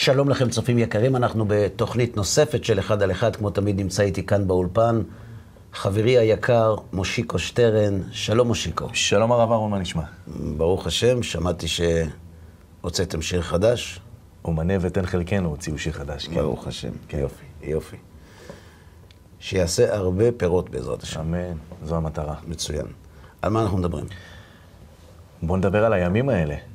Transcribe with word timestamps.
שלום 0.00 0.28
לכם 0.28 0.48
צופים 0.48 0.78
יקרים, 0.78 1.16
אנחנו 1.16 1.44
בתוכנית 1.48 2.16
נוספת 2.16 2.64
של 2.64 2.78
אחד 2.78 3.02
על 3.02 3.10
אחד, 3.10 3.36
כמו 3.36 3.50
תמיד 3.50 3.80
נמצא 3.80 4.02
איתי 4.02 4.26
כאן 4.26 4.46
באולפן. 4.48 5.02
חברי 5.72 6.18
היקר, 6.18 6.76
מושיקו 6.92 7.38
שטרן, 7.38 8.00
שלום 8.10 8.48
מושיקו. 8.48 8.88
שלום 8.92 9.32
הרב 9.32 9.50
אהרון, 9.50 9.70
מה 9.70 9.78
נשמע? 9.78 10.02
ברוך 10.56 10.86
השם, 10.86 11.22
שמעתי 11.22 11.66
שהוצאתם 11.68 13.22
שיר 13.22 13.42
חדש. 13.42 14.00
אומנה 14.44 14.74
ותן 14.80 15.06
חלקנו 15.06 15.48
הוציאו 15.48 15.78
שיר 15.78 15.92
חדש, 15.92 16.28
כן. 16.28 16.34
ברוך 16.34 16.66
השם, 16.66 16.92
כן. 17.08 17.18
יופי, 17.18 17.44
יופי. 17.62 17.96
שיעשה 19.40 19.96
הרבה 19.96 20.32
פירות 20.32 20.70
בעזרת 20.70 21.02
השם. 21.02 21.20
אמן, 21.20 21.56
זו 21.84 21.96
המטרה. 21.96 22.34
מצוין. 22.48 22.86
על 23.42 23.50
מה 23.50 23.62
אנחנו 23.62 23.78
מדברים? 23.78 24.06
בואו 25.42 25.58
נדבר 25.58 25.84
על 25.84 25.92
הימים 25.92 26.28
האלה. 26.28 26.69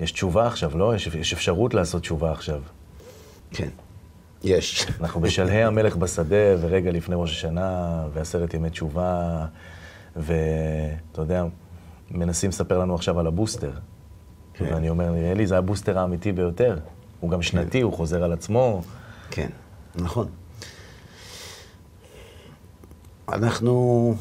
יש 0.00 0.12
תשובה 0.12 0.46
עכשיו, 0.46 0.78
לא? 0.78 0.94
יש, 0.94 1.06
יש 1.06 1.32
אפשרות 1.32 1.74
לעשות 1.74 2.02
תשובה 2.02 2.32
עכשיו. 2.32 2.60
כן, 3.50 3.68
יש. 4.44 4.86
אנחנו 5.00 5.20
בשלהי 5.20 5.64
המלך 5.64 5.96
בשדה, 5.96 6.56
ורגע 6.60 6.90
לפני 6.90 7.14
ראש 7.18 7.30
השנה, 7.30 8.02
ועשרת 8.12 8.54
ימי 8.54 8.70
תשובה, 8.70 9.46
ואתה 10.16 11.20
יודע, 11.20 11.44
מנסים 12.10 12.50
לספר 12.50 12.78
לנו 12.78 12.94
עכשיו 12.94 13.20
על 13.20 13.26
הבוסטר. 13.26 13.70
כן. 14.54 14.74
ואני 14.74 14.88
אומר, 14.88 15.12
נראה 15.12 15.34
לי, 15.34 15.46
זה 15.46 15.58
הבוסטר 15.58 15.98
האמיתי 15.98 16.32
ביותר. 16.32 16.78
הוא 17.20 17.30
גם 17.30 17.42
שנתי, 17.42 17.78
כן. 17.78 17.84
הוא 17.84 17.92
חוזר 17.92 18.24
על 18.24 18.32
עצמו. 18.32 18.82
כן, 19.30 19.48
נכון. 19.94 20.28
אנחנו 23.28 24.14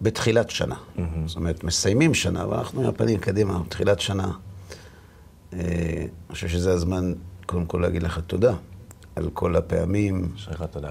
בתחילת 0.00 0.50
שנה. 0.50 0.74
Mm-hmm. 0.74 1.00
זאת 1.26 1.36
אומרת, 1.36 1.64
מסיימים 1.64 2.14
שנה, 2.14 2.48
ואנחנו 2.48 2.82
עם 2.82 2.88
הפנים 2.88 3.18
קדימה, 3.18 3.58
בתחילת 3.58 4.00
שנה. 4.00 4.32
אה, 5.52 5.58
אני 5.58 6.34
חושב 6.34 6.48
שזה 6.48 6.72
הזמן, 6.72 7.12
קודם 7.46 7.66
כל, 7.66 7.78
להגיד 7.78 8.02
לך 8.02 8.20
תודה 8.26 8.54
על 9.16 9.30
כל 9.32 9.56
הפעמים 9.56 10.32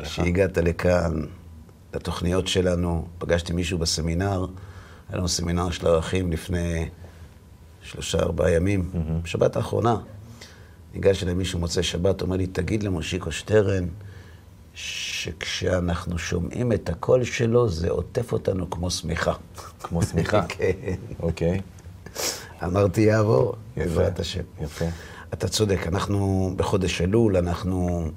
שהגעת 0.03 0.57
לכאן, 0.57 1.21
לתוכניות 1.93 2.47
שלנו. 2.47 3.07
פגשתי 3.17 3.53
מישהו 3.53 3.77
בסמינר, 3.77 4.45
היה 5.09 5.17
לנו 5.17 5.27
סמינר 5.27 5.69
של 5.71 5.87
ערכים 5.87 6.31
לפני 6.31 6.89
שלושה, 7.81 8.19
ארבעה 8.19 8.51
ימים, 8.51 8.89
mm-hmm. 8.93 9.23
בשבת 9.23 9.55
האחרונה. 9.55 9.97
ניגש 10.93 11.23
אליי 11.23 11.33
מישהו 11.33 11.59
מוצא 11.59 11.81
שבת, 11.81 12.21
אומר 12.21 12.37
לי, 12.37 12.47
תגיד 12.47 12.83
למושיקו 12.83 13.31
שטרן, 13.31 13.85
שכשאנחנו 14.73 16.17
שומעים 16.17 16.71
את 16.71 16.89
הקול 16.89 17.23
שלו, 17.23 17.69
זה 17.69 17.89
עוטף 17.89 18.33
אותנו 18.33 18.69
כמו 18.69 18.91
שמיכה. 18.91 19.33
כמו 19.79 20.03
שמיכה? 20.03 20.45
כן. 20.57 20.95
אוקיי. 21.19 21.61
אמרתי, 22.63 23.01
יעבור, 23.01 23.55
בעזרת 23.77 24.19
השם. 24.19 24.43
יפה. 24.61 24.85
אתה 25.33 25.47
צודק, 25.47 25.87
אנחנו 25.87 26.53
בחודש 26.55 27.01
אלול, 27.01 27.37
אנחנו 27.37 28.09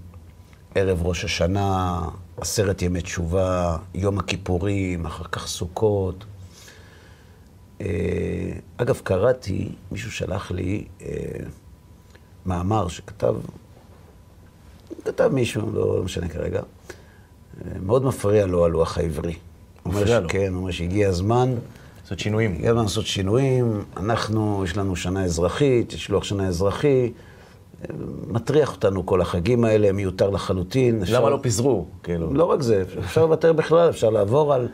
ערב 0.75 1.07
ראש 1.07 1.25
השנה, 1.25 2.01
עשרת 2.37 2.83
ימי 2.83 3.01
תשובה, 3.01 3.77
יום 3.95 4.19
הכיפורים, 4.19 5.07
אחר 5.07 5.25
כך 5.25 5.47
סוכות. 5.47 6.25
אה, 7.81 7.87
אגב, 8.77 9.01
קראתי, 9.05 9.69
מישהו 9.93 10.13
שלח 10.13 10.51
לי 10.51 10.85
אה, 11.03 11.09
מאמר 12.47 12.89
שכתב, 12.89 13.35
כתב 15.05 15.31
מישהו, 15.33 15.73
לא, 15.73 15.97
לא 15.97 16.03
משנה 16.03 16.29
כרגע, 16.29 16.61
אה, 16.61 17.79
מאוד 17.83 18.05
מפריע 18.05 18.47
לו 18.47 18.65
הלוח 18.65 18.99
העברי. 18.99 19.35
מפריע 19.87 20.21
לו? 20.21 20.29
כן, 20.29 20.53
הוא 20.53 20.61
אומר 20.61 20.71
שהגיע 20.71 21.09
הזמן. 21.09 21.55
לעשות 22.05 22.19
שינויים. 22.19 22.55
הגיע 22.55 22.71
הזמן 22.71 22.83
לעשות 22.83 23.07
שינויים. 23.07 23.85
אנחנו, 23.97 24.65
יש 24.65 24.77
לנו 24.77 24.97
שנה 24.97 25.25
אזרחית, 25.25 25.93
יש 25.93 26.09
לוח 26.09 26.25
שנה 26.25 26.49
אזרחי. 26.49 27.13
מטריח 28.27 28.73
אותנו 28.73 29.07
כל 29.07 29.21
החגים 29.21 29.65
האלה, 29.65 29.93
מיותר 29.93 30.31
לחלוטין. 30.31 30.95
למה 30.95 31.03
אפשר... 31.03 31.29
לא 31.29 31.39
פיזרו? 31.43 31.87
כאילו. 32.03 32.35
לא 32.35 32.45
רק 32.45 32.63
זה, 32.63 32.85
אפשר 32.99 33.23
לוותר 33.23 33.53
בכלל, 33.53 33.91
אפשר 33.91 34.11
לעבור 34.11 34.55
על, 34.55 34.69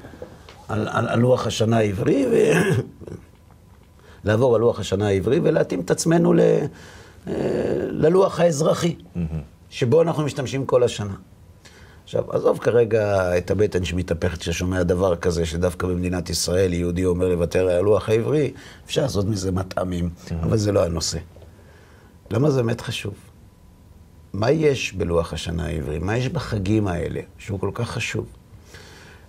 על, 0.69 0.89
על, 0.89 1.09
על 1.09 1.19
לוח 1.19 1.47
השנה 1.47 1.79
העברי, 1.79 2.27
ו... 2.31 2.35
לעבור 4.25 4.55
על 4.55 4.61
לוח 4.61 4.81
השנה 4.81 5.09
העברי 5.09 5.41
ולהתאים 5.43 5.81
את 5.81 5.91
עצמנו 5.91 6.33
ל... 6.33 6.41
אה, 6.41 7.33
ללוח 7.91 8.41
האזרחי, 8.41 8.95
שבו 9.71 10.03
אנחנו 10.03 10.23
משתמשים 10.23 10.67
כל 10.67 10.83
השנה. 10.83 11.15
עכשיו, 12.11 12.33
עזוב 12.33 12.59
כרגע 12.59 13.39
את 13.39 13.51
הבטן 13.51 13.85
שמתהפכת 13.85 14.39
כששומע 14.39 14.83
דבר 14.83 15.17
כזה, 15.17 15.47
שדווקא 15.47 15.87
במדינת 15.87 16.31
ישראל 16.31 16.73
יהודי 16.73 17.05
אומר 17.05 17.29
לוותר 17.29 17.61
על 17.61 17.79
הלוח 17.79 18.09
העברי, 18.09 18.53
אפשר 18.85 19.03
לעשות 19.03 19.27
מזה 19.27 19.53
מטעמים, 19.53 20.11
אבל 20.43 20.57
זה 20.57 20.73
לא 20.73 20.85
הנושא. 20.85 21.19
למה 22.31 22.51
זה 22.51 22.63
באמת 22.63 22.81
חשוב? 22.81 23.15
מה 24.33 24.51
יש 24.51 24.93
בלוח 24.93 25.33
השנה 25.33 25.67
העברי? 25.67 25.99
מה 25.99 26.17
יש 26.17 26.29
בחגים 26.29 26.87
האלה, 26.87 27.21
שהוא 27.39 27.61
כל 27.61 27.71
כך 27.75 27.91
חשוב? 27.91 28.27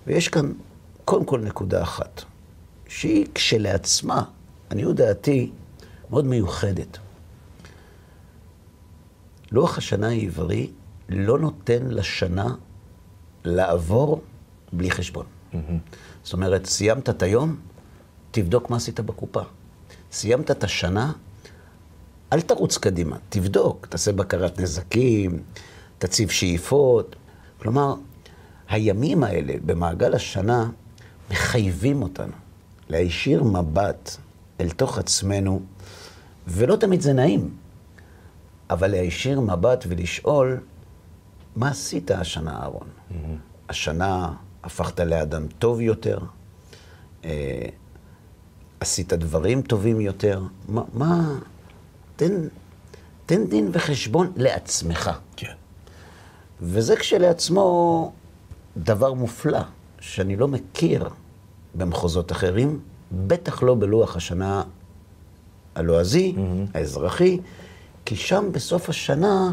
ויש 0.06 0.28
כאן 0.28 0.52
קודם 1.04 1.24
כל 1.24 1.40
נקודה 1.40 1.82
אחת, 1.82 2.22
שהיא 2.88 3.26
כשלעצמה, 3.34 4.22
עניות 4.70 4.96
דעתי, 4.96 5.50
מאוד 6.10 6.26
מיוחדת. 6.26 6.98
לוח 9.52 9.78
השנה 9.78 10.08
העברי 10.08 10.70
לא 11.08 11.38
נותן 11.38 11.86
לשנה 11.86 12.54
לעבור 13.44 14.22
בלי 14.72 14.90
חשבון. 14.90 15.26
Mm-hmm. 15.52 15.56
זאת 16.24 16.32
אומרת, 16.32 16.66
סיימת 16.66 17.08
את 17.08 17.22
היום, 17.22 17.56
תבדוק 18.30 18.70
מה 18.70 18.76
עשית 18.76 19.00
בקופה. 19.00 19.42
סיימת 20.12 20.50
את 20.50 20.64
השנה, 20.64 21.12
אל 22.32 22.40
תרוץ 22.40 22.78
קדימה, 22.78 23.16
תבדוק, 23.28 23.86
תעשה 23.86 24.12
בקרת 24.12 24.60
נזקים, 24.60 25.42
תציב 25.98 26.30
שאיפות. 26.30 27.16
כלומר, 27.58 27.94
הימים 28.68 29.24
האלה 29.24 29.54
במעגל 29.66 30.14
השנה 30.14 30.70
מחייבים 31.30 32.02
אותנו 32.02 32.32
להישיר 32.88 33.42
מבט 33.42 34.16
אל 34.60 34.70
תוך 34.70 34.98
עצמנו, 34.98 35.62
ולא 36.46 36.76
תמיד 36.76 37.00
זה 37.00 37.12
נעים, 37.12 37.54
אבל 38.70 38.90
להישיר 38.90 39.40
מבט 39.40 39.84
ולשאול, 39.88 40.60
מה 41.56 41.68
עשית 41.68 42.10
השנה, 42.10 42.60
אהרון? 42.62 42.86
Mm-hmm. 42.88 43.14
השנה 43.68 44.32
הפכת 44.64 45.00
לאדם 45.00 45.46
טוב 45.58 45.80
יותר? 45.80 46.18
אה, 47.24 47.66
עשית 48.80 49.12
דברים 49.12 49.62
טובים 49.62 50.00
יותר? 50.00 50.42
מה, 50.68 50.82
מה... 50.92 51.38
תן, 52.16 52.48
תן 53.26 53.46
דין 53.46 53.70
וחשבון 53.72 54.32
לעצמך. 54.36 55.10
כן. 55.36 55.52
וזה 56.60 56.96
כשלעצמו 56.96 58.12
דבר 58.76 59.12
מופלא, 59.12 59.60
שאני 60.00 60.36
לא 60.36 60.48
מכיר 60.48 61.08
במחוזות 61.74 62.32
אחרים, 62.32 62.80
בטח 63.12 63.62
לא 63.62 63.74
בלוח 63.74 64.16
השנה 64.16 64.62
הלועזי, 65.74 66.34
mm-hmm. 66.36 66.78
האזרחי, 66.78 67.40
כי 68.04 68.16
שם 68.16 68.44
בסוף 68.52 68.88
השנה, 68.88 69.52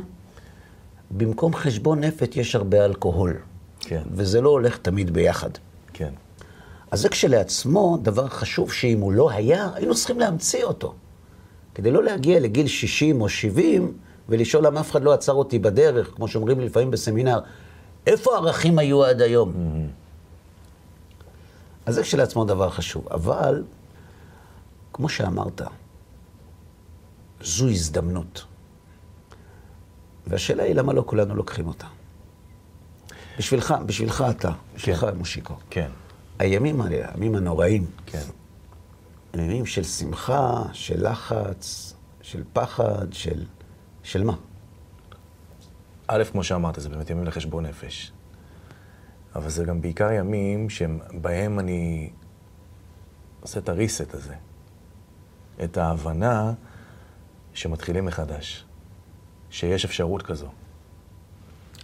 במקום 1.11 1.55
חשבון 1.55 2.03
נפט 2.03 2.35
יש 2.35 2.55
הרבה 2.55 2.85
אלכוהול. 2.85 3.37
כן. 3.79 4.01
וזה 4.11 4.41
לא 4.41 4.49
הולך 4.49 4.77
תמיד 4.77 5.13
ביחד. 5.13 5.49
כן. 5.93 6.13
אז 6.91 7.01
זה 7.01 7.09
כשלעצמו 7.09 7.97
דבר 8.01 8.27
חשוב 8.27 8.71
שאם 8.73 8.99
הוא 8.99 9.13
לא 9.13 9.31
היה, 9.31 9.69
היינו 9.73 9.95
צריכים 9.95 10.19
להמציא 10.19 10.63
אותו. 10.63 10.93
כדי 11.75 11.91
לא 11.91 12.03
להגיע 12.03 12.39
לגיל 12.39 12.67
60 12.67 13.21
או 13.21 13.29
70 13.29 13.93
ולשאול 14.29 14.65
למה 14.65 14.79
אף 14.79 14.91
אחד 14.91 15.03
לא 15.03 15.13
עצר 15.13 15.33
אותי 15.33 15.59
בדרך, 15.59 16.11
כמו 16.15 16.27
שאומרים 16.27 16.59
לי 16.59 16.65
לפעמים 16.65 16.91
בסמינר, 16.91 17.39
איפה 18.07 18.33
הערכים 18.35 18.79
היו 18.79 19.03
עד 19.03 19.21
היום? 19.21 19.53
Mm-hmm. 19.53 19.99
אז 21.85 21.95
זה 21.95 22.03
כשלעצמו 22.03 22.45
דבר 22.45 22.69
חשוב. 22.69 23.07
אבל, 23.11 23.63
כמו 24.93 25.09
שאמרת, 25.09 25.61
זו 27.41 27.69
הזדמנות. 27.69 28.45
והשאלה 30.29 30.63
היא, 30.63 30.75
למה 30.75 30.93
לא 30.93 31.03
כולנו 31.05 31.35
לוקחים 31.35 31.67
אותה? 31.67 31.87
בשבילך, 33.37 33.73
בשבילך 33.85 34.23
אתה, 34.29 34.51
בשבילך 34.75 34.99
כן. 34.99 35.17
מושיקו. 35.17 35.55
כן. 35.69 35.89
הימים 36.39 36.81
האלה, 36.81 37.07
הימים 37.13 37.35
הנוראים, 37.35 37.85
כן. 38.05 38.23
הם 39.33 39.39
ימים 39.39 39.65
של 39.65 39.83
שמחה, 39.83 40.63
של 40.73 41.09
לחץ, 41.09 41.93
של 42.21 42.43
פחד, 42.53 43.13
של... 43.13 43.45
של 44.03 44.23
מה? 44.23 44.33
א', 46.07 46.23
כמו 46.31 46.43
שאמרת, 46.43 46.75
זה 46.77 46.89
באמת 46.89 47.09
ימים 47.09 47.25
לחשבון 47.25 47.65
נפש. 47.65 48.11
אבל 49.35 49.49
זה 49.49 49.63
גם 49.63 49.81
בעיקר 49.81 50.11
ימים 50.11 50.69
שבהם 50.69 51.59
אני 51.59 52.09
עושה 53.41 53.59
את 53.59 53.69
הריסט 53.69 54.13
הזה. 54.13 54.35
את 55.63 55.77
ההבנה 55.77 56.53
שמתחילים 57.53 58.05
מחדש. 58.05 58.65
שיש 59.51 59.85
אפשרות 59.85 60.21
כזו. 60.21 60.47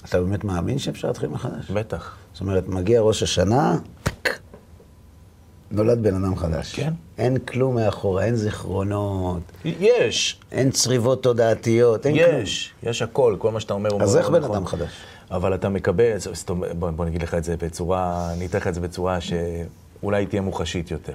אתה 0.06 0.22
באמת 0.22 0.44
מאמין 0.44 0.80
שאפשר 0.80 1.08
להתחיל 1.08 1.30
מחדש? 1.30 1.72
בטח. 1.72 2.16
זאת 2.34 2.42
אומרת, 2.42 2.68
מגיע 2.68 3.02
ראש 3.02 3.24
השנה, 3.24 3.78
נולד 5.72 6.04
בן 6.04 6.16
אדם 6.16 6.36
חדש. 6.36 6.76
כן. 6.76 6.94
אין 7.18 7.38
כלום 7.38 7.76
מאחורה, 7.76 8.24
אין 8.24 8.36
זיכרונות, 8.36 9.42
יש, 9.66 10.40
אין 10.52 10.72
צריבות 10.72 11.24
תודעתיות, 11.24 12.06
אין 12.06 12.16
כלום. 12.16 12.42
יש, 12.42 12.74
יש 12.84 13.02
הכל, 13.02 13.36
כל 13.40 13.52
מה 13.52 13.60
שאתה 13.60 13.74
אומר 13.74 13.92
הוא 13.92 14.02
אז 14.02 14.16
מאוד 14.16 14.24
איך 14.24 14.34
בן 14.34 14.40
נכון. 14.40 14.56
אדם 14.56 14.66
חדש? 14.66 14.92
אבל 15.32 15.56
אתה 15.56 15.70
מקבל, 15.70 16.18
זאת 16.18 16.50
אומרת, 16.50 16.76
בוא, 16.76 16.92
בוא 16.92 17.06
נגיד 17.06 17.24
לך 17.24 17.34
את 17.34 17.44
זה 17.44 17.58
בצורה, 17.58 18.34
אני 18.34 18.46
אתן 18.46 18.58
לך 18.58 18.68
את 18.68 18.74
זה 18.74 18.82
בצורה 18.82 19.18
שאולי 19.22 20.26
תהיה 20.26 20.42
מוחשית 20.42 20.92
יותר. 20.92 21.14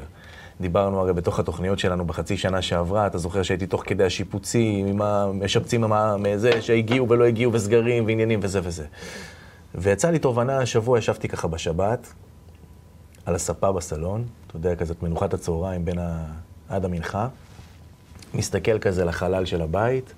דיברנו 0.60 1.00
הרי 1.00 1.12
בתוך 1.12 1.38
התוכניות 1.38 1.78
שלנו 1.78 2.04
בחצי 2.06 2.36
שנה 2.36 2.62
שעברה, 2.62 3.06
אתה 3.06 3.18
זוכר 3.18 3.42
שהייתי 3.42 3.66
תוך 3.66 3.82
כדי 3.86 4.04
השיפוצים, 4.04 4.86
עם 4.86 5.02
המשפצים 5.02 5.84
מזה, 6.18 6.62
שהגיעו 6.62 7.08
ולא 7.08 7.24
הגיעו, 7.24 7.52
וסגרים, 7.52 8.06
ועניינים 8.06 8.40
וזה 8.42 8.60
וזה. 8.62 8.86
ויצא 9.74 10.10
לי 10.10 10.18
תובנה 10.18 10.58
השבוע, 10.58 10.98
ישבתי 10.98 11.28
ככה 11.28 11.48
בשבת, 11.48 12.12
על 13.26 13.34
הספה 13.34 13.72
בסלון, 13.72 14.24
אתה 14.46 14.56
יודע, 14.56 14.76
כזאת 14.76 15.02
מנוחת 15.02 15.34
הצהריים 15.34 15.84
בין 15.84 15.98
ה... 15.98 16.26
עד 16.68 16.84
המנחה, 16.84 17.28
מסתכל 18.34 18.78
כזה 18.78 19.04
לחלל 19.04 19.44
של 19.44 19.62
הבית, 19.62 20.14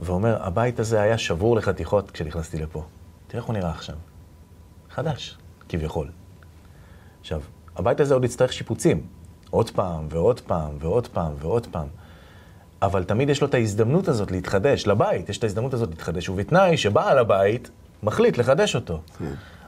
ואומר, 0.00 0.42
הבית 0.42 0.80
הזה 0.80 1.00
היה 1.00 1.18
שבור 1.18 1.56
לחתיכות 1.56 2.10
כשנכנסתי 2.10 2.58
לפה. 2.58 2.84
תראה 3.26 3.40
איך 3.40 3.44
הוא 3.44 3.54
נראה 3.54 3.70
עכשיו. 3.70 3.96
חדש, 4.90 5.38
כביכול. 5.68 6.08
עכשיו, 7.20 7.40
הבית 7.76 8.00
הזה 8.00 8.14
עוד 8.14 8.24
יצטרך 8.24 8.52
שיפוצים. 8.52 9.19
עוד 9.50 9.70
פעם, 9.70 10.06
ועוד 10.10 10.40
פעם, 10.40 10.70
ועוד 10.80 11.06
פעם, 11.06 11.32
ועוד 11.40 11.66
פעם. 11.66 11.86
אבל 12.82 13.04
תמיד 13.04 13.28
יש 13.28 13.40
לו 13.40 13.46
את 13.46 13.54
ההזדמנות 13.54 14.08
הזאת 14.08 14.30
להתחדש, 14.30 14.86
לבית 14.86 15.28
יש 15.28 15.38
את 15.38 15.44
ההזדמנות 15.44 15.74
הזאת 15.74 15.88
להתחדש, 15.90 16.28
ובתנאי 16.28 16.76
שבעל 16.76 17.18
הבית 17.18 17.70
מחליט 18.02 18.38
לחדש 18.38 18.74
אותו. 18.74 19.00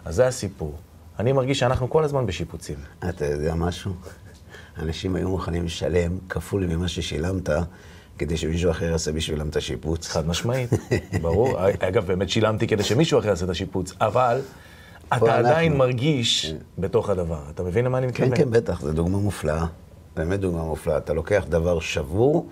אז 0.05 0.15
זה 0.15 0.27
הסיפור. 0.27 0.77
אני 1.19 1.33
מרגיש 1.33 1.59
שאנחנו 1.59 1.91
כל 1.91 2.05
הזמן 2.05 2.27
בשיפוצים. 2.27 2.77
אתה 3.09 3.27
יודע 3.27 3.55
משהו? 3.55 3.93
אנשים 4.79 5.17
היו 5.17 5.29
מוכנים 5.29 5.65
לשלם 5.65 6.19
כפול 6.29 6.67
ממה 6.67 6.89
ששילמת, 6.89 7.49
כדי 8.19 8.37
שמישהו 8.37 8.71
אחר 8.71 8.85
יעשה 8.85 9.13
בשבילם 9.13 9.49
את 9.49 9.57
השיפוץ. 9.57 10.09
חד 10.09 10.27
משמעית, 10.27 10.71
ברור. 11.23 11.59
אגב, 11.81 12.07
באמת 12.07 12.29
שילמתי 12.29 12.67
כדי 12.67 12.83
שמישהו 12.83 13.19
אחר 13.19 13.29
יעשה 13.29 13.45
את 13.45 13.51
השיפוץ, 13.51 13.93
אבל 14.01 14.41
אתה 15.17 15.25
אנחנו. 15.25 15.49
עדיין 15.49 15.77
מרגיש 15.77 16.55
בתוך 16.79 17.11
הדבר. 17.11 17.43
אתה 17.51 17.63
מבין 17.63 17.85
למה 17.85 17.99
אני 17.99 18.13
כן, 18.13 18.25
מתכוון? 18.25 18.37
כן, 18.37 18.51
בטח, 18.51 18.81
זו 18.81 18.93
דוגמה 18.93 19.19
מופלאה. 19.19 19.67
באמת 20.17 20.41
דוגמה 20.41 20.65
מופלאה. 20.65 20.97
אתה 20.97 21.13
לוקח 21.13 21.45
דבר 21.49 21.81
שבור, 21.81 22.49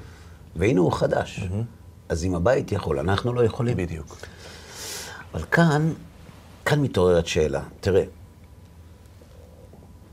והנה 0.57 0.81
הוא 0.81 0.93
חדש. 0.93 1.41
אז 2.09 2.25
אם 2.25 2.35
הבית 2.35 2.73
יכול, 2.73 2.99
אנחנו 2.99 3.33
לא 3.33 3.45
יכולים. 3.45 3.77
בדיוק. 3.77 4.17
אבל 5.35 5.43
כאן, 5.43 5.93
כאן 6.65 6.81
מתעוררת 6.81 7.27
שאלה. 7.27 7.63
תראה, 7.81 8.05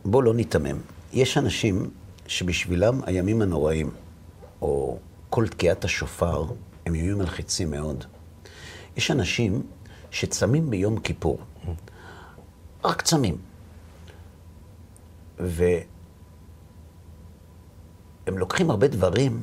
בוא 0.06 0.24
לא 0.24 0.34
ניתמם. 0.34 0.78
יש 1.14 1.38
אנשים 1.38 1.90
שבשבילם 2.28 3.02
הימים 3.06 3.42
הנוראים, 3.42 3.90
או 4.62 4.98
כל 5.30 5.48
תקיעת 5.48 5.86
השופר, 5.86 6.46
הם 6.86 6.96
ימים 6.96 7.18
מלחיצים 7.18 7.72
מאוד. 7.72 8.06
יש 8.98 9.12
אנשים 9.12 9.64
שצמים 10.12 10.70
ביום 10.70 11.00
כיפור. 11.00 11.40
רק 12.88 13.02
צמים. 13.02 13.38
והם 15.40 15.58
לוקחים 18.28 18.70
הרבה 18.70 18.88
דברים 18.88 19.42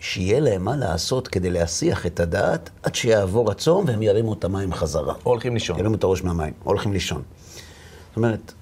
שיהיה 0.00 0.40
להם 0.40 0.64
מה 0.64 0.76
לעשות 0.76 1.28
כדי 1.28 1.50
להסיח 1.50 2.06
את 2.06 2.20
הדעת 2.20 2.70
עד 2.82 2.94
שיעבור 2.94 3.50
הצום 3.50 3.84
והם 3.86 4.02
ירימו 4.02 4.32
את 4.32 4.44
המים 4.44 4.72
חזרה. 4.72 5.14
או 5.14 5.30
הולכים 5.30 5.54
לישון. 5.54 5.78
ירימו 5.78 5.94
את 5.94 6.04
הראש 6.04 6.24
מהמים, 6.24 6.52
או 6.64 6.70
הולכים 6.70 6.92
לישון. 6.92 7.22
זאת 8.08 8.16
אומרת, 8.16 8.52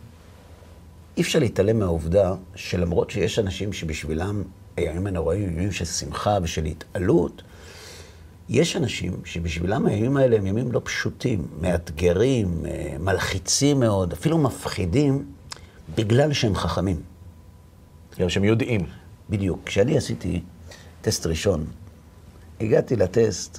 אי 1.16 1.22
אפשר 1.22 1.38
להתעלם 1.38 1.78
מהעובדה 1.78 2.34
שלמרות 2.54 3.10
שיש 3.10 3.38
אנשים 3.38 3.72
שבשבילם 3.72 4.42
הימים 4.76 5.06
הנוראים 5.06 5.42
הם 5.42 5.58
ימים 5.58 5.72
של 5.72 5.84
שמחה 5.84 6.38
ושל 6.42 6.64
התעלות, 6.64 7.42
יש 8.48 8.76
אנשים 8.76 9.12
שבשבילם 9.24 9.86
הימים 9.86 10.16
האלה 10.16 10.36
הם 10.36 10.46
ימים 10.46 10.72
לא 10.72 10.80
פשוטים, 10.84 11.46
מאתגרים, 11.60 12.66
אה, 12.66 12.96
מלחיצים 13.00 13.80
מאוד, 13.80 14.12
אפילו 14.12 14.38
מפחידים, 14.38 15.24
בגלל 15.94 16.32
שהם 16.32 16.54
חכמים. 16.54 17.00
גם 18.18 18.28
שהם 18.28 18.44
יודעים. 18.44 18.80
בדיוק. 19.30 19.60
כשאני 19.64 19.96
עשיתי 19.96 20.40
טסט 21.00 21.26
ראשון, 21.26 21.64
הגעתי 22.60 22.96
לטסט 22.96 23.58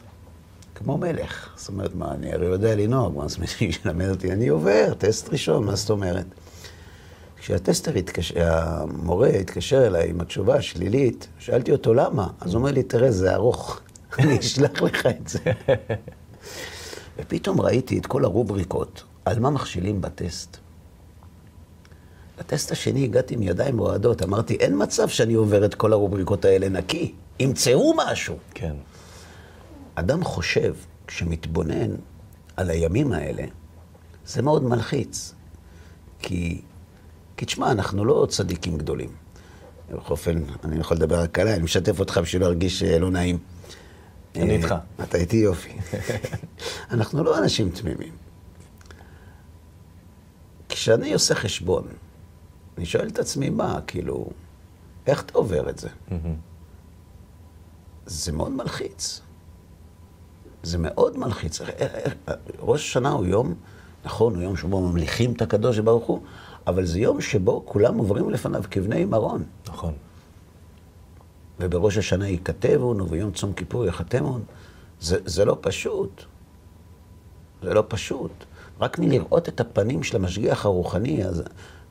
כמו 0.75 0.97
מלך. 0.97 1.49
זאת 1.57 1.69
אומרת, 1.69 1.95
מה, 1.95 2.11
אני 2.11 2.33
הרי 2.33 2.45
יודע 2.45 2.75
לנהוג, 2.75 3.17
מה 3.17 3.27
זאת 3.27 3.37
אומרת, 3.37 3.49
שילמד 3.59 4.09
אותי, 4.09 4.31
אני 4.31 4.47
עובר, 4.47 4.93
טסט 4.97 5.29
ראשון, 5.29 5.65
מה 5.65 5.75
זאת 5.75 5.89
אומרת? 5.89 6.25
כשהטסטר 7.37 7.95
התקשר, 7.95 8.35
המורה 8.43 9.29
התקשר 9.29 9.87
אליי 9.87 10.09
עם 10.09 10.21
התשובה 10.21 10.55
השלילית, 10.55 11.27
שאלתי 11.39 11.71
אותו 11.71 11.93
למה, 11.93 12.27
אז 12.41 12.53
הוא 12.53 12.59
אומר 12.59 12.71
לי, 12.71 12.83
תראה, 12.83 13.11
זה 13.11 13.33
ארוך, 13.33 13.81
אני 14.19 14.39
אשלח 14.39 14.81
לך 14.81 15.05
את 15.05 15.27
זה. 15.27 15.39
ופתאום 17.17 17.61
ראיתי 17.61 17.97
את 17.97 18.05
כל 18.05 18.25
הרובריקות, 18.25 19.03
על 19.25 19.39
מה 19.39 19.49
מכשילים 19.49 20.01
בטסט. 20.01 20.57
לטסט 22.39 22.71
השני 22.71 23.03
הגעתי 23.03 23.33
עם 23.33 23.43
ידיים 23.43 23.77
רועדות, 23.77 24.23
אמרתי, 24.23 24.55
אין 24.55 24.83
מצב 24.83 25.07
שאני 25.07 25.33
עובר 25.33 25.65
את 25.65 25.75
כל 25.75 25.93
הרובריקות 25.93 26.45
האלה 26.45 26.69
נקי, 26.69 27.13
ימצאו 27.39 27.93
משהו. 27.97 28.37
כן. 28.53 28.75
אדם 29.95 30.23
חושב, 30.23 30.73
כשמתבונן 31.07 31.95
על 32.55 32.69
הימים 32.69 33.11
האלה, 33.11 33.43
זה 34.25 34.41
מאוד 34.41 34.63
מלחיץ. 34.63 35.33
כי, 36.19 36.61
כי 37.37 37.45
תשמע, 37.45 37.71
אנחנו 37.71 38.05
לא 38.05 38.27
צדיקים 38.29 38.77
גדולים. 38.77 39.09
בכל 39.91 40.11
אופן, 40.11 40.43
אני 40.63 40.79
יכול 40.79 40.97
לדבר 40.97 41.19
רק 41.19 41.39
עליי, 41.39 41.53
אני 41.53 41.63
משתף 41.63 41.99
אותך 41.99 42.17
בשביל 42.23 42.41
להרגיש 42.41 42.83
אה, 42.83 42.99
לא 42.99 43.11
נעים. 43.11 43.37
אני 44.35 44.49
אה, 44.49 44.55
איתך. 44.55 44.75
אתה 45.03 45.17
איתי 45.17 45.37
יופי. 45.37 45.73
אנחנו 46.91 47.23
לא 47.23 47.37
אנשים 47.37 47.69
תמימים. 47.69 48.13
כשאני 50.69 51.13
עושה 51.13 51.35
חשבון, 51.35 51.87
אני 52.77 52.85
שואל 52.85 53.07
את 53.07 53.19
עצמי, 53.19 53.49
מה, 53.49 53.79
כאילו, 53.87 54.29
איך 55.07 55.23
אתה 55.23 55.33
עובר 55.33 55.69
את 55.69 55.79
זה? 55.79 55.89
זה 58.05 58.31
מאוד 58.31 58.51
מלחיץ. 58.51 59.21
זה 60.63 60.77
מאוד 60.77 61.17
מלחיץ. 61.17 61.61
אה, 61.61 61.67
אה, 62.27 62.33
ראש 62.59 62.89
השנה 62.89 63.09
הוא 63.09 63.25
יום, 63.25 63.53
נכון, 64.05 64.35
הוא 64.35 64.43
יום 64.43 64.57
שבו 64.57 64.81
ממליכים 64.81 65.33
את 65.33 65.41
הקדוש 65.41 65.79
ברוך 65.79 66.05
הוא, 66.05 66.21
אבל 66.67 66.85
זה 66.85 66.99
יום 66.99 67.21
שבו 67.21 67.63
כולם 67.65 67.97
עוברים 67.97 68.29
לפניו 68.29 68.63
כבני 68.71 69.05
מרון. 69.05 69.43
נכון. 69.67 69.93
ובראש 71.59 71.97
השנה 71.97 72.27
ייכתבון, 72.27 73.01
וביום 73.01 73.31
צום 73.31 73.53
כיפור 73.53 73.85
יחתמון. 73.85 74.43
זה, 74.99 75.17
זה 75.25 75.45
לא 75.45 75.57
פשוט. 75.61 76.23
זה 77.61 77.73
לא 77.73 77.83
פשוט. 77.87 78.31
רק 78.79 78.99
מלראות 78.99 79.49
את 79.49 79.59
הפנים 79.59 80.03
של 80.03 80.15
המשגיח 80.15 80.65
הרוחני, 80.65 81.25
אז 81.25 81.43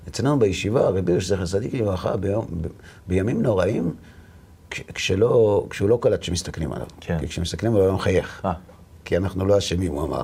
אצלנו 0.09 0.39
בישיבה, 0.39 0.89
רבי 0.89 1.13
יוסף 1.13 1.27
זכר 1.27 1.47
צדיק 1.47 1.75
לברכה, 1.75 2.15
בימים 3.07 3.43
נוראים, 3.43 3.95
כש, 4.71 4.81
כשלא, 4.81 5.67
כשהוא 5.71 5.89
לא 5.89 5.99
קלט 6.03 6.23
שמסתכלים 6.23 6.73
עליו. 6.73 6.87
כן. 7.01 7.19
כי 7.21 7.29
כשמסתכלים 7.29 7.75
עליו 7.75 7.87
הוא 7.87 7.95
מחייך. 7.95 8.41
אה. 8.45 8.53
כי 9.05 9.17
אנחנו 9.17 9.47
לא 9.47 9.59
אשמים, 9.59 9.93
הוא 9.93 10.03
אמר. 10.03 10.23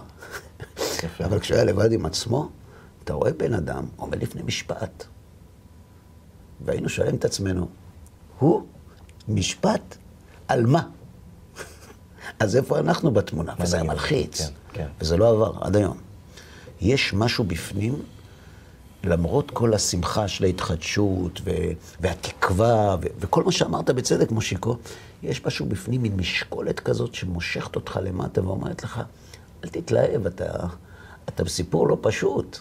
אבל 1.24 1.38
כשהוא 1.38 1.54
היה 1.54 1.64
לבד 1.64 1.92
עם 1.92 2.06
עצמו, 2.06 2.48
אתה 3.04 3.12
רואה 3.12 3.32
בן 3.32 3.54
אדם 3.54 3.84
עומד 3.96 4.22
לפני 4.22 4.42
משפט. 4.42 5.04
והיינו 6.60 6.88
שואלים 6.88 7.14
את 7.14 7.24
עצמנו, 7.24 7.68
הוא 8.38 8.66
משפט 9.34 9.96
על 10.48 10.66
מה? 10.66 10.82
אז 12.40 12.56
איפה 12.56 12.78
אנחנו 12.78 13.10
בתמונה? 13.10 13.54
וזה 13.60 13.76
היה? 13.76 13.84
מלחיץ. 13.84 14.40
כן, 14.40 14.48
כן. 14.72 14.86
וזה 15.00 15.16
לא 15.16 15.28
עבר 15.30 15.52
עד 15.60 15.76
היום. 15.76 15.96
יש 16.80 17.14
משהו 17.14 17.44
בפנים, 17.44 18.02
למרות 19.04 19.50
כל 19.50 19.74
השמחה 19.74 20.28
של 20.28 20.44
ההתחדשות 20.44 21.40
ו- 21.44 21.50
והתקווה 22.00 22.96
ו- 23.02 23.06
וכל 23.20 23.44
מה 23.44 23.52
שאמרת 23.52 23.90
בצדק, 23.90 24.30
מושיקו, 24.30 24.76
יש 25.22 25.46
משהו 25.46 25.66
בפנים, 25.66 26.02
מין 26.02 26.16
משקולת 26.16 26.80
כזאת 26.80 27.14
שמושכת 27.14 27.76
אותך 27.76 27.98
למטה 28.02 28.44
ואומרת 28.46 28.82
לך, 28.82 29.00
אל 29.64 29.68
תתלהב, 29.68 30.26
אתה, 30.26 30.66
אתה 31.28 31.44
בסיפור 31.44 31.88
לא 31.88 31.98
פשוט. 32.00 32.58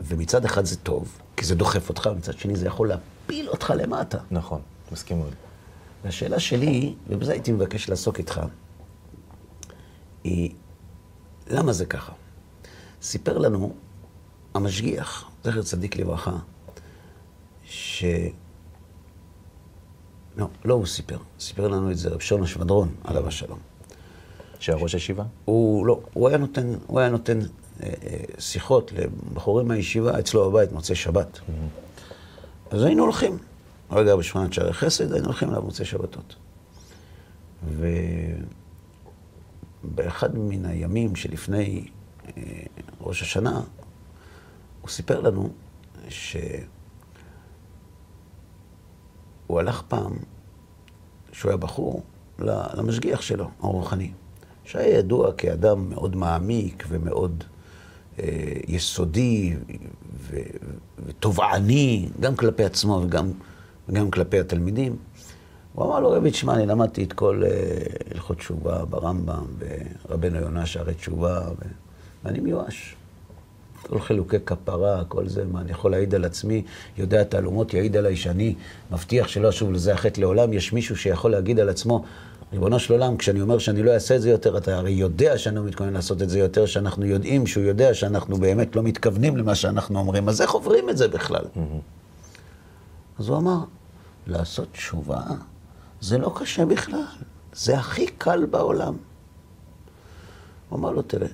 ומצד 0.00 0.44
אחד 0.44 0.64
זה 0.64 0.76
טוב, 0.76 1.18
כי 1.36 1.44
זה 1.44 1.54
דוחף 1.54 1.88
אותך, 1.88 2.08
ומצד 2.12 2.38
שני 2.38 2.56
זה 2.56 2.66
יכול 2.66 2.88
להפיל 2.88 3.48
אותך 3.48 3.72
למטה. 3.76 4.18
נכון, 4.30 4.60
מסכים 4.92 5.18
מאוד. 5.18 5.34
והשאלה 6.04 6.40
שלי, 6.40 6.94
ובזה 7.08 7.32
הייתי 7.32 7.52
מבקש 7.52 7.88
לעסוק 7.88 8.18
איתך, 8.18 8.40
היא, 10.24 10.50
למה 11.46 11.72
זה 11.72 11.86
ככה? 11.86 12.12
סיפר 13.02 13.38
לנו 13.38 13.74
המשגיח, 14.54 15.30
זכר 15.44 15.62
צדיק 15.62 15.96
לברכה, 15.96 16.36
ש... 17.64 18.04
לא, 20.36 20.48
לא 20.64 20.74
הוא 20.74 20.86
סיפר, 20.86 21.18
סיפר 21.40 21.68
לנו 21.68 21.90
את 21.90 21.98
זה 21.98 22.08
רב 22.08 22.20
שונה 22.20 22.46
שבדרון, 22.46 22.94
עליו 23.04 23.28
השלום. 23.28 23.58
שהראש 24.58 24.94
הישיבה? 24.94 25.24
הוא 25.44 25.86
לא, 25.86 26.00
הוא 26.12 26.28
היה 26.28 26.38
נותן, 26.38 26.74
הוא 26.86 27.00
היה 27.00 27.08
נותן 27.08 27.38
אה, 27.40 27.46
אה, 27.82 28.16
שיחות 28.38 28.92
לבחורים 28.92 29.68
מהישיבה 29.68 30.18
אצלו 30.18 30.50
בבית, 30.50 30.72
מוצאי 30.72 30.96
שבת. 30.96 31.40
אז 32.70 32.82
היינו 32.82 33.02
הולכים. 33.02 33.38
רגע 33.92 34.16
בשכונת 34.16 34.52
שערי 34.52 34.72
חסד, 34.72 35.12
היינו 35.12 35.26
הולכים 35.26 35.50
אליו 35.50 35.62
מוצאי 35.62 35.84
שבתות. 35.84 36.36
ובאחד 39.84 40.38
מן 40.38 40.66
הימים 40.66 41.16
שלפני 41.16 41.88
אה, 42.26 42.42
ראש 43.00 43.22
השנה, 43.22 43.60
הוא 44.80 44.88
סיפר 44.88 45.20
לנו 45.20 45.50
שהוא 46.08 46.64
הלך 49.60 49.82
פעם, 49.88 50.12
כשהוא 51.30 51.50
היה 51.50 51.56
בחור, 51.56 52.02
למשגיח 52.74 53.20
שלו, 53.20 53.50
הרוחני, 53.60 54.12
שהיה 54.64 54.98
ידוע 54.98 55.32
כאדם 55.32 55.90
מאוד 55.90 56.16
מעמיק 56.16 56.84
ומאוד 56.88 57.44
אה, 58.18 58.52
יסודי 58.68 59.56
ו- 60.14 60.36
ותובעני, 61.06 62.08
גם 62.20 62.36
כלפי 62.36 62.64
עצמו 62.64 63.00
וגם, 63.04 63.32
וגם 63.88 64.10
כלפי 64.10 64.40
התלמידים. 64.40 64.96
הוא 65.74 65.86
אמר 65.86 66.00
לו, 66.00 66.10
רבי, 66.10 66.30
תשמע, 66.30 66.54
אני 66.54 66.66
למדתי 66.66 67.04
את 67.04 67.12
כל 67.12 67.42
אה, 67.44 67.50
הלכות 68.14 68.38
תשובה 68.38 68.84
ברמב"ם, 68.84 69.44
ורבנו 70.08 70.40
יונה 70.40 70.66
שערי 70.66 70.94
תשובה, 70.94 71.40
ו... 71.48 71.64
ואני 72.24 72.40
מיואש. 72.40 72.96
כל 73.82 74.00
חילוקי 74.00 74.36
כפרה, 74.46 75.04
כל 75.08 75.28
זה, 75.28 75.44
מה, 75.44 75.60
אני 75.60 75.70
יכול 75.70 75.90
להעיד 75.90 76.14
על 76.14 76.24
עצמי, 76.24 76.62
יודע 76.98 77.24
תעלומות, 77.24 77.74
יעיד 77.74 77.96
עליי 77.96 78.16
שאני 78.16 78.54
מבטיח 78.90 79.28
שלא 79.28 79.48
אשוב 79.48 79.72
לזה 79.72 79.94
החטא 79.94 80.20
לעולם. 80.20 80.52
יש 80.52 80.72
מישהו 80.72 80.96
שיכול 80.96 81.30
להגיד 81.30 81.60
על 81.60 81.68
עצמו, 81.68 82.04
ריבונו 82.52 82.78
של 82.78 82.92
עולם, 82.92 83.16
כשאני 83.16 83.40
אומר 83.40 83.58
שאני 83.58 83.82
לא 83.82 83.90
אעשה 83.90 84.16
את 84.16 84.22
זה 84.22 84.30
יותר, 84.30 84.56
אתה 84.56 84.76
הרי 84.76 84.90
יודע 84.90 85.38
שאני 85.38 85.56
לא 85.56 85.64
מתכוון 85.64 85.92
לעשות 85.92 86.22
את 86.22 86.30
זה 86.30 86.38
יותר, 86.38 86.66
שאנחנו 86.66 87.06
יודעים 87.06 87.46
שהוא 87.46 87.64
יודע 87.64 87.94
שאנחנו 87.94 88.36
באמת 88.36 88.76
לא 88.76 88.82
מתכוונים 88.82 89.36
למה 89.36 89.54
שאנחנו 89.54 89.98
אומרים, 89.98 90.28
אז 90.28 90.40
איך 90.40 90.50
עוברים 90.50 90.90
את 90.90 90.96
זה 90.96 91.08
בכלל? 91.08 91.44
אז 93.18 93.28
הוא 93.28 93.38
אמר, 93.38 93.64
לעשות 94.26 94.72
תשובה 94.72 95.22
זה 96.00 96.18
לא 96.18 96.34
קשה 96.36 96.66
בכלל, 96.66 97.04
זה 97.52 97.78
הכי 97.78 98.06
קל 98.06 98.46
בעולם. 98.46 98.96
הוא 100.68 100.78
אמר 100.78 100.90
לו, 100.90 101.02
תראה, 101.02 101.28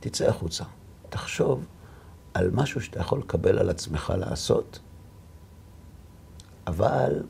תצא 0.00 0.28
החוצה, 0.28 0.64
תחשוב 1.08 1.66
על 2.34 2.50
משהו 2.50 2.80
שאתה 2.80 3.00
יכול 3.00 3.18
לקבל 3.18 3.58
על 3.58 3.70
עצמך 3.70 4.12
לעשות, 4.18 4.78
אבל 6.66 7.22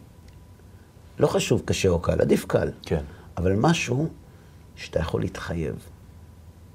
לא 1.19 1.27
חשוב 1.27 1.63
קשה 1.65 1.89
או 1.89 2.01
קל, 2.01 2.21
עדיף 2.21 2.45
קל. 2.45 2.71
כן. 2.83 3.05
אבל 3.37 3.53
משהו 3.57 4.09
שאתה 4.77 5.01
יכול 5.01 5.21
להתחייב, 5.21 5.89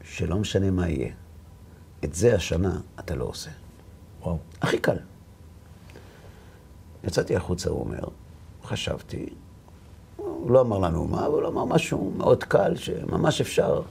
שלא 0.03 0.37
משנה 0.37 0.71
מה 0.71 0.89
יהיה. 0.89 1.13
את 2.03 2.13
זה 2.13 2.35
השנה 2.35 2.79
אתה 2.99 3.15
לא 3.15 3.25
עושה. 3.25 3.49
וואו. 4.21 4.37
הכי 4.61 4.77
קל. 4.77 4.97
יצאתי 7.03 7.35
החוצה, 7.35 7.69
הוא 7.69 7.79
אומר, 7.79 8.03
חשבתי, 8.63 9.29
הוא 10.15 10.51
לא 10.51 10.61
אמר 10.61 10.77
לנו 10.77 11.07
מה, 11.07 11.27
אבל 11.27 11.43
הוא 11.43 11.47
אמר 11.47 11.65
משהו 11.65 12.13
מאוד 12.17 12.43
קל, 12.43 12.75
שממש 12.75 13.41
אפשר 13.41 13.81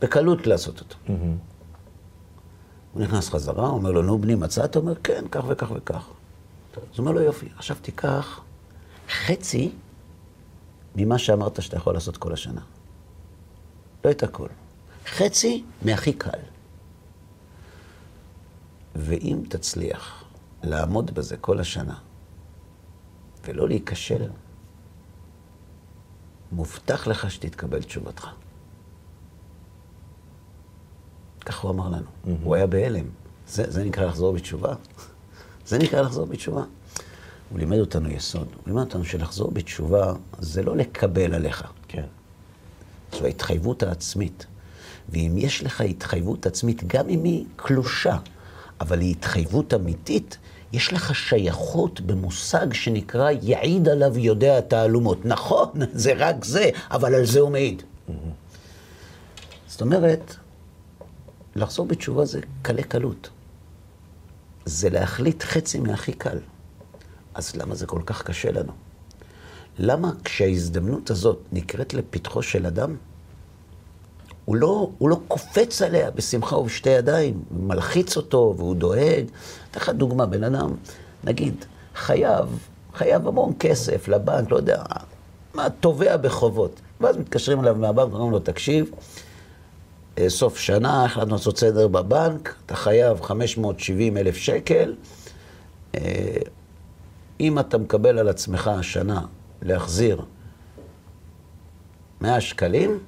בקלות 0.00 0.46
לעשות 0.46 0.80
אותו. 0.80 0.94
Mm-hmm. 1.06 1.10
הוא 2.92 3.02
נכנס 3.02 3.28
חזרה, 3.28 3.66
הוא 3.66 3.76
אומר 3.76 3.90
לו, 3.90 4.02
נו 4.02 4.18
בני, 4.18 4.34
מצאת? 4.34 4.74
הוא 4.74 4.80
אומר, 4.80 4.94
כן, 5.04 5.24
כך 5.30 5.44
וכך 5.48 5.70
וכך. 5.74 6.08
אז 6.76 6.80
הוא 6.80 6.98
אומר 6.98 7.12
לו, 7.12 7.20
יופי, 7.20 7.48
עכשיו 7.56 7.76
תיקח 7.82 8.40
חצי 9.08 9.72
ממה 10.96 11.18
שאמרת 11.18 11.62
שאתה 11.62 11.76
יכול 11.76 11.94
לעשות 11.94 12.16
כל 12.16 12.32
השנה. 12.32 12.60
לא 14.04 14.10
את 14.10 14.22
הכל. 14.22 14.48
חצי 15.06 15.64
מהכי 15.82 16.12
קל. 16.12 16.38
ואם 18.96 19.42
תצליח 19.48 20.24
לעמוד 20.62 21.10
בזה 21.10 21.36
כל 21.36 21.60
השנה, 21.60 21.94
ולא 23.44 23.68
להיכשל, 23.68 24.28
מובטח 26.52 27.06
לך 27.06 27.30
שתתקבל 27.30 27.82
תשובתך. 27.82 28.28
כך 31.44 31.60
הוא 31.60 31.70
אמר 31.70 31.88
לנו. 31.88 31.96
Mm-hmm. 31.98 32.28
הוא 32.42 32.54
היה 32.54 32.66
בהלם. 32.66 33.04
זה, 33.48 33.70
זה 33.70 33.84
נקרא 33.84 34.04
לחזור 34.04 34.32
בתשובה. 34.32 34.74
זה 35.66 35.78
נקרא 35.78 36.00
לחזור 36.00 36.26
בתשובה. 36.26 36.62
הוא 37.50 37.58
לימד 37.58 37.78
אותנו 37.78 38.10
יסוד. 38.10 38.46
הוא 38.56 38.62
לימד 38.66 38.80
אותנו 38.80 39.04
שלחזור 39.04 39.50
בתשובה 39.50 40.12
זה 40.38 40.62
לא 40.62 40.76
לקבל 40.76 41.34
עליך. 41.34 41.64
כן. 41.88 42.04
זו 43.12 43.24
ההתחייבות 43.24 43.82
העצמית. 43.82 44.46
ואם 45.08 45.34
יש 45.36 45.62
לך 45.62 45.80
התחייבות 45.80 46.46
עצמית, 46.46 46.84
גם 46.86 47.08
אם 47.08 47.24
היא 47.24 47.44
קלושה, 47.56 48.16
אבל 48.80 49.00
היא 49.00 49.10
התחייבות 49.10 49.74
אמיתית, 49.74 50.38
יש 50.72 50.92
לך 50.92 51.14
שייכות 51.14 52.00
במושג 52.00 52.72
שנקרא 52.72 53.30
יעיד 53.42 53.88
עליו 53.88 54.18
יודע 54.18 54.58
התעלומות. 54.58 55.24
נכון, 55.24 55.70
זה 55.92 56.12
רק 56.16 56.44
זה, 56.44 56.70
אבל 56.90 57.14
על 57.14 57.26
זה 57.26 57.40
הוא 57.40 57.50
מעיד. 57.50 57.82
זאת 59.68 59.80
אומרת, 59.80 60.34
לחזור 61.56 61.86
בתשובה 61.86 62.24
זה 62.24 62.40
קלי 62.62 62.82
קלות. 62.82 63.30
זה 64.64 64.90
להחליט 64.90 65.42
חצי 65.42 65.80
מהכי 65.80 66.12
קל. 66.12 66.38
אז 67.34 67.56
למה 67.56 67.74
זה 67.74 67.86
כל 67.86 68.02
כך 68.06 68.22
קשה 68.22 68.52
לנו? 68.52 68.72
למה 69.78 70.12
כשההזדמנות 70.24 71.10
הזאת 71.10 71.38
נקראת 71.52 71.94
לפתחו 71.94 72.42
של 72.42 72.66
אדם, 72.66 72.96
הוא 74.50 74.56
לא, 74.56 74.90
הוא 74.98 75.08
לא 75.08 75.20
קופץ 75.28 75.82
עליה 75.82 76.10
בשמחה 76.10 76.56
ובשתי 76.56 76.90
ידיים, 76.90 77.42
הוא 77.48 77.64
מלחיץ 77.64 78.16
אותו 78.16 78.54
והוא 78.56 78.74
דואג. 78.74 79.24
אתן 79.70 79.80
לך 79.80 79.88
דוגמה, 79.88 80.26
בן 80.26 80.44
אדם, 80.44 80.70
נגיד, 81.24 81.64
חייב, 81.94 82.68
חייב 82.94 83.28
המון 83.28 83.52
כסף 83.58 84.08
לבנק, 84.08 84.50
לא 84.50 84.56
יודע, 84.56 84.82
מה, 85.54 85.70
תובע 85.70 86.16
בחובות. 86.16 86.80
ואז 87.00 87.16
מתקשרים 87.16 87.60
אליו 87.60 87.74
מהבנק, 87.74 88.12
אומרים 88.12 88.30
לו, 88.30 88.38
תקשיב, 88.38 88.90
אה, 90.18 90.30
סוף 90.30 90.58
שנה, 90.58 91.04
החלטנו 91.04 91.32
לעשות 91.32 91.58
סדר 91.58 91.88
בבנק, 91.88 92.54
אתה 92.66 92.76
חייב 92.76 93.20
570 93.20 94.16
אלף 94.16 94.36
שקל. 94.36 94.94
אה, 95.94 96.00
אם 97.40 97.58
אתה 97.58 97.78
מקבל 97.78 98.18
על 98.18 98.28
עצמך 98.28 98.68
השנה 98.68 99.20
להחזיר 99.62 100.22
100 102.20 102.40
שקלים, 102.40 102.98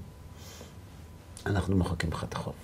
אנחנו 1.46 1.76
מוחקים 1.76 2.10
לך 2.12 2.24
את 2.24 2.34
החוב. 2.34 2.54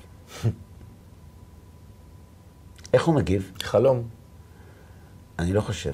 איך 2.93 3.05
הוא 3.05 3.15
מגיב? 3.15 3.53
חלום. 3.63 4.03
אני 5.39 5.53
לא 5.53 5.61
חושב. 5.61 5.93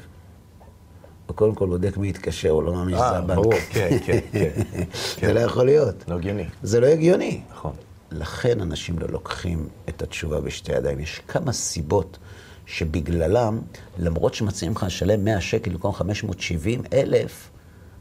הוא 1.26 1.36
קודם 1.36 1.54
כל 1.54 1.66
בודק 1.66 1.96
מי 1.96 2.08
יתקשר, 2.08 2.50
הוא 2.50 2.62
לא 2.62 2.72
מאמין 2.72 2.96
שזה 2.96 3.04
הבנק. 3.06 3.30
אה, 3.30 3.34
ברור, 3.34 3.54
כן, 3.70 3.98
כן, 4.06 4.18
כן. 4.32 5.26
זה 5.26 5.32
לא 5.32 5.40
יכול 5.40 5.66
להיות. 5.66 6.08
לא 6.08 6.14
הגיוני. 6.14 6.44
זה 6.62 6.80
לא 6.80 6.86
הגיוני. 6.86 7.40
נכון. 7.50 7.72
לכן 8.10 8.60
אנשים 8.60 8.98
לא 8.98 9.06
לוקחים 9.10 9.68
את 9.88 10.02
התשובה 10.02 10.40
בשתי 10.40 10.72
ידיים. 10.72 11.00
יש 11.00 11.20
כמה 11.28 11.52
סיבות 11.52 12.18
שבגללם, 12.66 13.60
למרות 13.98 14.34
שמציעים 14.34 14.72
לך 14.72 14.82
לשלם 14.82 15.24
100 15.24 15.40
שקל 15.40 15.70
במקום 15.70 15.92
570 15.92 16.82
אלף, 16.92 17.50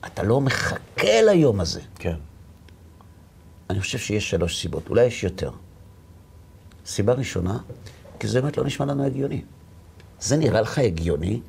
אתה 0.06 0.24
לא 0.24 0.42
מחכה 0.42 1.22
ליום 1.22 1.60
הזה. 1.60 1.82
כן. 1.96 2.16
אני 3.74 3.82
חושב 3.82 3.98
שיש 3.98 4.30
שלוש 4.30 4.62
סיבות, 4.62 4.90
אולי 4.90 5.06
יש 5.06 5.24
יותר. 5.24 5.52
סיבה 6.86 7.14
ראשונה, 7.14 7.58
כי 8.20 8.28
זה 8.28 8.42
באמת 8.42 8.58
לא 8.58 8.64
נשמע 8.64 8.86
לנו 8.86 9.06
הגיוני. 9.06 9.42
זה 10.20 10.38
נראה 10.38 10.62
לך 10.62 10.78
הגיוני 10.78 11.40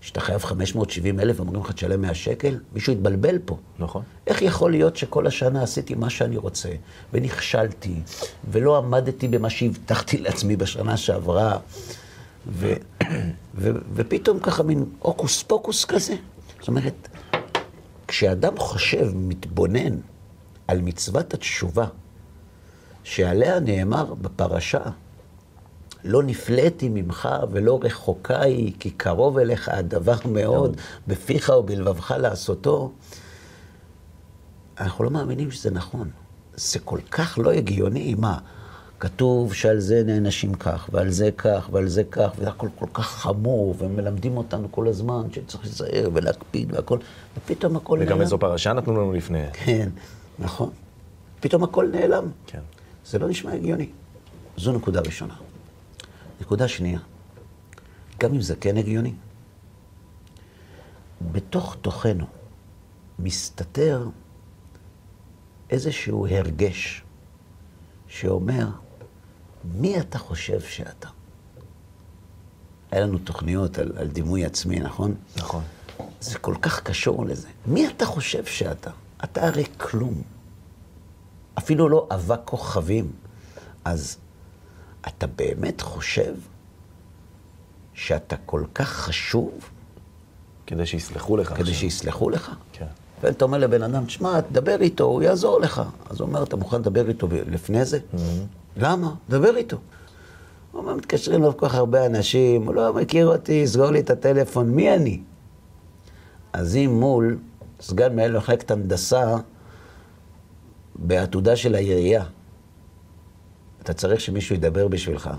שאתה 0.00 0.20
חייב 0.20 0.44
570 0.44 1.20
אלף 1.20 1.40
ואומרים 1.40 1.60
לך 1.60 1.72
תשלם 1.72 2.02
100 2.02 2.14
שקל? 2.14 2.58
מישהו 2.72 2.92
התבלבל 2.92 3.38
פה. 3.44 3.56
נכון. 3.78 4.02
איך 4.26 4.42
יכול 4.42 4.70
להיות 4.70 4.96
שכל 4.96 5.26
השנה 5.26 5.62
עשיתי 5.62 5.94
מה 5.94 6.10
שאני 6.10 6.36
רוצה, 6.36 6.68
ונכשלתי, 7.12 7.94
ולא 8.50 8.78
עמדתי 8.78 9.28
במה 9.28 9.50
שהבטחתי 9.50 10.18
לעצמי 10.18 10.56
בשנה 10.56 10.96
שעברה, 10.96 11.58
ו, 12.46 12.72
ו, 13.54 13.70
ופתאום 13.94 14.38
ככה 14.38 14.62
מין 14.62 14.84
הוקוס 14.98 15.42
פוקוס 15.42 15.84
כזה? 15.84 16.14
זאת 16.58 16.68
אומרת, 16.68 17.08
כשאדם 18.08 18.58
חושב, 18.58 19.10
מתבונן 19.14 19.96
על 20.68 20.80
מצוות 20.80 21.34
התשובה, 21.34 21.86
שעליה 23.04 23.60
נאמר 23.60 24.14
בפרשה, 24.14 24.82
לא 26.04 26.22
נפלאתי 26.22 26.88
ממך 26.88 27.28
ולא 27.50 27.80
רחוקה 27.82 28.40
היא, 28.40 28.72
כי 28.78 28.90
קרוב 28.90 29.38
אליך 29.38 29.68
הדבר 29.68 30.16
מאוד, 30.24 30.76
בפיך 31.06 31.52
ובלבבך 31.58 32.14
לעשותו. 32.18 32.92
אנחנו 34.80 35.04
לא 35.04 35.10
מאמינים 35.10 35.50
שזה 35.50 35.70
נכון. 35.70 36.10
זה 36.54 36.78
כל 36.78 36.98
כך 37.10 37.38
לא 37.38 37.50
הגיוני. 37.52 38.14
מה, 38.14 38.38
כתוב 39.00 39.54
שעל 39.54 39.80
זה 39.80 40.02
נענשים 40.06 40.54
כך, 40.54 40.88
ועל 40.92 41.10
זה 41.10 41.30
כך, 41.38 41.68
ועל 41.72 41.88
זה 41.88 42.04
כך, 42.04 42.30
והכל 42.38 42.68
כל 42.78 42.86
כך 42.92 43.06
חמור, 43.06 43.74
ומלמדים 43.78 44.36
אותנו 44.36 44.68
כל 44.70 44.88
הזמן 44.88 45.22
שצריך 45.32 45.64
להיזהר 45.64 46.10
ולהקפיד 46.12 46.72
והכל, 46.72 46.98
ופתאום 47.36 47.76
הכל 47.76 47.98
וגם 48.00 48.08
נעלם. 48.08 48.20
איזו 48.20 48.38
פרשה 48.38 48.72
נתנו 48.72 48.92
לנו 48.92 49.12
לפני. 49.12 49.44
כן, 49.52 49.88
נכון. 50.38 50.70
פתאום 51.40 51.64
הכל 51.64 51.88
נעלם. 51.92 52.24
כן. 52.46 52.60
זה 53.06 53.18
לא 53.18 53.28
נשמע 53.28 53.52
הגיוני. 53.52 53.90
זו 54.56 54.72
נקודה 54.72 55.00
ראשונה. 55.00 55.34
נקודה 56.40 56.68
שנייה, 56.68 57.00
גם 58.18 58.34
אם 58.34 58.40
זה 58.40 58.56
כן 58.56 58.76
הגיוני, 58.76 59.12
בתוך 61.32 61.76
תוכנו 61.82 62.26
מסתתר 63.18 64.08
איזשהו 65.70 66.26
הרגש 66.26 67.02
שאומר, 68.08 68.68
מי 69.64 70.00
אתה 70.00 70.18
חושב 70.18 70.60
שאתה? 70.60 71.08
היה 72.90 73.00
לנו 73.00 73.18
תוכניות 73.18 73.78
על, 73.78 73.92
על 73.96 74.08
דימוי 74.08 74.44
עצמי, 74.44 74.80
נכון? 74.80 75.14
נכון. 75.36 75.62
זה 76.20 76.38
כל 76.38 76.54
כך 76.62 76.82
קשור 76.82 77.24
לזה. 77.26 77.48
מי 77.66 77.88
אתה 77.88 78.06
חושב 78.06 78.44
שאתה? 78.44 78.90
אתה 79.24 79.46
הרי 79.46 79.64
כלום. 79.76 80.22
אפילו 81.58 81.88
לא 81.88 82.08
אבק 82.10 82.40
כוכבים. 82.44 83.12
אז 83.84 84.16
אתה 85.06 85.26
באמת 85.26 85.80
חושב 85.80 86.34
שאתה 87.94 88.36
כל 88.46 88.64
כך 88.74 88.88
חשוב 88.88 89.50
כדי 90.66 90.86
שיסלחו 90.86 91.36
לך 91.36 91.48
כדי 91.48 91.60
עכשיו. 91.60 91.74
שיסלחו 91.74 92.30
לך? 92.30 92.50
כן. 92.72 92.86
ואתה 93.22 93.44
אומר 93.44 93.58
לבן 93.58 93.82
אדם, 93.82 94.04
תשמע, 94.06 94.40
תדבר 94.40 94.80
איתו, 94.80 95.04
הוא 95.04 95.22
יעזור 95.22 95.60
לך. 95.60 95.82
אז 96.10 96.20
הוא 96.20 96.28
אומר, 96.28 96.42
אתה 96.42 96.56
מוכן 96.56 96.78
לדבר 96.78 97.08
איתו 97.08 97.28
לפני 97.30 97.84
זה? 97.84 97.98
למה? 98.76 99.14
דבר 99.28 99.56
איתו. 99.56 99.76
הוא 100.72 100.80
אומר, 100.80 100.94
מתקשרים 100.94 101.42
לו 101.42 101.56
כל 101.56 101.68
כך 101.68 101.74
הרבה 101.74 102.06
אנשים, 102.06 102.66
הוא 102.66 102.74
לא 102.74 102.94
מכיר 102.94 103.26
אותי, 103.26 103.66
סגור 103.66 103.90
לי 103.90 104.00
את 104.00 104.10
הטלפון, 104.10 104.70
מי 104.70 104.94
אני? 104.94 105.20
אז 106.52 106.76
אם 106.76 107.00
מול 107.00 107.38
סגן 107.82 108.12
מנהל 108.12 108.36
מחלקת 108.36 108.70
הנדסה 108.70 109.36
בעתודה 110.94 111.56
של 111.56 111.74
העירייה, 111.74 112.24
אתה 113.82 113.94
צריך 113.94 114.20
שמישהו 114.20 114.54
ידבר 114.54 114.88
בשבילך, 114.88 115.30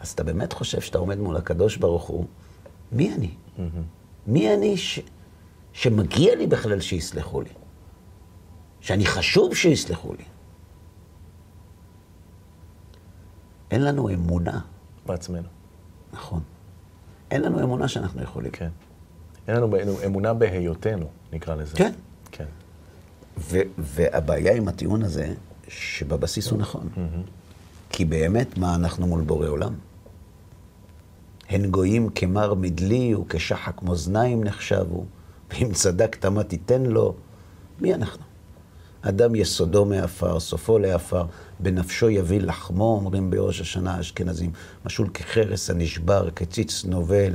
אז 0.00 0.10
אתה 0.10 0.24
באמת 0.24 0.52
חושב 0.52 0.80
שאתה 0.80 0.98
עומד 0.98 1.18
מול 1.18 1.36
הקדוש 1.36 1.76
ברוך 1.76 2.04
הוא, 2.04 2.26
מי 2.92 3.14
אני? 3.14 3.34
מי 4.26 4.54
אני 4.54 4.76
ש... 4.76 5.00
שמגיע 5.72 6.34
לי 6.34 6.46
בכלל 6.46 6.80
שיסלחו 6.80 7.40
לי? 7.40 7.50
שאני 8.80 9.06
חשוב 9.06 9.54
שיסלחו 9.54 10.14
לי? 10.14 10.24
אין 13.70 13.84
לנו 13.84 14.08
אמונה, 14.08 14.60
בעצמנו. 15.06 15.48
נכון. 16.12 16.40
אין 17.30 17.42
לנו 17.42 17.60
אמונה 17.60 17.88
שאנחנו 17.88 18.22
יכולים. 18.22 18.50
כן. 18.50 18.70
אין 19.48 19.56
לנו 19.56 19.76
אמונה 20.06 20.34
בהיותנו, 20.34 21.06
נקרא 21.32 21.54
לזה. 21.54 21.76
כן. 21.76 21.92
כן. 22.30 22.44
והבעיה 23.78 24.54
עם 24.54 24.68
הטיעון 24.68 25.02
הזה, 25.02 25.34
שבבסיס 25.68 26.50
הוא 26.50 26.58
נכון. 26.58 26.88
כי 27.90 28.04
באמת, 28.04 28.58
מה 28.58 28.74
אנחנו 28.74 29.06
מול 29.06 29.20
בורא 29.20 29.48
עולם? 29.48 29.74
הן 31.48 31.70
גויים 31.70 32.08
כמר 32.08 32.54
מדלי 32.54 33.14
וכשחק 33.14 33.82
מאזניים 33.82 34.44
נחשבו, 34.44 35.04
ואם 35.50 35.72
צדקת 35.72 36.26
מה 36.26 36.42
תיתן 36.42 36.82
לו, 36.82 37.14
מי 37.80 37.94
אנחנו? 37.94 38.22
אדם 39.02 39.34
יסודו 39.34 39.84
מעפר, 39.84 40.40
סופו 40.40 40.78
לעפר, 40.78 41.24
בנפשו 41.60 42.10
יביא 42.10 42.40
לחמו, 42.40 42.84
אומרים 42.84 43.30
בראש 43.30 43.60
השנה 43.60 43.94
האשכנזים, 43.94 44.50
משול 44.86 45.08
כחרס 45.08 45.70
הנשבר, 45.70 46.30
כציץ 46.30 46.84
נובל, 46.84 47.34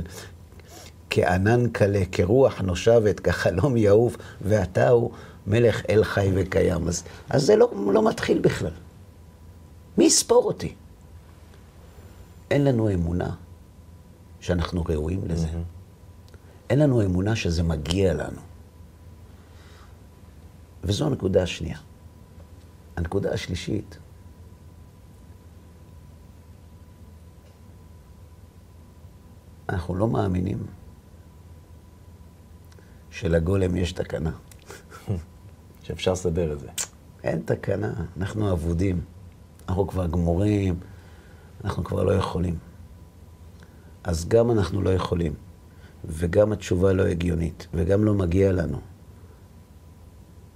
כענן 1.14 1.68
קלה, 1.68 2.02
כרוח 2.12 2.60
נושבת, 2.60 3.20
כחלום 3.20 3.76
יעוף, 3.76 4.16
ואתה 4.42 4.88
הוא 4.88 5.10
מלך 5.46 5.82
אל 5.90 6.04
חי 6.04 6.30
וקיים. 6.34 6.88
אז, 6.88 7.04
אז 7.30 7.42
זה 7.42 7.56
לא, 7.56 7.70
לא 7.92 8.08
מתחיל 8.08 8.38
בכלל. 8.38 8.70
מי 9.98 10.04
יספור 10.04 10.44
אותי? 10.44 10.74
אין 12.50 12.64
לנו 12.64 12.92
אמונה 12.92 13.34
שאנחנו 14.40 14.84
ראויים 14.88 15.20
לזה. 15.24 15.48
אין 16.70 16.78
לנו 16.78 17.02
אמונה 17.02 17.36
שזה 17.36 17.62
מגיע 17.62 18.14
לנו. 18.14 18.40
וזו 20.84 21.06
הנקודה 21.06 21.42
השנייה. 21.42 21.78
הנקודה 22.96 23.32
השלישית, 23.32 23.98
אנחנו 29.68 29.94
לא 29.94 30.08
מאמינים 30.08 30.66
שלגולם 33.12 33.76
יש 33.76 33.92
תקנה. 33.92 34.30
שאפשר 35.82 36.12
לסדר 36.12 36.52
את 36.52 36.60
זה. 36.60 36.68
אין 37.24 37.42
תקנה, 37.44 37.92
אנחנו 38.16 38.52
אבודים. 38.52 39.00
אנחנו 39.68 39.86
כבר 39.86 40.06
גמורים, 40.06 40.80
אנחנו 41.64 41.84
כבר 41.84 42.02
לא 42.02 42.12
יכולים. 42.12 42.58
אז 44.04 44.28
גם 44.28 44.50
אנחנו 44.50 44.82
לא 44.82 44.90
יכולים, 44.90 45.34
וגם 46.04 46.52
התשובה 46.52 46.92
לא 46.92 47.02
הגיונית, 47.02 47.66
וגם 47.74 48.04
לא 48.04 48.14
מגיע 48.14 48.52
לנו. 48.52 48.80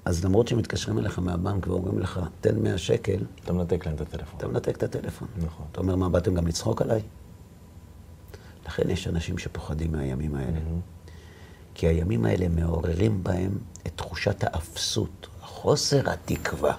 אז 0.05 0.25
למרות 0.25 0.49
שמתקשרים 0.49 0.99
אליך 0.99 1.19
מהבנק 1.19 1.66
ואומרים 1.66 1.99
לך, 1.99 2.21
תן 2.40 2.62
100 2.62 2.79
שקל, 2.79 3.19
אתה 3.45 3.53
מנתק 3.53 3.87
להם 3.87 3.95
את 3.95 4.01
הטלפון. 4.01 4.37
אתה 4.37 4.49
מנתק 4.49 4.77
את 4.77 4.83
הטלפון. 4.83 5.29
נכון. 5.38 5.66
אתה 5.73 5.81
אומר, 5.81 5.97
מה, 5.97 6.09
באתם 6.09 6.35
גם 6.35 6.47
לצחוק 6.47 6.83
עליי? 6.83 7.03
לכן 8.66 8.90
יש 8.90 9.09
אנשים 9.09 9.38
שפוחדים 9.38 9.92
מהימים 9.92 10.35
האלה. 10.35 10.59
כי 11.79 11.87
הימים 11.87 12.25
האלה 12.25 12.49
מעוררים 12.49 13.25
בהם 13.25 13.51
את 13.87 13.93
תחושת 13.97 14.45
האפסות, 14.45 15.27
חוסר 15.43 16.11
התקווה. 16.11 16.75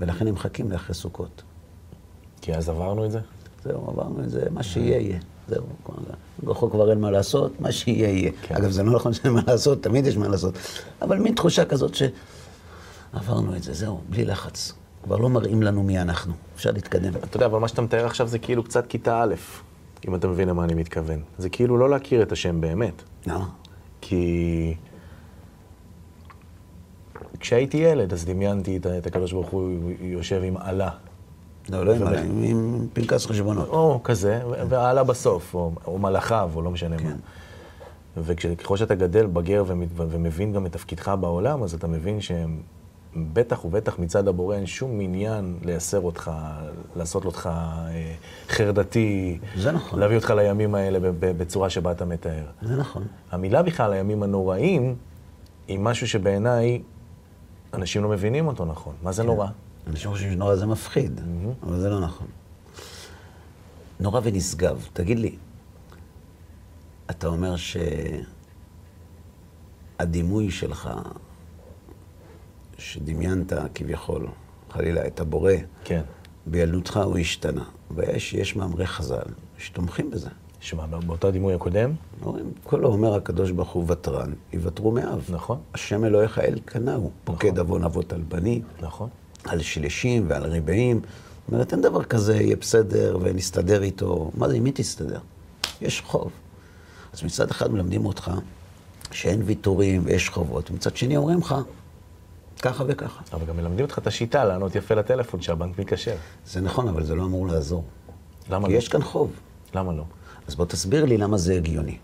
ולכן 0.00 0.26
הם 0.26 0.34
מחכים 0.34 0.70
לאחרי 0.70 0.94
סוכות. 0.94 1.42
כי 2.40 2.54
אז 2.54 2.68
עברנו 2.68 3.04
את 3.04 3.10
זה? 3.10 3.20
זהו, 3.64 3.90
עברנו 3.90 4.24
את 4.24 4.30
זה, 4.30 4.46
מה 4.50 4.62
שיהיה 4.62 5.00
יהיה. 5.00 5.18
זהו, 5.48 5.64
כבר- 6.44 6.70
כבר 6.70 6.90
אין 6.90 7.00
מה 7.00 7.10
לעשות, 7.10 7.60
מה 7.60 7.72
שיהיה 7.72 8.08
יהיה. 8.08 8.30
כן. 8.42 8.54
אגב, 8.54 8.70
זה 8.70 8.82
לא 8.82 8.92
נכון 8.92 9.12
שאין 9.14 9.32
מה 9.32 9.40
לעשות, 9.46 9.82
תמיד 9.82 10.06
יש 10.06 10.16
מה 10.16 10.28
לעשות. 10.28 10.54
אבל 11.02 11.18
מין 11.18 11.34
תחושה 11.34 11.64
כזאת 11.64 11.92
שעברנו 11.94 13.56
את 13.56 13.62
זה, 13.62 13.74
זהו, 13.74 14.00
בלי 14.08 14.24
לחץ. 14.24 14.72
כבר 15.02 15.16
לא 15.16 15.28
מראים 15.28 15.62
לנו 15.62 15.82
מי 15.82 16.00
אנחנו, 16.00 16.32
אפשר 16.56 16.70
להתקדם. 16.70 17.12
אתה 17.16 17.36
יודע, 17.36 17.46
אבל 17.46 17.58
מה 17.58 17.68
שאתה 17.68 17.82
מתאר 17.82 18.06
עכשיו 18.06 18.28
זה 18.28 18.38
כאילו 18.38 18.64
קצת 18.64 18.86
כיתה 18.86 19.22
א', 19.22 19.34
אם 20.08 20.14
אתה 20.14 20.28
מבין 20.28 20.48
למה 20.48 20.64
אני 20.64 20.74
מתכוון. 20.74 21.20
זה 21.38 21.48
כאילו 21.48 21.78
לא 21.78 21.90
להכיר 21.90 22.22
את 22.22 22.32
השם 22.32 22.60
באמת. 22.60 23.02
למה? 23.26 23.48
כי 24.00 24.74
כשהייתי 27.40 27.76
ילד, 27.76 28.12
אז 28.12 28.24
דמיינתי 28.24 28.76
את, 28.76 28.86
את 28.86 29.06
הקדוש 29.06 29.32
ברוך 29.32 29.48
הוא 29.50 29.70
יושב 30.00 30.40
עם 30.44 30.56
עלה. 30.56 30.90
לא, 31.68 31.86
לא 31.86 31.92
עם 31.94 32.06
עליי, 32.06 32.22
עם- 32.24 32.42
עם 32.42 32.86
פנקס 32.92 33.26
חשבונות. 33.26 33.68
או 33.68 34.00
כזה, 34.04 34.40
והעלה 34.68 35.04
בסוף, 35.04 35.54
או, 35.54 35.72
או 35.86 35.98
מלאכיו, 35.98 36.50
או 36.54 36.62
לא 36.62 36.70
משנה 36.70 36.98
כן. 36.98 37.04
מה. 37.06 37.12
וככל 38.16 38.76
שאתה 38.76 38.94
גדל, 38.94 39.26
בגר 39.26 39.64
ומבין 39.96 40.52
גם 40.52 40.66
את 40.66 40.72
תפקידך 40.72 41.08
בעולם, 41.20 41.62
אז 41.62 41.74
אתה 41.74 41.86
מבין 41.86 42.18
שבטח 43.14 43.64
ובטח 43.64 43.98
מצד 43.98 44.28
הבורא 44.28 44.56
אין 44.56 44.66
שום 44.66 45.00
עניין 45.00 45.58
לייסר 45.62 46.00
אותך, 46.00 46.30
לעשות 46.96 47.24
אותך 47.24 47.50
אה, 47.52 48.14
חרדתי, 48.48 49.38
זה 49.56 49.72
נכון. 49.72 50.00
להביא 50.00 50.16
אותך 50.16 50.30
לימים 50.30 50.74
האלה 50.74 50.98
בצורה 51.20 51.70
שבה 51.70 51.92
אתה 51.92 52.04
מתאר. 52.04 52.46
זה 52.62 52.76
נכון. 52.76 53.06
המילה 53.30 53.62
בכלל, 53.62 53.92
הימים 53.92 54.22
הנוראים, 54.22 54.96
היא 55.68 55.78
משהו 55.78 56.08
שבעיניי 56.08 56.82
אנשים 57.74 58.02
לא 58.02 58.08
מבינים 58.08 58.46
אותו 58.46 58.64
נכון. 58.64 58.94
מה 59.02 59.10
כן. 59.10 59.16
זה 59.16 59.22
נורא? 59.22 59.46
אנשים 59.86 60.10
חושבים 60.10 60.32
שנורא 60.32 60.56
זה 60.56 60.66
מפחיד, 60.66 61.20
אבל 61.62 61.80
זה 61.80 61.90
לא 61.90 62.00
נכון. 62.00 62.26
נורא 64.00 64.20
ונשגב. 64.24 64.88
תגיד 64.92 65.18
לי, 65.18 65.36
אתה 67.10 67.26
אומר 67.26 67.54
שהדימוי 69.98 70.50
שלך, 70.50 70.90
שדמיינת 72.80 73.52
כביכול, 73.74 74.26
חלילה, 74.70 75.06
את 75.06 75.20
הבורא, 75.20 75.52
כן. 75.84 76.02
בילדותך 76.46 76.96
הוא 76.96 77.18
השתנה. 77.18 77.64
ויש 77.90 78.34
יש 78.34 78.56
מאמרי 78.56 78.86
חז"ל 78.86 79.32
שתומכים 79.58 80.10
בזה. 80.10 80.28
שמע, 80.60 80.86
באותו 80.86 81.28
הדימוי 81.28 81.54
הקודם, 81.54 81.90
אומרים, 82.22 82.52
כולו 82.64 82.88
אומר 82.88 83.14
הקדוש 83.14 83.50
ברוך 83.50 83.70
הוא 83.70 83.84
ותרן, 83.88 84.32
יוותרו 84.52 84.92
מאב. 84.92 85.24
נכון. 85.28 85.58
השם 85.74 86.04
אלוהיך 86.04 86.38
אל 86.38 86.58
קנאו, 86.64 87.10
פוקד 87.24 87.58
עוון 87.58 87.84
אבות 87.84 88.12
על 88.12 88.22
בנים. 88.28 88.62
נכון? 88.80 89.08
על 89.44 89.62
שלישים 89.62 90.24
ועל 90.28 90.44
ריבעים. 90.44 91.00
זאת 91.00 91.52
אומרת, 91.52 91.72
אין 91.72 91.82
דבר 91.82 92.04
כזה, 92.04 92.36
יהיה 92.36 92.56
בסדר 92.56 93.18
ונסתדר 93.20 93.82
איתו. 93.82 94.30
מה 94.34 94.48
זה, 94.48 94.56
עם 94.56 94.64
מי 94.64 94.72
תסתדר? 94.72 95.18
יש 95.80 96.00
חוב. 96.00 96.30
אז 97.12 97.22
מצד 97.22 97.50
אחד 97.50 97.72
מלמדים 97.72 98.06
אותך 98.06 98.30
שאין 99.12 99.42
ויתורים 99.44 100.02
ויש 100.04 100.28
חובות, 100.28 100.70
ומצד 100.70 100.96
שני 100.96 101.16
אומרים 101.16 101.38
לך, 101.38 101.54
ככה 102.60 102.84
וככה. 102.86 103.22
אבל 103.32 103.46
גם 103.46 103.56
מלמדים 103.56 103.84
אותך 103.84 103.98
את 103.98 104.06
השיטה 104.06 104.44
לענות 104.44 104.74
יפה 104.74 104.94
לטלפון 104.94 105.42
שהבנק 105.42 105.78
מתקשר. 105.78 106.16
זה 106.46 106.60
נכון, 106.60 106.88
אבל 106.88 107.04
זה 107.04 107.14
לא 107.14 107.22
אמור 107.24 107.46
לעזור. 107.46 107.84
למה 108.50 108.68
לא? 108.68 108.72
יש 108.72 108.88
כאן 108.88 109.02
חוב. 109.02 109.32
למה 109.74 109.92
לא? 109.92 110.04
אז 110.48 110.54
בוא 110.54 110.66
תסביר 110.66 111.04
לי 111.04 111.18
למה 111.18 111.38
זה 111.38 111.54
הגיוני. 111.54 111.98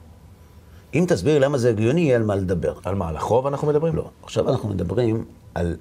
אם 0.95 1.05
תסביר 1.09 1.35
לי 1.35 1.40
למה 1.40 1.59
זה 1.59 1.71
הגיוני, 1.71 2.01
יהיה 2.01 2.16
על 2.16 2.23
מה 2.23 2.37
לדבר. 2.37 2.75
על 2.85 2.95
מה, 2.95 3.09
על 3.09 3.16
החוב 3.16 3.47
אנחנו 3.47 3.69
מדברים? 3.69 3.97
לא. 3.97 4.11
עכשיו 4.23 4.49
אנחנו 4.49 4.69
מדברים 4.69 5.25
על 5.55 5.77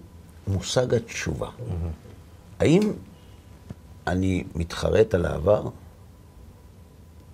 מושג 0.47 0.93
התשובה. 0.93 1.49
האם 2.59 2.93
אני 4.07 4.43
מתחרט 4.55 5.13
על 5.13 5.25
העבר, 5.25 5.67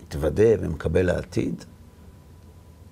מתוודה 0.02 0.50
ומקבל 0.60 1.10
העתיד, 1.10 1.66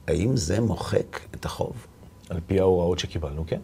האם 0.08 0.38
זה 0.38 0.62
מוחק 0.62 1.20
את 1.36 1.46
החוב? 1.46 1.86
על 2.30 2.40
פי 2.48 2.60
ההוראות 2.60 3.00
שקיבלנו, 3.00 3.44
כן. 3.48 3.60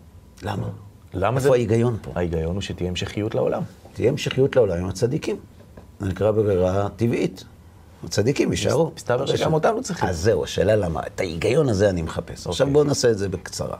למה? 0.45 0.67
למה 1.13 1.39
זה... 1.39 1.47
איפה 1.47 1.55
ההיגיון 1.55 1.97
פה? 2.01 2.11
ההיגיון 2.15 2.53
הוא 2.53 2.61
שתהיה 2.61 2.89
המשכיות 2.89 3.35
לעולם. 3.35 3.61
תהיה 3.93 4.09
המשכיות 4.09 4.55
לעולם 4.55 4.77
עם 4.77 4.85
הצדיקים. 4.85 5.35
זה 5.99 6.07
נקרא 6.07 6.31
ברירה 6.31 6.89
טבעית. 6.95 7.43
הצדיקים 8.03 8.51
יישארו. 8.51 8.91
מסתבר 8.95 9.25
שגם 9.25 9.53
אותנו 9.53 9.83
צריכים. 9.83 10.09
אז 10.09 10.19
זהו, 10.19 10.43
השאלה 10.43 10.75
למה. 10.75 11.01
את 11.07 11.19
ההיגיון 11.19 11.69
הזה 11.69 11.89
אני 11.89 12.01
מחפש. 12.01 12.47
עכשיו 12.47 12.67
בואו 12.71 12.83
נעשה 12.83 13.11
את 13.11 13.17
זה 13.17 13.29
בקצרה. 13.29 13.77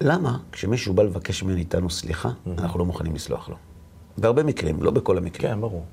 למה 0.00 0.38
כשמישהו 0.52 0.94
בא 0.94 1.02
לבקש 1.02 1.42
מאיתנו 1.42 1.90
סליחה, 1.90 2.30
אנחנו 2.58 2.78
לא 2.78 2.84
מוכנים 2.84 3.14
לסלוח 3.14 3.48
לו? 3.48 3.56
בהרבה 4.18 4.42
מקרים, 4.42 4.82
לא 4.82 4.90
בכל 4.90 5.18
המקרים. 5.18 5.52
כן, 5.52 5.60
ברור. 5.60 5.84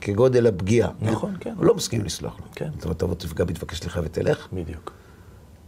כגודל 0.00 0.46
הפגיעה. 0.46 0.90
נכון, 1.00 1.36
כן. 1.40 1.54
לא 1.58 1.74
מסכים 1.74 2.04
לסלוח 2.04 2.36
לו. 2.40 2.46
כן. 2.54 2.70
זאת 2.74 2.84
אומרת, 2.84 2.98
תבוא 2.98 3.14
תפגע 3.14 3.44
בי, 3.44 3.52
תבקש 3.54 3.78
סליחה 3.78 4.00
ותלך. 4.04 4.48
בדיוק. 4.52 4.92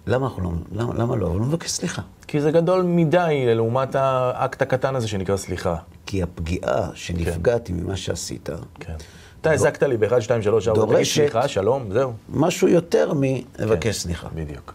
למה 0.06 0.26
אנחנו 0.26 0.42
לא, 0.42 0.50
למה, 0.72 0.94
למה 0.94 1.16
לא? 1.16 1.26
אבל 1.26 1.38
הוא 1.38 1.46
מבקש 1.46 1.70
סליחה. 1.70 2.02
כי 2.26 2.40
זה 2.40 2.50
גדול 2.50 2.82
מדי 2.82 3.44
לעומת 3.46 3.94
האקט 3.94 4.62
הקטן 4.62 4.96
הזה 4.96 5.08
שנקרא 5.08 5.36
סליחה. 5.36 5.76
כי 6.06 6.22
הפגיעה 6.22 6.88
שנפגעתי 6.94 7.72
ממה 7.72 7.96
שעשית, 7.96 8.48
כן. 8.80 8.94
אתה 9.40 9.52
הזקת 9.52 9.82
לי 9.82 9.96
ב-1, 9.96 10.20
2, 10.20 10.42
3, 10.42 10.68
4, 10.68 10.94
תגיד 10.94 11.06
סליחה, 11.06 11.48
שלום, 11.48 11.92
זהו. 11.92 12.12
משהו 12.28 12.68
יותר 12.68 13.10
כן. 13.10 13.16
מלבקש 13.60 13.96
סליחה. 13.96 14.28
בדיוק. 14.34 14.74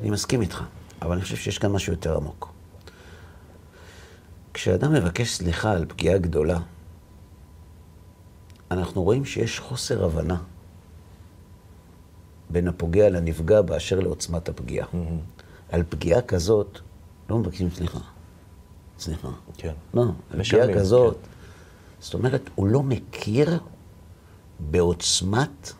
אני 0.00 0.10
מסכים 0.10 0.40
איתך, 0.40 0.62
אבל 1.02 1.12
אני 1.12 1.22
חושב 1.22 1.36
שיש 1.36 1.58
כאן 1.58 1.70
משהו 1.72 1.92
יותר 1.92 2.16
עמוק. 2.16 2.52
כשאדם 4.54 4.92
מבקש 4.92 5.34
סליחה 5.34 5.72
על 5.72 5.84
פגיעה 5.88 6.18
גדולה, 6.18 6.58
אנחנו 8.70 9.02
רואים 9.02 9.24
שיש 9.24 9.60
חוסר 9.60 10.04
הבנה 10.04 10.36
בין 12.50 12.68
הפוגע 12.68 13.08
לנפגע 13.08 13.62
באשר 13.62 14.00
לעוצמת 14.00 14.48
הפגיעה. 14.48 14.86
על 15.68 15.82
פגיעה 15.88 16.22
כזאת 16.22 16.78
לא 17.30 17.38
מבקשים 17.38 17.70
סליחה. 17.70 17.98
סליחה. 18.98 19.28
כן. 19.56 19.72
לא, 19.94 20.02
על 20.02 20.08
פגיעה 20.28 20.40
משלמים, 20.40 20.76
כזאת. 20.76 21.16
זאת 22.00 22.14
אומרת, 22.14 22.50
הוא 22.54 22.66
לא 22.66 22.82
מכיר 22.82 23.58
בעוצמת 24.60 25.72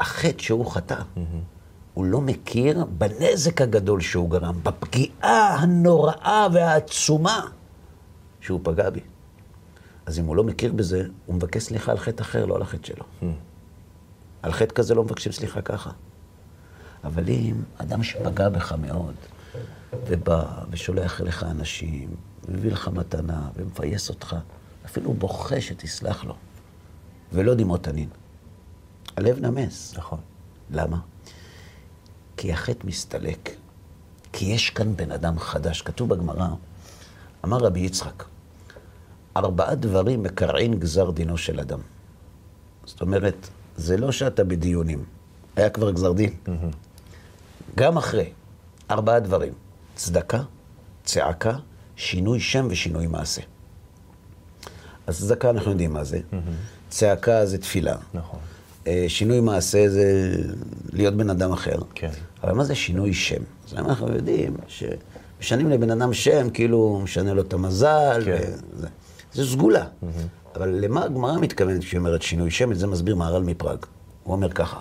החטא 0.00 0.42
שהוא 0.42 0.70
חטא. 0.70 1.02
הוא 1.94 2.04
לא 2.04 2.20
מכיר 2.20 2.84
בנזק 2.84 3.60
הגדול 3.60 4.00
שהוא 4.00 4.30
גרם, 4.30 4.60
בפגיעה 4.62 5.54
הנוראה 5.54 6.46
והעצומה 6.52 7.46
שהוא 8.40 8.60
פגע 8.62 8.90
בי. 8.90 9.00
אז 10.06 10.18
אם 10.18 10.24
הוא 10.24 10.36
לא 10.36 10.44
מכיר 10.44 10.72
בזה, 10.72 11.06
הוא 11.26 11.34
מבקש 11.36 11.62
סליחה 11.62 11.92
על 11.92 11.98
חטא 11.98 12.22
אחר, 12.22 12.46
לא 12.46 12.56
על 12.56 12.62
החטא 12.62 12.86
שלו. 12.86 13.04
על 14.44 14.52
חטא 14.52 14.74
כזה 14.74 14.94
לא 14.94 15.04
מבקשים 15.04 15.32
סליחה 15.32 15.62
ככה. 15.62 15.90
אבל 17.04 17.28
אם 17.28 17.62
אדם 17.76 18.02
שפגע 18.02 18.48
בך 18.48 18.72
מאוד, 18.72 19.14
ובא 20.06 20.44
ושולח 20.70 21.20
אליך 21.20 21.42
אנשים, 21.42 22.08
מביא 22.48 22.72
לך 22.72 22.88
מתנה, 22.88 23.48
ומפייס 23.56 24.08
אותך, 24.08 24.36
אפילו 24.86 25.12
בוכה 25.12 25.60
שתסלח 25.60 26.24
לו, 26.24 26.36
ולא 27.32 27.54
דמעות 27.54 27.84
תנין. 27.84 28.08
הלב 29.16 29.40
נמס. 29.40 29.94
נכון. 29.96 30.18
למה? 30.70 30.98
כי 32.36 32.52
החטא 32.52 32.86
מסתלק. 32.86 33.50
כי 34.32 34.44
יש 34.44 34.70
כאן 34.70 34.96
בן 34.96 35.10
אדם 35.12 35.38
חדש. 35.38 35.82
כתוב 35.82 36.08
בגמרא, 36.08 36.48
אמר 37.44 37.58
רבי 37.58 37.80
יצחק, 37.80 38.24
ארבעה 39.36 39.74
דברים 39.74 40.22
מקרעין 40.22 40.78
גזר 40.80 41.10
דינו 41.10 41.38
של 41.38 41.60
אדם. 41.60 41.80
זאת 42.84 43.00
אומרת, 43.00 43.48
זה 43.76 43.96
לא 43.96 44.12
שאתה 44.12 44.44
בדיונים, 44.44 45.04
היה 45.56 45.70
כבר 45.70 45.90
גזר 45.90 46.12
דין. 46.12 46.30
גם 47.76 47.96
אחרי, 47.96 48.30
ארבעה 48.90 49.20
דברים, 49.20 49.52
צדקה, 49.94 50.42
צעקה, 51.04 51.56
שינוי 51.96 52.40
שם 52.40 52.66
ושינוי 52.70 53.06
מעשה. 53.06 53.42
אז 55.06 55.18
צדקה 55.18 55.50
אנחנו 55.50 55.70
יודעים 55.70 55.92
מה 55.92 56.04
זה, 56.04 56.20
צעקה 56.88 57.46
זה 57.46 57.58
תפילה. 57.58 57.96
נכון. 58.14 58.40
אה, 58.86 59.04
שינוי 59.08 59.40
מעשה 59.40 59.88
זה 59.88 60.36
להיות 60.92 61.14
בן 61.14 61.30
אדם 61.30 61.52
אחר. 61.52 61.76
כן. 61.94 62.10
אבל 62.44 62.52
מה 62.52 62.64
זה 62.64 62.74
שינוי 62.74 63.14
שם? 63.14 63.42
אז 63.66 63.74
אנחנו 63.74 64.12
יודעים 64.14 64.56
שמשנים 64.68 65.70
לבן 65.70 65.90
אדם 65.90 66.12
שם, 66.12 66.50
כאילו 66.50 67.00
משנה 67.04 67.34
לו 67.34 67.42
את 67.42 67.52
המזל, 67.52 68.22
כן. 68.24 68.38
וזה. 68.76 68.88
זה 69.32 69.46
סגולה. 69.46 69.86
אבל 70.54 70.68
למה 70.68 71.04
הגמרא 71.04 71.38
מתכוונת 71.38 71.80
כשהיא 71.80 71.98
אומרת 71.98 72.22
שינוי 72.22 72.50
שם? 72.50 72.72
את 72.72 72.78
זה 72.78 72.86
מסביר 72.86 73.16
מהר"ל 73.16 73.42
מפראג. 73.42 73.78
הוא 74.22 74.34
אומר 74.34 74.52
ככה, 74.52 74.80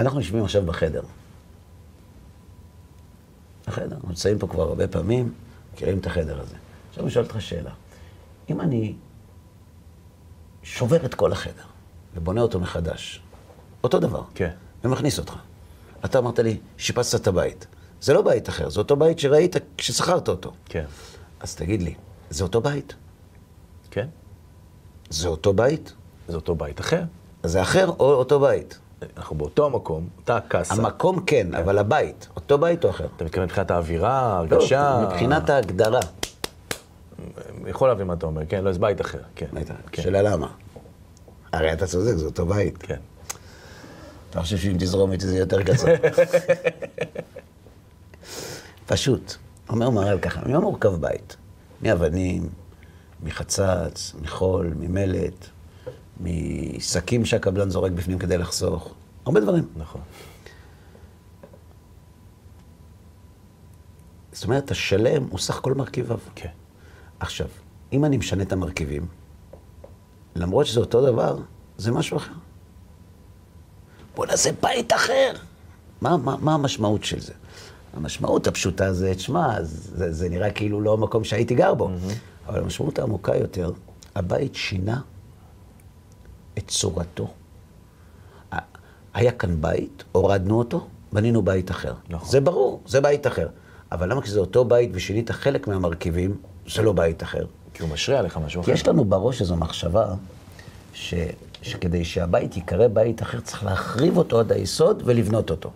אנחנו 0.00 0.20
יושבים 0.20 0.44
עכשיו 0.44 0.62
בחדר. 0.62 1.02
בחדר, 3.66 3.94
אנחנו 3.96 4.08
נמצאים 4.08 4.38
פה 4.38 4.46
כבר 4.46 4.62
הרבה 4.62 4.88
פעמים, 4.88 5.32
מכירים 5.74 5.98
את 5.98 6.06
החדר 6.06 6.40
הזה. 6.40 6.54
עכשיו 6.88 7.04
אני 7.04 7.10
שואל 7.10 7.24
אותך 7.24 7.40
שאלה. 7.40 7.70
אם 8.50 8.60
אני 8.60 8.94
שובר 10.62 11.06
את 11.06 11.14
כל 11.14 11.32
החדר 11.32 11.62
ובונה 12.14 12.40
אותו 12.40 12.60
מחדש, 12.60 13.22
אותו 13.84 13.98
דבר, 13.98 14.22
כן. 14.34 14.50
ומכניס 14.84 15.18
אותך. 15.18 15.34
אתה 16.04 16.18
אמרת 16.18 16.38
לי, 16.38 16.58
שיפצת 16.78 17.20
את 17.20 17.26
הבית. 17.26 17.66
זה 18.00 18.12
לא 18.12 18.22
בית 18.22 18.48
אחר, 18.48 18.68
זה 18.68 18.80
אותו 18.80 18.96
בית 18.96 19.18
שראית 19.18 19.56
כששכרת 19.76 20.28
אותו. 20.28 20.52
כן. 20.64 20.84
אז 21.40 21.54
תגיד 21.54 21.82
לי, 21.82 21.94
זה 22.30 22.44
אותו 22.44 22.60
בית? 22.60 22.94
כן. 23.92 24.06
זה 25.10 25.28
אותו 25.28 25.52
בית? 25.52 25.92
זה 26.28 26.36
אותו 26.36 26.54
בית 26.54 26.80
אחר. 26.80 27.02
זה 27.42 27.62
אחר 27.62 27.88
או 27.88 28.12
אותו 28.14 28.40
בית? 28.40 28.78
אנחנו 29.16 29.36
באותו 29.36 29.66
המקום, 29.66 30.08
אותה 30.18 30.38
קאסה. 30.48 30.74
המקום 30.74 31.24
כן, 31.26 31.54
אבל 31.54 31.78
הבית, 31.78 32.28
אותו 32.36 32.58
בית 32.58 32.84
או 32.84 32.90
אחר? 32.90 33.06
אתה 33.16 33.24
מתכוון 33.24 33.44
מבחינת 33.44 33.70
האווירה, 33.70 34.22
לא, 34.22 34.56
ההרגשה? 34.56 35.04
מבחינת 35.06 35.50
ההגדרה. 35.50 36.00
יכול 37.66 37.88
להבין 37.88 38.06
מה 38.06 38.14
אתה 38.14 38.26
אומר, 38.26 38.42
כן, 38.48 38.64
לא, 38.64 38.72
זה 38.72 38.78
בית 38.78 39.00
אחר, 39.00 39.18
כן. 39.34 39.46
כן. 39.92 40.02
שאלה 40.02 40.22
למה? 40.22 40.48
הרי 41.52 41.72
אתה 41.72 41.86
צודק, 41.86 42.12
זה 42.16 42.26
אותו 42.26 42.46
בית. 42.46 42.78
כן. 42.78 43.00
אתה 44.30 44.40
חושב 44.40 44.56
שאם 44.56 44.76
תזרום 44.78 45.12
איתי 45.12 45.26
זה 45.26 45.38
יותר 45.38 45.62
קצר. 45.62 45.94
פשוט. 48.86 49.34
אומר 49.68 49.90
מהר"ל 49.90 50.18
ככה, 50.18 50.40
ממה 50.46 50.60
מורכב 50.60 50.94
בית? 51.00 51.36
מאבנים, 51.82 52.48
מחצץ, 53.22 54.14
מחול, 54.22 54.74
ממלט, 54.76 55.46
משקים 56.20 57.24
שהקבלן 57.24 57.70
זורק 57.70 57.92
בפנים 57.92 58.18
כדי 58.18 58.38
לחסוך. 58.38 58.94
הרבה 59.26 59.40
דברים. 59.40 59.68
נכון. 59.76 60.00
זאת 64.32 64.44
אומרת, 64.44 64.70
השלם 64.70 65.24
הוא 65.30 65.38
סך 65.38 65.54
כל 65.54 65.74
מרכיביו. 65.74 66.18
כן. 66.34 66.48
עכשיו, 67.20 67.46
אם 67.92 68.04
אני 68.04 68.16
משנה 68.16 68.42
את 68.42 68.52
המרכיבים, 68.52 69.06
למרות 70.36 70.66
שזה 70.66 70.80
אותו 70.80 71.06
דבר, 71.06 71.38
זה 71.78 71.92
משהו 71.92 72.16
אחר. 72.16 72.32
בוא 74.14 74.26
נעשה 74.26 74.50
בית 74.62 74.92
אחר. 74.92 75.32
מה, 76.00 76.16
מה, 76.16 76.36
מה 76.40 76.54
המשמעות 76.54 77.04
של 77.04 77.20
זה? 77.20 77.32
המשמעות 77.94 78.46
הפשוטה 78.46 78.92
זה, 78.92 79.14
תשמע, 79.14 79.62
זה, 79.62 80.12
זה 80.12 80.28
נראה 80.28 80.50
כאילו 80.50 80.80
לא 80.80 80.92
המקום 80.92 81.24
שהייתי 81.24 81.54
גר 81.54 81.74
בו. 81.74 81.88
Mm-hmm. 81.88 82.31
אבל 82.48 82.58
המשמעות 82.58 82.98
העמוקה 82.98 83.36
יותר, 83.36 83.72
הבית 84.14 84.54
שינה 84.54 85.00
את 86.58 86.68
צורתו. 86.68 87.28
היה 89.14 89.32
כאן 89.32 89.60
בית, 89.60 90.04
הורדנו 90.12 90.58
אותו, 90.58 90.86
בנינו 91.12 91.42
בית 91.42 91.70
אחר. 91.70 91.94
נכון. 92.08 92.28
זה 92.28 92.40
ברור, 92.40 92.80
זה 92.86 93.00
בית 93.00 93.26
אחר. 93.26 93.48
אבל 93.92 94.10
למה 94.10 94.22
כשזה 94.22 94.40
אותו 94.40 94.64
בית 94.64 94.90
ושינית 94.92 95.30
חלק 95.30 95.68
מהמרכיבים, 95.68 96.36
זה 96.74 96.82
לא 96.82 96.92
בית 96.92 97.22
אחר? 97.22 97.46
כי 97.74 97.82
הוא 97.82 97.90
משרה 97.90 98.18
עליך 98.18 98.36
משהו 98.36 98.62
כי 98.62 98.70
אחר. 98.70 98.80
יש 98.80 98.88
לנו 98.88 99.04
בראש 99.04 99.40
איזו 99.40 99.56
מחשבה 99.56 100.14
ש, 100.94 101.14
שכדי 101.62 102.04
שהבית 102.04 102.56
ייקרא 102.56 102.88
בית 102.88 103.22
אחר, 103.22 103.40
צריך 103.40 103.64
להחריב 103.64 104.16
אותו 104.16 104.40
עד 104.40 104.52
היסוד 104.52 105.02
ולבנות 105.04 105.50
אותו. 105.50 105.70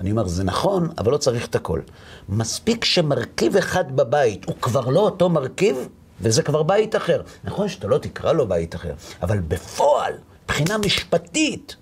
אני 0.00 0.10
אומר, 0.10 0.26
זה 0.26 0.44
נכון, 0.44 0.88
אבל 0.98 1.12
לא 1.12 1.16
צריך 1.16 1.46
את 1.46 1.54
הכל. 1.54 1.80
מספיק 2.28 2.84
שמרכיב 2.84 3.56
אחד 3.56 3.96
בבית 3.96 4.44
הוא 4.44 4.54
כבר 4.60 4.88
לא 4.88 5.00
אותו 5.00 5.28
מרכיב, 5.28 5.88
וזה 6.20 6.42
כבר 6.42 6.62
בית 6.62 6.96
אחר. 6.96 7.22
נכון 7.44 7.68
שאתה 7.68 7.86
לא 7.86 7.98
תקרא 7.98 8.32
לו 8.32 8.48
בית 8.48 8.74
אחר, 8.74 8.94
אבל 9.22 9.40
בפועל, 9.40 10.12
מבחינה 10.44 10.78
משפטית, 10.78 11.76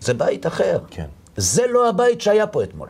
זה 0.00 0.14
בית 0.14 0.46
אחר. 0.46 0.78
כן. 0.90 1.06
זה 1.36 1.66
לא 1.66 1.88
הבית 1.88 2.20
שהיה 2.20 2.46
פה 2.46 2.62
אתמול. 2.62 2.88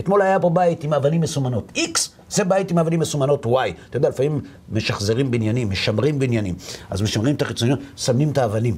אתמול 0.00 0.22
היה 0.22 0.40
פה 0.40 0.50
בית 0.50 0.84
עם 0.84 0.94
אבנים 0.94 1.20
מסומנות 1.20 1.72
X, 1.76 2.08
זה 2.30 2.44
בית 2.44 2.70
עם 2.70 2.78
אבנים 2.78 3.00
מסומנות 3.00 3.46
Y. 3.46 3.48
אתה 3.88 3.96
יודע, 3.96 4.08
לפעמים 4.08 4.40
משחזרים 4.72 5.30
בניינים, 5.30 5.70
משמרים 5.70 6.18
בניינים. 6.18 6.54
אז 6.90 7.02
משמרים 7.02 7.36
את 7.36 7.42
החיצוניות, 7.42 7.78
שמים 7.96 8.30
את 8.30 8.38
האבנים. 8.38 8.76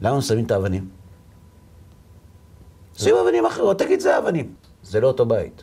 למה 0.00 0.22
שמים 0.22 0.44
את 0.44 0.50
האבנים? 0.50 0.88
שים 2.96 3.14
אבנים 3.16 3.46
אחרות, 3.46 3.78
תגיד 3.78 4.00
זה 4.00 4.18
אבנים. 4.18 4.52
זה 4.82 5.00
לא 5.00 5.06
אותו 5.06 5.26
בית. 5.26 5.62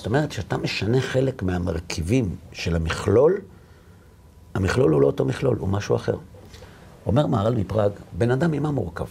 זאת 0.00 0.06
אומרת, 0.06 0.30
כשאתה 0.30 0.56
משנה 0.56 1.00
חלק 1.00 1.42
מהמרכיבים 1.42 2.36
של 2.52 2.76
המכלול, 2.76 3.40
המכלול 4.54 4.92
הוא 4.92 5.00
לא 5.00 5.06
אותו 5.06 5.24
מכלול, 5.24 5.56
הוא 5.58 5.68
משהו 5.68 5.96
אחר. 5.96 6.16
אומר 7.06 7.26
מהר"ל 7.26 7.54
מפראג, 7.54 7.92
בן 8.12 8.30
אדם 8.30 8.50
ממה 8.50 8.70
מורכב? 8.70 9.04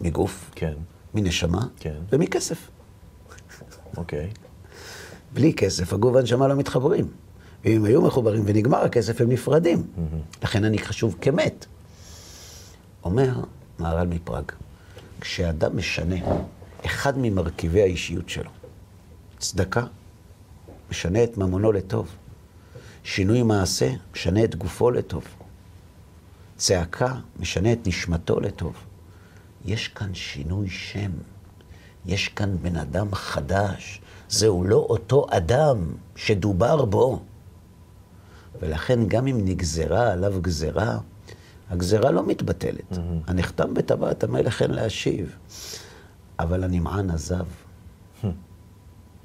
מגוף, 0.00 0.50
כן, 0.54 0.72
מנשמה 1.14 1.66
כן. 1.78 1.94
ומכסף. 2.12 2.68
אוקיי. 3.96 4.30
בלי 5.32 5.52
כסף, 5.54 5.92
הגוף 5.92 6.14
והנשמה 6.14 6.48
לא 6.48 6.56
מתחברים. 6.56 7.08
ואם 7.64 7.76
הם 7.76 7.84
היו 7.84 8.02
מחוברים 8.02 8.42
ונגמר 8.46 8.78
הכסף, 8.78 9.20
הם 9.20 9.28
נפרדים. 9.28 9.86
לכן 10.42 10.64
אני 10.64 10.78
חשוב 10.78 11.16
כמת. 11.20 11.66
אומר 13.04 13.32
מהר"ל 13.78 14.06
מפראג, 14.06 14.44
כשאדם 15.20 15.76
משנה 15.76 16.16
אחד 16.86 17.18
ממרכיבי 17.18 17.82
האישיות 17.82 18.28
שלו, 18.28 18.50
צדקה, 19.40 19.84
משנה 20.90 21.24
את 21.24 21.38
ממונו 21.38 21.72
לטוב. 21.72 22.08
שינוי 23.04 23.42
מעשה, 23.42 23.90
משנה 24.12 24.44
את 24.44 24.54
גופו 24.56 24.90
לטוב. 24.90 25.24
צעקה, 26.56 27.14
משנה 27.38 27.72
את 27.72 27.86
נשמתו 27.86 28.40
לטוב. 28.40 28.74
יש 29.64 29.88
כאן 29.88 30.14
שינוי 30.14 30.68
שם. 30.68 31.10
יש 32.06 32.28
כאן 32.28 32.56
בן 32.62 32.76
אדם 32.76 33.14
חדש. 33.14 34.00
זהו 34.28 34.64
לא 34.64 34.76
אותו 34.76 35.26
אדם 35.30 35.78
שדובר 36.16 36.84
בו. 36.84 37.22
ולכן 38.60 39.06
גם 39.08 39.26
אם 39.26 39.44
נגזרה 39.44 40.12
עליו 40.12 40.34
גזרה, 40.42 40.98
הגזרה 41.70 42.10
לא 42.10 42.26
מתבטלת. 42.26 42.92
Mm-hmm. 42.92 42.96
הנחתם 43.26 43.74
בטבעת 43.74 44.24
המלך 44.24 44.62
אין 44.62 44.70
להשיב. 44.70 45.36
אבל 46.38 46.64
הנמען 46.64 47.10
עזב. 47.10 47.44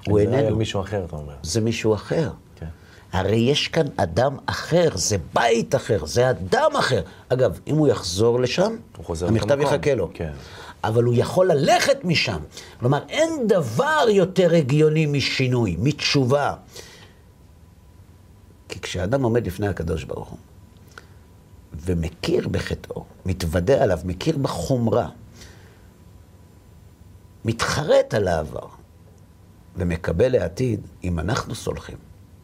הוא 0.06 0.20
זה 0.20 0.28
היה 0.28 0.40
איננו. 0.40 0.56
מישהו 0.56 0.80
אחר, 0.80 1.04
אתה 1.04 1.16
אומר. 1.16 1.34
זה 1.42 1.60
מישהו 1.60 1.94
אחר. 1.94 2.30
כן. 2.56 2.66
הרי 3.12 3.36
יש 3.36 3.68
כאן 3.68 3.86
אדם 3.96 4.36
אחר, 4.46 4.88
זה 4.94 5.16
בית 5.34 5.74
אחר, 5.74 6.06
זה 6.06 6.30
אדם 6.30 6.70
אחר. 6.78 7.02
אגב, 7.28 7.60
אם 7.66 7.76
הוא 7.76 7.88
יחזור 7.88 8.40
לשם, 8.40 8.76
הוא 8.96 9.16
המכתב. 9.28 9.60
יחכה 9.60 9.94
לו. 9.94 10.10
כן. 10.14 10.32
אבל 10.84 11.04
הוא 11.04 11.14
יכול 11.16 11.52
ללכת 11.52 12.04
משם. 12.04 12.38
כלומר, 12.80 13.02
אין 13.08 13.46
דבר 13.48 14.06
יותר 14.10 14.54
הגיוני 14.54 15.06
משינוי, 15.06 15.76
מתשובה. 15.78 16.54
כי 18.68 18.80
כשאדם 18.80 19.22
עומד 19.22 19.46
לפני 19.46 19.68
הקדוש 19.68 20.04
ברוך 20.04 20.28
הוא, 20.28 20.38
ומכיר 21.72 22.48
בחטאו, 22.48 23.04
מתוודה 23.26 23.82
עליו, 23.82 23.98
מכיר 24.04 24.38
בחומרה, 24.38 25.08
מתחרט 27.44 28.14
על 28.14 28.28
העבר, 28.28 28.66
ומקבל 29.76 30.32
לעתיד, 30.32 30.80
אם 31.04 31.18
אנחנו 31.18 31.54
סולחים, 31.54 31.96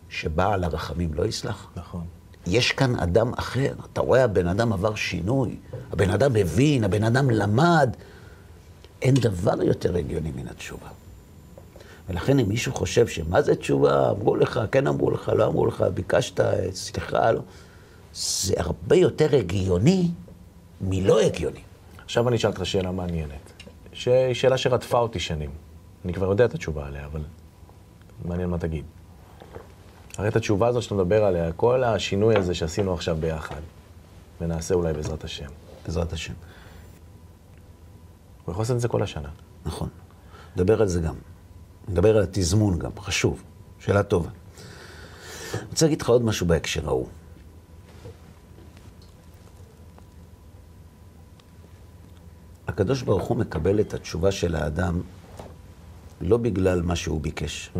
שבעל 0.08 0.64
הרחמים 0.64 1.14
לא 1.14 1.26
יסלח. 1.26 1.66
נכון. 1.76 2.04
יש 2.46 2.72
כאן 2.72 3.00
אדם 3.00 3.32
אחר. 3.34 3.74
אתה 3.92 4.00
רואה, 4.00 4.24
הבן 4.24 4.46
אדם 4.46 4.72
עבר 4.72 4.94
שינוי, 4.94 5.56
הבן 5.92 6.10
אדם 6.10 6.36
הבין, 6.36 6.84
הבן 6.84 7.04
אדם 7.04 7.30
למד. 7.30 7.96
אין 9.02 9.14
דבר 9.14 9.62
יותר 9.62 9.96
הגיוני 9.96 10.32
מן 10.36 10.48
התשובה. 10.48 10.88
ולכן 12.08 12.38
אם 12.38 12.48
מישהו 12.48 12.72
חושב 12.72 13.06
שמה 13.08 13.42
זה 13.42 13.54
תשובה, 13.54 14.10
אמרו 14.10 14.36
לך, 14.36 14.60
כן 14.72 14.86
אמרו 14.86 15.10
לך, 15.10 15.28
לא 15.28 15.46
אמרו 15.46 15.66
לך, 15.66 15.84
ביקשת, 15.94 16.40
סליחה, 16.72 17.32
לא, 17.32 17.40
זה 18.14 18.54
הרבה 18.56 18.96
יותר 18.96 19.36
הגיוני 19.36 20.10
מלא 20.80 21.20
הגיוני. 21.20 21.60
עכשיו 22.04 22.28
אני 22.28 22.36
אשאל 22.36 22.50
אותך 22.50 22.66
שאלה 22.66 22.90
מעניינת. 22.90 23.52
שהיא 23.92 24.34
שאלה 24.34 24.58
שרדפה 24.58 24.98
אותי 24.98 25.20
שנים. 25.20 25.50
אני 26.04 26.12
כבר 26.12 26.26
יודע 26.26 26.44
את 26.44 26.54
התשובה 26.54 26.86
עליה, 26.86 27.06
אבל 27.06 27.20
מעניין 28.24 28.50
מה 28.50 28.58
תגיד. 28.58 28.84
הרי 30.18 30.28
את 30.28 30.36
התשובה 30.36 30.68
הזאת 30.68 30.82
שאתה 30.82 30.94
מדבר 30.94 31.24
עליה, 31.24 31.52
כל 31.52 31.84
השינוי 31.84 32.36
הזה 32.36 32.54
שעשינו 32.54 32.94
עכשיו 32.94 33.16
ביחד, 33.20 33.60
ונעשה 34.40 34.74
אולי 34.74 34.92
בעזרת 34.92 35.24
השם. 35.24 35.48
בעזרת 35.84 36.12
השם. 36.12 36.34
הוא 38.44 38.52
יכול 38.52 38.62
לעשות 38.62 38.76
את 38.76 38.80
זה 38.80 38.88
כל 38.88 39.02
השנה. 39.02 39.28
נכון. 39.66 39.88
נדבר 40.56 40.82
על 40.82 40.88
זה 40.88 41.00
גם. 41.00 41.14
נדבר 41.88 42.16
על 42.16 42.22
התזמון 42.22 42.78
גם, 42.78 42.90
חשוב. 42.98 43.42
שאלה 43.78 44.02
טובה. 44.02 44.30
אני 45.54 45.68
רוצה 45.70 45.86
להגיד 45.86 46.02
לך 46.02 46.08
עוד 46.08 46.22
משהו 46.22 46.46
בהקשר 46.46 46.88
ההוא. 46.88 47.08
הקדוש 52.68 53.02
ברוך 53.02 53.28
הוא 53.28 53.36
מקבל 53.36 53.80
את 53.80 53.94
התשובה 53.94 54.32
של 54.32 54.54
האדם 54.54 55.00
לא 56.22 56.36
בגלל 56.36 56.82
מה 56.82 56.96
שהוא 56.96 57.20
ביקש, 57.20 57.70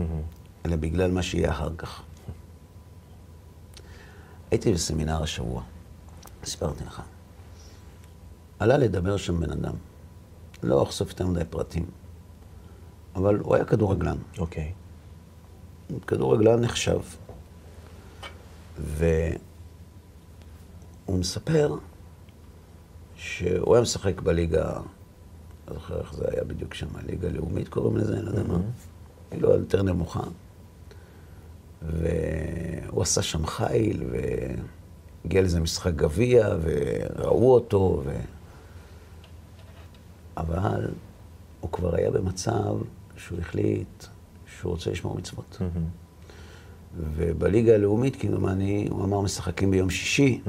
אלא 0.67 0.77
בגלל 0.77 1.11
מה 1.11 1.23
שיהיה 1.23 1.51
אחר 1.51 1.77
כך. 1.77 2.03
הייתי 4.51 4.73
בסמינר 4.73 5.23
השבוע, 5.23 5.63
סיפרתי 6.45 6.85
לך. 6.85 7.03
עלה 8.59 8.79
לדבר 8.79 9.17
שם 9.17 9.41
בן 9.41 9.51
אדם. 9.51 9.75
לא 10.63 10.83
אחשוף 10.83 11.09
יותר 11.09 11.27
מדי 11.27 11.45
פרטים, 11.51 11.87
אבל 13.15 13.39
הוא 13.39 13.55
היה 13.55 13.65
כדורגלן. 13.65 14.17
אוקיי. 14.39 14.73
כדורגלן 16.07 16.61
נחשב. 16.61 17.01
והוא 18.79 19.19
מספר 21.09 21.75
שהוא 23.17 23.75
היה 23.75 23.83
משחק 23.83 24.21
בליגה, 24.21 24.81
לא 25.69 25.75
זוכר 25.75 26.01
איך 26.01 26.15
זה 26.15 26.25
היה 26.33 26.45
בדיוק 26.45 26.75
שם, 26.75 26.87
ליגה 27.07 27.29
לאומית 27.29 27.69
קוראים 27.69 27.97
לזה, 27.97 28.17
אני 28.17 28.25
לא 28.25 28.31
יודע 28.31 28.43
מה, 28.43 28.59
כאילו 29.31 29.51
יותר 29.51 29.83
נמוכה. 29.83 30.23
והוא 31.83 33.03
עשה 33.03 33.23
שם 33.23 33.47
חיל, 33.47 34.03
והגיע 35.25 35.43
לזה 35.43 35.61
משחק 35.61 35.95
גביע, 35.95 36.49
וראו 36.63 37.55
אותו, 37.55 38.03
ו... 38.05 38.13
אבל 40.37 40.91
הוא 41.61 41.73
כבר 41.73 41.95
היה 41.95 42.11
במצב 42.11 42.77
שהוא 43.17 43.39
החליט 43.39 44.05
שהוא 44.59 44.73
רוצה 44.73 44.91
לשמור 44.91 45.17
מצוות. 45.17 45.59
ובליגה 47.17 47.75
הלאומית, 47.75 48.17
כמדומני, 48.17 48.89
הוא 48.91 49.05
אמר, 49.05 49.21
משחקים 49.21 49.71
ביום 49.71 49.91
שישי. 49.91 50.41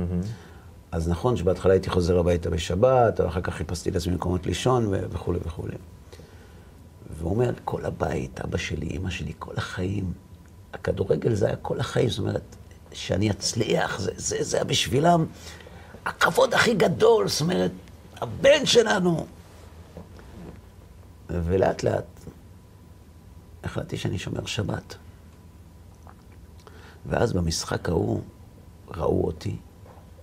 אז 0.93 1.10
נכון 1.10 1.38
שבהתחלה 1.38 1.73
הייתי 1.73 1.89
חוזר 1.89 2.19
הביתה 2.19 2.49
בשבת, 2.49 3.19
אבל 3.19 3.29
אחר 3.29 3.41
כך 3.41 3.53
חיפשתי 3.53 3.91
לעצמי 3.91 4.13
מקומות 4.15 4.45
לישון 4.45 4.93
וכולי 5.10 5.39
וכולי. 5.45 5.75
והוא 7.17 7.32
אומר, 7.32 7.51
כל 7.65 7.86
הבית, 7.86 8.39
אבא 8.41 8.58
שלי, 8.58 8.89
אמא 8.97 9.10
שלי, 9.10 9.34
כל 9.39 9.53
החיים, 9.58 10.13
הכדורגל 10.73 11.34
זה 11.34 11.47
היה 11.47 11.56
כל 11.56 11.79
החיים, 11.79 12.10
זאת 12.10 12.19
אומרת, 12.19 12.41
שאני 12.91 13.32
אצליח, 13.32 13.99
זה, 13.99 14.12
זה, 14.15 14.38
זה 14.43 14.58
היה 14.58 14.63
בשבילם 14.63 15.25
הכבוד 16.06 16.53
הכי 16.53 16.73
גדול, 16.73 17.27
זאת 17.27 17.41
אומרת, 17.41 17.71
הבן 18.21 18.65
שלנו. 18.65 19.25
ולאט 21.29 21.84
לאט 21.84 22.06
החלטתי 23.63 23.97
שאני 23.97 24.19
שומר 24.19 24.45
שבת. 24.45 24.95
ואז 27.06 27.34
במשחק 27.34 27.89
ההוא 27.89 28.21
ראו 28.88 29.25
אותי, 29.25 29.58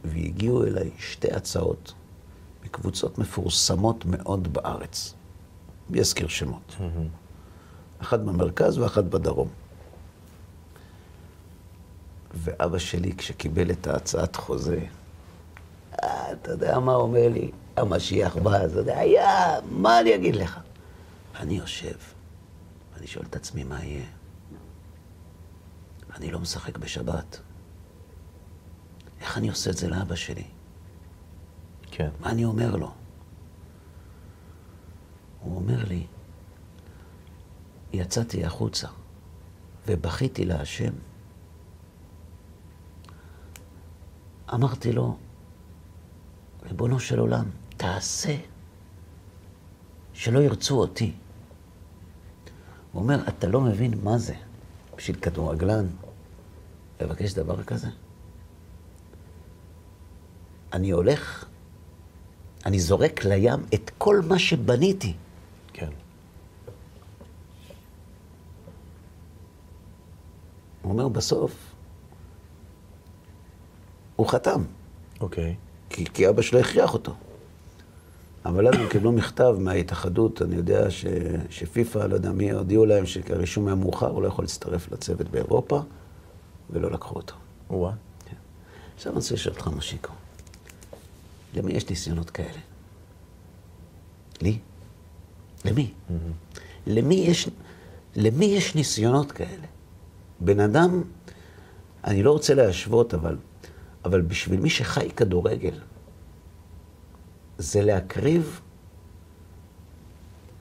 והגיעו 0.05 0.65
אליי 0.65 0.91
שתי 0.99 1.33
הצעות 1.33 1.93
מקבוצות 2.65 3.19
מפורסמות 3.19 4.05
מאוד 4.05 4.53
בארץ. 4.53 5.15
בלי 5.89 6.01
אזכיר 6.01 6.29
שמות. 6.29 6.77
אחת 7.99 8.21
במרכז 8.21 8.79
ואחת 8.79 9.05
בדרום. 9.05 9.49
ואבא 12.35 12.79
שלי, 12.79 13.13
כשקיבל 13.17 13.71
את 13.71 13.87
ההצעת 13.87 14.37
חוזה, 14.37 14.81
אה, 16.03 16.33
אתה 16.33 16.51
יודע 16.51 16.79
מה 16.79 16.95
אומר 16.95 17.29
לי? 17.29 17.51
המשיח 17.77 18.37
בא, 18.37 18.65
אתה 18.65 18.79
יודע, 18.79 18.99
היה, 18.99 19.61
מה 19.71 20.01
אני 20.01 20.15
אגיד 20.15 20.37
לך? 20.37 20.61
אני 21.41 21.55
יושב, 21.59 21.97
ואני 22.95 23.07
שואל 23.07 23.25
את 23.31 23.37
עצמי, 23.37 23.65
מה 23.65 23.85
יהיה? 23.85 24.05
אני 26.17 26.31
לא 26.31 26.39
משחק 26.39 26.79
בשבת. 26.79 27.41
איך 29.21 29.39
אני 29.39 29.49
עושה 29.49 29.71
את 29.71 29.77
זה 29.77 29.89
לאבא 29.89 30.15
שלי? 30.15 30.45
כן. 31.91 32.09
מה 32.21 32.31
אני 32.31 32.45
אומר 32.45 32.77
לו? 32.77 32.93
הוא 35.41 35.57
אומר 35.57 35.85
לי, 35.85 36.07
יצאתי 37.93 38.45
החוצה 38.45 38.89
ובכיתי 39.87 40.45
להשם. 40.45 40.93
אמרתי 44.55 44.93
לו, 44.93 45.17
ריבונו 46.63 47.01
של 47.01 47.19
עולם, 47.19 47.45
תעשה 47.77 48.37
שלא 50.13 50.39
ירצו 50.39 50.79
אותי. 50.79 51.13
הוא 52.93 53.03
אומר, 53.03 53.29
אתה 53.29 53.47
לא 53.47 53.61
מבין 53.61 53.95
מה 54.03 54.19
זה 54.19 54.35
בשביל 54.97 55.17
כדורגלן 55.17 55.87
לבקש 57.01 57.33
דבר 57.35 57.63
כזה? 57.63 57.89
אני 60.73 60.91
הולך, 60.91 61.45
אני 62.67 62.81
זורק 62.81 63.25
לים 63.25 63.61
את 63.75 63.91
כל 63.99 64.21
מה 64.29 64.39
שבניתי. 64.39 65.15
כן. 65.73 65.91
הוא 70.83 70.93
אומר, 70.93 71.09
בסוף, 71.09 71.53
הוא 74.17 74.29
חתם. 74.29 74.63
אוקיי. 75.21 75.55
כי, 75.91 76.05
כי 76.05 76.29
אבא 76.29 76.43
שלו 76.43 76.59
הכריח 76.59 76.95
אותו. 76.95 77.15
אבל 78.45 78.69
אז 78.69 78.75
הם 78.75 78.89
קיבלו 78.89 79.13
מכתב 79.13 79.57
מההתאחדות, 79.59 80.43
אני 80.43 80.57
יודע 80.57 80.91
ש, 80.91 81.07
שפיפ"א, 81.51 82.07
לא 82.07 82.15
יודע 82.15 82.33
מי, 82.33 82.51
הודיעו 82.51 82.87
להם 82.87 83.07
שהרישום 83.07 83.67
היה 83.67 83.75
מאוחר, 83.75 84.11
הוא 84.11 84.23
לא 84.23 84.29
יכול 84.29 84.45
להצטרף 84.45 84.93
לצוות 84.93 85.29
באירופה, 85.29 85.81
ולא 86.71 86.91
לקחו 86.91 87.17
אותו. 87.17 87.35
וואה. 87.71 87.93
כן. 88.25 88.37
עכשיו 88.97 89.13
אני 89.13 89.17
רוצה 89.17 89.35
לשאול 89.35 89.55
אותך, 89.55 89.69
משיקו, 89.69 90.13
למי 91.55 91.73
יש 91.73 91.91
ניסיונות 91.91 92.31
כאלה? 92.31 92.61
לי? 94.43 94.59
למי? 95.65 95.93
למי 96.87 97.15
יש, 97.15 97.49
למי 98.17 98.45
יש 98.45 98.75
ניסיונות 98.75 99.33
כאלה? 99.33 99.67
בן 100.41 100.61
אדם, 100.61 101.03
אני 102.05 102.23
לא 102.23 102.33
רוצה 102.33 102.55
להשוות, 102.55 103.15
אבל, 103.15 103.37
אבל 104.05 104.21
בשביל 104.21 104.61
מי 104.61 104.71
שחי 104.71 105.11
כדורגל, 105.11 105.75
זה 107.59 107.83
להקריב, 107.83 108.61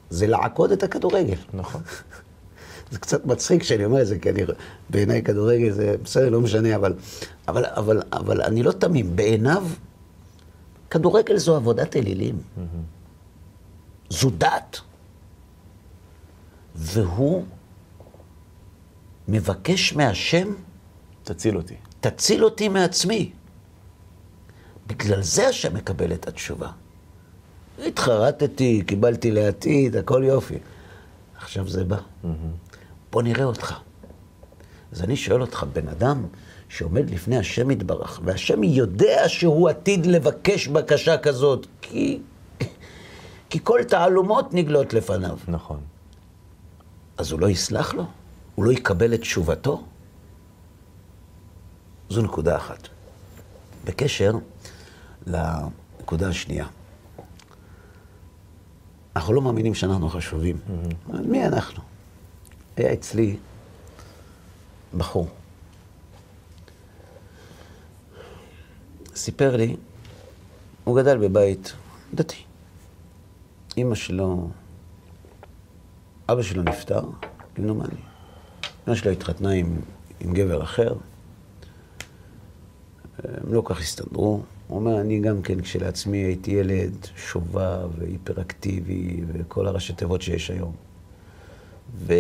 זה 0.10 0.28
לעקוד 0.28 0.72
את 0.72 0.84
הכדורגל. 0.84 1.38
נכון. 1.54 1.82
זה 2.92 3.00
קצת 3.00 3.26
מצחיק 3.26 3.64
שאני 3.64 3.86
אומר 3.86 4.02
את 4.02 4.08
זה, 4.08 4.20
כי 4.20 4.30
אני, 4.30 4.42
בעיניי 4.90 5.24
כדורגל 5.24 5.72
זה 5.72 5.96
בסדר, 6.04 6.30
לא 6.30 6.42
משנה, 6.42 6.76
אבל, 6.76 6.94
אבל, 7.48 7.66
אבל, 7.66 8.02
אבל 8.14 8.42
אני 8.42 8.64
לא 8.64 8.72
תמים. 8.72 9.16
בעיניו, 9.16 9.64
כדורגל 10.90 11.38
זו 11.38 11.56
עבודת 11.56 11.96
אלילים. 11.96 12.42
זו 14.10 14.30
דת. 14.30 14.82
והוא 16.76 17.46
מבקש 19.28 19.94
מהשם, 19.94 20.54
תציל 21.24 21.58
אותי. 21.58 21.76
תציל 22.00 22.44
אותי 22.44 22.70
מעצמי. 22.70 23.32
בגלל 24.88 25.22
זה 25.22 25.48
השם 25.48 25.74
מקבל 25.74 26.14
את 26.14 26.28
התשובה. 26.28 26.72
התחרטתי, 27.86 28.84
קיבלתי 28.88 29.32
לעתיד, 29.32 29.96
הכל 29.96 30.24
יופי. 30.26 30.58
עכשיו 31.38 31.68
זה 31.68 31.84
בא. 31.84 31.98
בוא 33.12 33.22
נראה 33.22 33.44
אותך. 33.46 33.80
אז 34.92 35.02
אני 35.02 35.16
שואל 35.16 35.42
אותך, 35.42 35.66
בן 35.74 35.88
אדם 35.88 36.26
שעומד 36.70 37.10
לפני 37.10 37.38
השם 37.38 37.72
יתברך, 37.72 38.20
והשם 38.24 38.64
יודע 38.64 39.24
שהוא 39.28 39.70
עתיד 39.70 40.06
לבקש 40.06 40.68
בקשה 40.68 41.18
כזאת, 41.18 41.68
כי, 41.82 42.20
כי 43.50 43.60
כל 43.64 43.80
תעלומות 43.88 44.54
נגלות 44.54 44.94
לפניו. 44.94 45.38
נכון. 45.48 45.80
אז 47.18 47.32
הוא 47.32 47.40
לא 47.40 47.50
יסלח 47.50 47.94
לו? 47.94 48.06
הוא 48.56 48.66
לא 48.66 48.72
יקבל 48.72 49.14
את 49.14 49.22
תשובתו? 49.22 49.84
זו 52.10 52.22
נקודה 52.22 52.58
אחת. 52.58 52.88
בקשר 53.86 54.32
לנקודה 55.28 56.30
השנייה. 56.30 56.66
אנחנו 59.16 59.34
לא 59.34 59.42
מאמינים 59.42 59.74
שאנחנו 59.74 60.10
חשובים. 60.10 60.58
Mm-hmm. 60.58 61.18
מי 61.26 61.48
אנחנו? 61.48 61.84
היה 62.78 62.94
אצלי 62.94 63.38
בחור. 64.98 65.28
סיפר 69.20 69.56
לי, 69.56 69.76
הוא 70.84 71.02
גדל 71.02 71.18
בבית 71.18 71.74
דתי. 72.14 72.44
אימא 73.78 73.96
שלו, 73.96 74.50
אבא 76.30 76.42
שלו 76.42 76.64
נפטר, 76.64 77.02
כמדומני. 77.56 78.00
אמא 78.88 78.96
שלו 78.96 79.12
התחתנה 79.12 79.52
עם, 79.52 79.76
עם 80.20 80.34
גבר 80.34 80.64
אחר. 80.64 80.94
הם 83.24 83.54
לא 83.54 83.62
כך 83.66 83.82
הסתדרו. 83.82 84.42
הוא 84.68 84.78
אומר, 84.80 85.02
אני 85.02 85.20
גם 85.20 85.42
כן 85.42 85.62
כשלעצמי 85.62 86.18
הייתי 86.18 86.52
ילד 86.52 87.08
שובב 87.16 87.90
והיפראקטיבי 87.98 89.22
וכל 89.28 89.68
הראשי 89.68 89.94
תיבות 89.94 90.22
שיש 90.22 90.52
היום. 90.52 90.74
ו... 91.96 92.14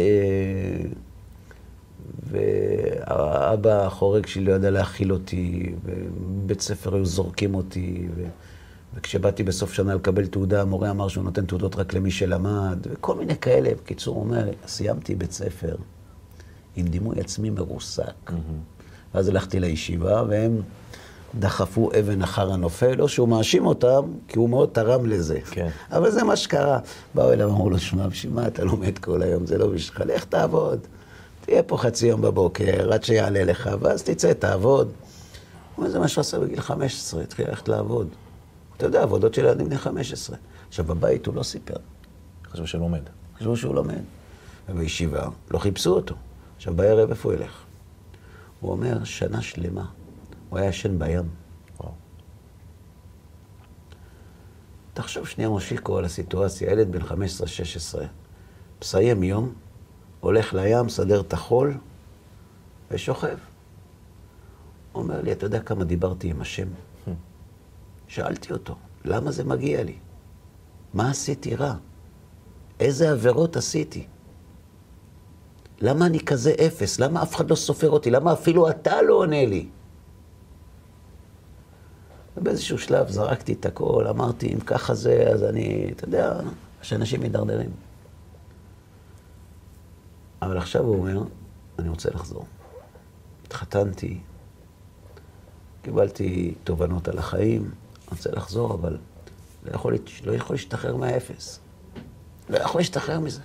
והאבא 2.24 3.86
החורג 3.86 4.26
שלי 4.26 4.44
לא 4.44 4.54
ידע 4.54 4.70
להכיל 4.70 5.14
אותי, 5.14 5.74
ובבית 5.86 6.62
ספר 6.62 6.96
היו 6.96 7.06
זורקים 7.06 7.56
אותי, 7.56 8.08
ו... 8.16 8.24
וכשבאתי 8.94 9.44
בסוף 9.44 9.74
שנה 9.74 9.96
לקבל 9.96 10.26
תעודה, 10.26 10.62
המורה 10.62 10.90
אמר 10.90 11.08
שהוא 11.08 11.24
נותן 11.24 11.46
תעודות 11.46 11.76
רק 11.76 11.94
למי 11.94 12.12
שלמד, 12.12 12.88
וכל 12.90 13.16
מיני 13.16 13.38
כאלה. 13.38 13.70
בקיצור, 13.84 14.16
הוא 14.16 14.24
אומר, 14.24 14.50
סיימתי 14.68 15.16
בית 15.16 15.32
ספר 15.32 15.76
עם 16.76 16.88
דימוי 16.88 17.20
עצמי 17.20 17.50
מרוסק. 17.50 18.04
Mm-hmm. 18.28 18.34
ואז 19.16 19.28
הלכתי 19.28 19.60
לישיבה, 19.60 20.24
והם 20.30 20.62
דחפו 21.40 21.90
אבן 22.00 22.22
אחר 22.22 22.52
הנופל, 22.52 23.02
או 23.02 23.10
שהוא 23.10 23.28
מאשים 23.28 23.66
אותם, 23.66 24.02
כי 24.28 24.40
הוא 24.40 24.50
מאוד 24.50 24.70
תרם 24.72 25.06
לזה. 25.06 25.40
כן. 25.52 25.70
אבל 25.92 26.12
זה 26.12 26.24
מה 26.24 26.36
שקרה. 26.36 26.80
באו 27.16 27.34
אליו, 27.34 27.50
אמרו 27.50 27.70
לו, 27.70 27.80
שמע, 27.80 28.08
בשביל 28.08 28.34
מה 28.34 28.48
אתה 28.48 28.64
לומד 28.64 28.98
כל 28.98 29.22
היום? 29.22 29.46
זה 29.46 29.58
לא 29.58 29.68
בשבילך, 29.68 30.04
לך 30.06 30.24
תעבוד. 30.24 30.80
תהיה 31.50 31.64
פה 31.64 31.78
חצי 31.78 32.08
יום 32.08 32.22
בבוקר, 32.22 32.94
עד 32.94 33.04
שיעלה 33.04 33.44
לך, 33.44 33.70
ואז 33.80 34.04
תצא, 34.04 34.34
תעבוד. 34.34 34.88
הוא 34.88 34.94
אומר, 35.78 35.90
זה 35.90 36.00
מה 36.00 36.08
שהוא 36.08 36.22
עשה 36.22 36.40
בגיל 36.40 36.62
15, 36.62 37.22
התחיל 37.22 37.48
ללכת 37.48 37.68
לעבוד. 37.68 38.08
אתה 38.78 38.86
יודע, 38.86 39.04
עבודות 39.04 39.34
של 39.34 39.46
ילדים 39.46 39.66
בני 39.66 39.78
15. 39.78 40.38
עכשיו, 40.68 40.86
בבית 40.86 41.26
הוא 41.26 41.36
לא 41.36 41.44
סיפר. 41.44 41.76
חשבו 42.52 42.68
שלומד. 42.68 43.02
חשבו 43.38 43.58
שהוא 43.58 43.76
לומד. 43.76 44.02
ובישיבה 44.70 45.28
לא 45.52 45.60
חיפשו 45.60 45.96
אותו. 45.96 46.16
עכשיו, 46.58 46.74
בערב 46.76 47.10
איפה 47.10 47.30
הוא 47.30 47.38
ילך? 47.38 47.64
הוא 48.60 48.72
אומר, 48.72 49.04
שנה 49.04 49.42
שלמה. 49.42 49.86
הוא 50.50 50.60
היה 50.60 50.70
ישן 50.70 51.00
בים. 51.00 51.30
וואו. 51.80 51.92
תחשוב 54.94 55.28
שנייה, 55.28 55.50
מושיקו, 55.50 55.98
על 55.98 56.06
הסיטואציה. 56.06 56.72
ילד 56.72 56.92
בן 56.92 57.02
15-16, 57.02 57.14
מסיים 58.82 59.24
יום, 59.24 59.54
הולך 60.20 60.54
לים, 60.54 60.90
סדר 60.90 61.22
את 61.22 61.34
החול, 61.34 61.78
ושוכב. 62.92 63.38
אומר 64.96 65.22
לי, 65.22 65.32
אתה 65.32 65.46
יודע 65.46 65.60
כמה 65.60 65.84
דיברתי 65.84 66.30
עם 66.30 66.42
השם? 66.42 66.68
שאלתי 68.08 68.54
אותו, 68.54 68.76
למה 69.06 69.32
זה 69.32 69.44
מגיע 69.44 69.84
לי? 69.84 69.96
מה 70.94 71.10
עשיתי 71.10 71.56
רע? 71.56 71.74
איזה 72.80 73.12
עבירות 73.12 73.56
עשיתי? 73.56 74.06
למה 75.82 76.06
אני 76.06 76.20
כזה 76.20 76.54
אפס? 76.68 77.00
למה 77.00 77.24
אף 77.24 77.36
אחד 77.36 77.50
לא 77.50 77.56
סופר 77.56 77.90
אותי? 77.90 78.12
למה 78.12 78.34
אפילו 78.34 78.70
אתה 78.70 79.02
לא 79.02 79.14
עונה 79.14 79.46
לי? 79.46 79.68
ובאיזשהו 82.38 82.78
שלב 82.78 83.10
זרקתי 83.10 83.54
את 83.54 83.66
הכל, 83.66 84.08
אמרתי, 84.10 84.54
אם 84.54 84.60
ככה 84.60 84.94
זה, 84.94 85.24
אז 85.34 85.44
אני, 85.44 85.92
אתה 85.96 86.06
יודע, 86.06 86.40
שאנשים 86.82 87.22
מידרדרים. 87.22 87.70
אבל 90.42 90.58
עכשיו 90.58 90.84
הוא 90.84 90.96
אומר, 90.96 91.24
אני 91.80 91.90
רוצה 91.90 92.10
לחזור. 92.10 92.46
התחתנתי, 93.46 94.20
קיבלתי 95.82 96.56
תובנות 96.64 97.08
על 97.08 97.18
החיים, 97.18 97.62
אני 97.62 98.18
רוצה 98.18 98.32
לחזור, 98.32 98.74
אבל 98.74 98.98
לא 99.64 99.72
יכול, 99.72 99.96
לא 100.24 100.32
יכול 100.32 100.54
להשתחרר 100.54 100.96
מהאפס. 100.96 101.60
לא 102.50 102.58
יכול 102.58 102.82
להשתחרר 102.82 103.20
מזה. 103.20 103.42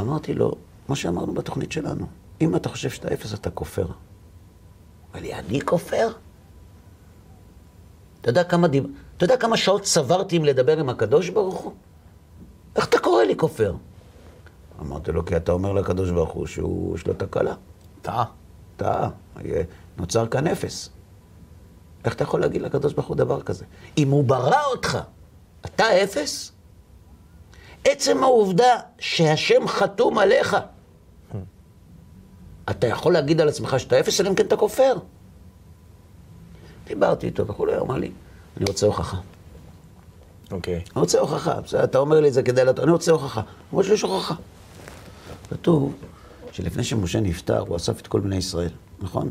אמרתי 0.00 0.34
לו, 0.34 0.54
כמו 0.86 0.96
שאמרנו 0.96 1.34
בתוכנית 1.34 1.72
שלנו, 1.72 2.06
אם 2.40 2.56
אתה 2.56 2.68
חושב 2.68 2.90
שאתה 2.90 3.14
אפס, 3.14 3.34
אתה 3.34 3.50
כופר. 3.50 3.86
אמר 3.86 5.22
לי, 5.22 5.34
אני 5.34 5.60
כופר? 5.60 6.08
אתה 8.20 8.30
יודע 8.30 8.44
כמה, 8.44 8.68
דיב... 8.68 8.86
אתה 9.16 9.24
יודע 9.24 9.36
כמה 9.36 9.56
שעות 9.56 9.82
צברתי 9.82 10.36
עם 10.36 10.44
לדבר 10.44 10.78
עם 10.78 10.88
הקדוש 10.88 11.30
ברוך 11.30 11.60
הוא? 11.60 11.74
קורא 13.14 13.24
לי 13.24 13.36
כופר? 13.36 13.74
אמרתי 14.80 15.12
לו, 15.12 15.24
כי 15.24 15.36
אתה 15.36 15.52
אומר 15.52 15.72
לקדוש 15.72 16.10
ברוך 16.10 16.30
הוא 16.30 16.46
שיש 16.46 17.06
לו 17.06 17.14
תקלה. 17.16 17.54
טעה. 18.02 18.24
טעה. 18.76 19.08
נוצר 19.98 20.26
כאן 20.26 20.46
אפס. 20.46 20.88
איך 22.04 22.14
אתה 22.14 22.22
יכול 22.22 22.40
להגיד 22.40 22.62
לקדוש 22.62 22.92
ברוך 22.92 23.06
הוא 23.06 23.16
דבר 23.16 23.42
כזה? 23.42 23.64
אם 23.98 24.10
הוא 24.10 24.24
ברא 24.24 24.64
אותך, 24.64 24.98
אתה 25.64 25.84
אפס? 26.04 26.52
עצם 27.84 28.22
העובדה 28.22 28.80
שהשם 28.98 29.68
חתום 29.68 30.18
עליך, 30.18 30.56
אתה 32.70 32.86
יכול 32.86 33.12
להגיד 33.12 33.40
על 33.40 33.48
עצמך 33.48 33.80
שאתה 33.80 34.00
אפס, 34.00 34.20
אלא 34.20 34.28
אם 34.28 34.34
כן 34.34 34.46
אתה 34.46 34.56
כופר. 34.56 34.94
דיברתי 36.86 37.26
איתו 37.26 37.46
וכולי, 37.46 37.74
הוא 37.74 37.86
אמר 37.86 37.96
לי, 37.96 38.10
אני 38.56 38.64
רוצה 38.64 38.86
הוכחה. 38.86 39.16
אוקיי. 40.50 40.74
אני 40.74 41.00
רוצה 41.00 41.20
הוכחה. 41.20 41.60
בסדר, 41.60 41.84
אתה 41.84 41.98
אומר 41.98 42.20
לי 42.20 42.28
את 42.28 42.32
זה 42.32 42.42
כדי 42.42 42.64
לת... 42.64 42.78
אני 42.80 42.90
רוצה 42.90 43.12
הוכחה. 43.12 43.40
הוא 43.40 43.48
אומר 43.72 43.82
שיש 43.82 44.02
הוכחה. 44.02 44.34
כתוב 45.50 45.94
שלפני 46.52 46.84
שמשה 46.84 47.20
נפטר, 47.20 47.58
הוא 47.58 47.76
אסף 47.76 48.00
את 48.00 48.06
כל 48.06 48.20
בני 48.20 48.36
ישראל, 48.36 48.70
נכון? 48.98 49.30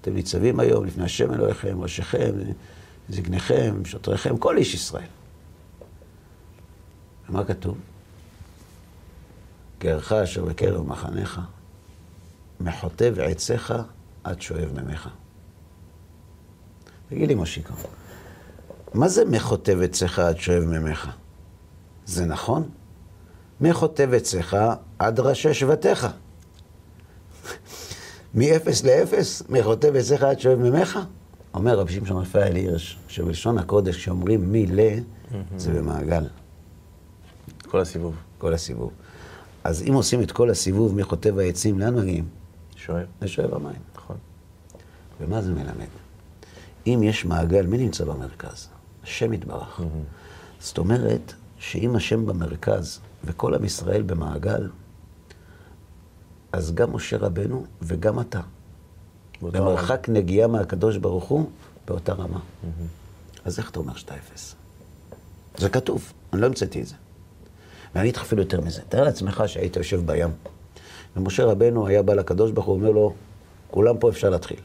אתם 0.00 0.14
ניצבים 0.14 0.60
היום 0.60 0.84
לפני 0.84 1.04
השם 1.04 1.34
אלוהיכם, 1.34 1.80
ראשיכם, 1.80 2.32
זקניכם, 3.08 3.84
שוטריכם, 3.84 4.36
כל 4.36 4.56
איש 4.56 4.74
ישראל. 4.74 5.06
ומה 7.28 7.44
כתוב? 7.44 7.78
גרך 9.80 10.12
אשר 10.12 10.44
בקרב 10.44 10.86
מחניך, 10.86 11.40
מחוטב 12.60 13.14
עציך 13.18 13.74
עד 14.24 14.42
שואב 14.42 14.80
ממך. 14.80 15.08
תגיד 17.08 17.28
לי, 17.28 17.34
מושיקו, 17.34 17.74
מה 18.94 19.08
זה 19.08 19.24
מחוטב 19.24 19.80
אצלך 19.80 20.18
עד 20.18 20.38
שואב 20.38 20.64
ממך? 20.64 21.10
זה 22.06 22.24
נכון? 22.24 22.68
מחוטב 23.60 24.12
אצלך 24.12 24.56
עד 24.98 25.20
ראשי 25.20 25.54
שבטיך. 25.54 26.06
מאפס 28.34 28.84
לאפס, 28.84 29.42
מחוטב 29.48 29.96
אצלך 29.96 30.22
עד 30.22 30.40
שואב 30.40 30.58
ממך? 30.58 30.98
אומר 31.54 31.78
רבי 31.78 31.92
שמשון 31.92 32.22
רפאל 32.22 32.54
הירש, 32.54 32.98
שבלשון 33.08 33.58
הקודש, 33.58 33.96
כשאומרים 33.96 34.52
מי 34.52 34.66
ל, 34.66 34.80
זה 35.56 35.72
במעגל. 35.72 36.24
כל 37.62 37.80
הסיבוב. 37.80 38.14
כל 38.38 38.54
הסיבוב. 38.54 38.90
אז 39.64 39.82
אם 39.88 39.94
עושים 39.94 40.22
את 40.22 40.32
כל 40.32 40.50
הסיבוב 40.50 40.94
מחוטב 40.94 41.38
העצים, 41.38 41.78
לאן 41.78 41.94
מגיעים? 41.94 42.24
שואב. 42.76 43.06
לשואב 43.22 43.54
המים. 43.54 43.80
נכון. 43.96 44.16
ומה 45.20 45.42
זה 45.42 45.52
מלמד? 45.52 45.86
אם 46.86 47.00
יש 47.02 47.24
מעגל, 47.24 47.66
מי 47.66 47.78
נמצא 47.78 48.04
במרכז? 48.04 48.68
השם 49.04 49.32
יתברך. 49.32 49.80
זאת 50.60 50.78
אומרת, 50.78 51.32
שאם 51.58 51.96
השם 51.96 52.26
במרכז 52.26 53.00
וכל 53.24 53.54
עם 53.54 53.64
ישראל 53.64 54.02
במעגל, 54.02 54.68
אז 56.52 56.74
גם 56.74 56.92
משה 56.96 57.16
רבנו 57.16 57.64
וגם 57.82 58.20
אתה. 58.20 58.40
במרחק 59.42 60.08
נגיעה 60.08 60.48
מהקדוש 60.48 60.96
ברוך 60.96 61.24
הוא, 61.24 61.50
באותה 61.86 62.12
רמה. 62.12 62.40
אז 63.44 63.58
איך 63.58 63.70
אתה 63.70 63.78
אומר 63.78 63.94
שאתה 63.94 64.14
אפס? 64.16 64.54
זה 65.56 65.68
כתוב, 65.68 66.12
אני 66.32 66.40
לא 66.40 66.46
המצאתי 66.46 66.82
את 66.82 66.86
זה. 66.86 66.94
ואני 67.94 68.04
אגיד 68.04 68.16
לך 68.16 68.22
אפילו 68.22 68.42
יותר 68.42 68.60
מזה. 68.60 68.82
תאר 68.88 69.04
לעצמך 69.04 69.42
שהיית 69.46 69.76
יושב 69.76 70.06
בים, 70.06 70.30
ומשה 71.16 71.44
רבנו 71.44 71.86
היה 71.86 72.02
בא 72.02 72.14
לקדוש 72.14 72.50
ברוך 72.50 72.66
הוא, 72.66 72.74
אומר 72.74 72.90
לו, 72.90 73.14
כולם 73.70 73.98
פה 73.98 74.10
אפשר 74.10 74.30
להתחיל. 74.30 74.60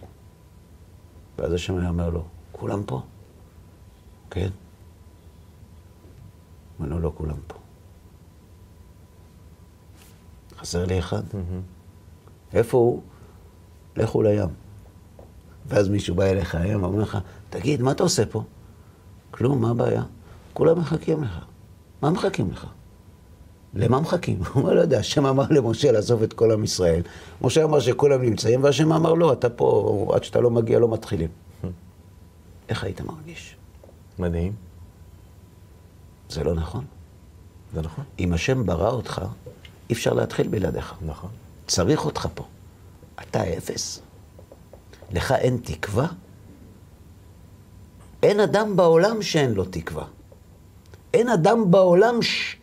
ואז 1.37 1.53
השם 1.53 1.77
היה 1.77 1.89
אומר 1.89 2.09
לו, 2.09 2.23
כולם 2.51 2.83
פה? 2.85 3.01
כן. 4.31 4.49
אומר 6.79 6.89
לו, 6.89 6.99
לא 6.99 7.11
כולם 7.15 7.37
פה. 7.47 7.55
חסר 10.57 10.85
לי 10.85 10.99
אחד. 10.99 11.23
איפה 12.53 12.77
הוא? 12.77 13.01
לכו 13.95 14.21
לים. 14.21 14.49
ואז 15.65 15.89
מישהו 15.89 16.15
בא 16.15 16.23
אליך 16.23 16.55
היום 16.55 16.83
ואומר 16.83 17.01
לך, 17.01 17.17
תגיד, 17.49 17.81
מה 17.81 17.91
אתה 17.91 18.03
עושה 18.03 18.25
פה? 18.25 18.43
כלום, 19.31 19.61
מה 19.61 19.69
הבעיה? 19.69 20.03
כולם 20.53 20.79
מחכים 20.79 21.23
לך. 21.23 21.39
מה 22.01 22.09
מחכים 22.09 22.51
לך? 22.51 22.67
למה 23.73 23.99
מחכים? 23.99 24.39
הוא 24.53 24.61
אומר, 24.63 24.73
לא 24.73 24.81
יודע, 24.81 24.99
השם 24.99 25.25
אמר 25.25 25.45
למשה 25.49 25.91
לעזוב 25.91 26.23
את 26.23 26.33
כל 26.33 26.51
עם 26.51 26.63
ישראל. 26.63 27.01
משה 27.41 27.63
אמר 27.63 27.79
שכולם 27.79 28.21
נמצאים, 28.21 28.63
והשם 28.63 28.93
אמר, 28.93 29.13
לא, 29.13 29.33
אתה 29.33 29.49
פה, 29.49 30.11
עד 30.15 30.23
שאתה 30.23 30.39
לא 30.39 30.49
מגיע, 30.49 30.79
לא 30.79 30.93
מתחילים. 30.93 31.29
איך 32.69 32.83
היית 32.83 33.01
מרגיש? 33.01 33.58
מדהים. 34.19 34.53
זה 36.29 36.43
לא 36.43 36.53
נכון. 36.53 36.85
זה 37.73 37.81
נכון. 37.81 38.03
אם 38.19 38.33
השם 38.33 38.65
ברא 38.65 38.89
אותך, 38.89 39.21
אי 39.89 39.93
אפשר 39.93 40.13
להתחיל 40.13 40.47
בלעדיך. 40.47 40.93
נכון. 41.01 41.29
צריך 41.67 42.05
אותך 42.05 42.27
פה. 42.35 42.43
אתה 43.21 43.57
אפס. 43.57 44.01
לך 45.11 45.31
אין 45.31 45.57
תקווה? 45.63 46.07
אין 48.23 48.39
אדם 48.39 48.75
בעולם 48.75 49.21
שאין 49.21 49.53
לו 49.53 49.65
תקווה. 49.65 50.05
אין 51.13 51.29
אדם 51.29 51.71
בעולם 51.71 52.21
ש... 52.21 52.55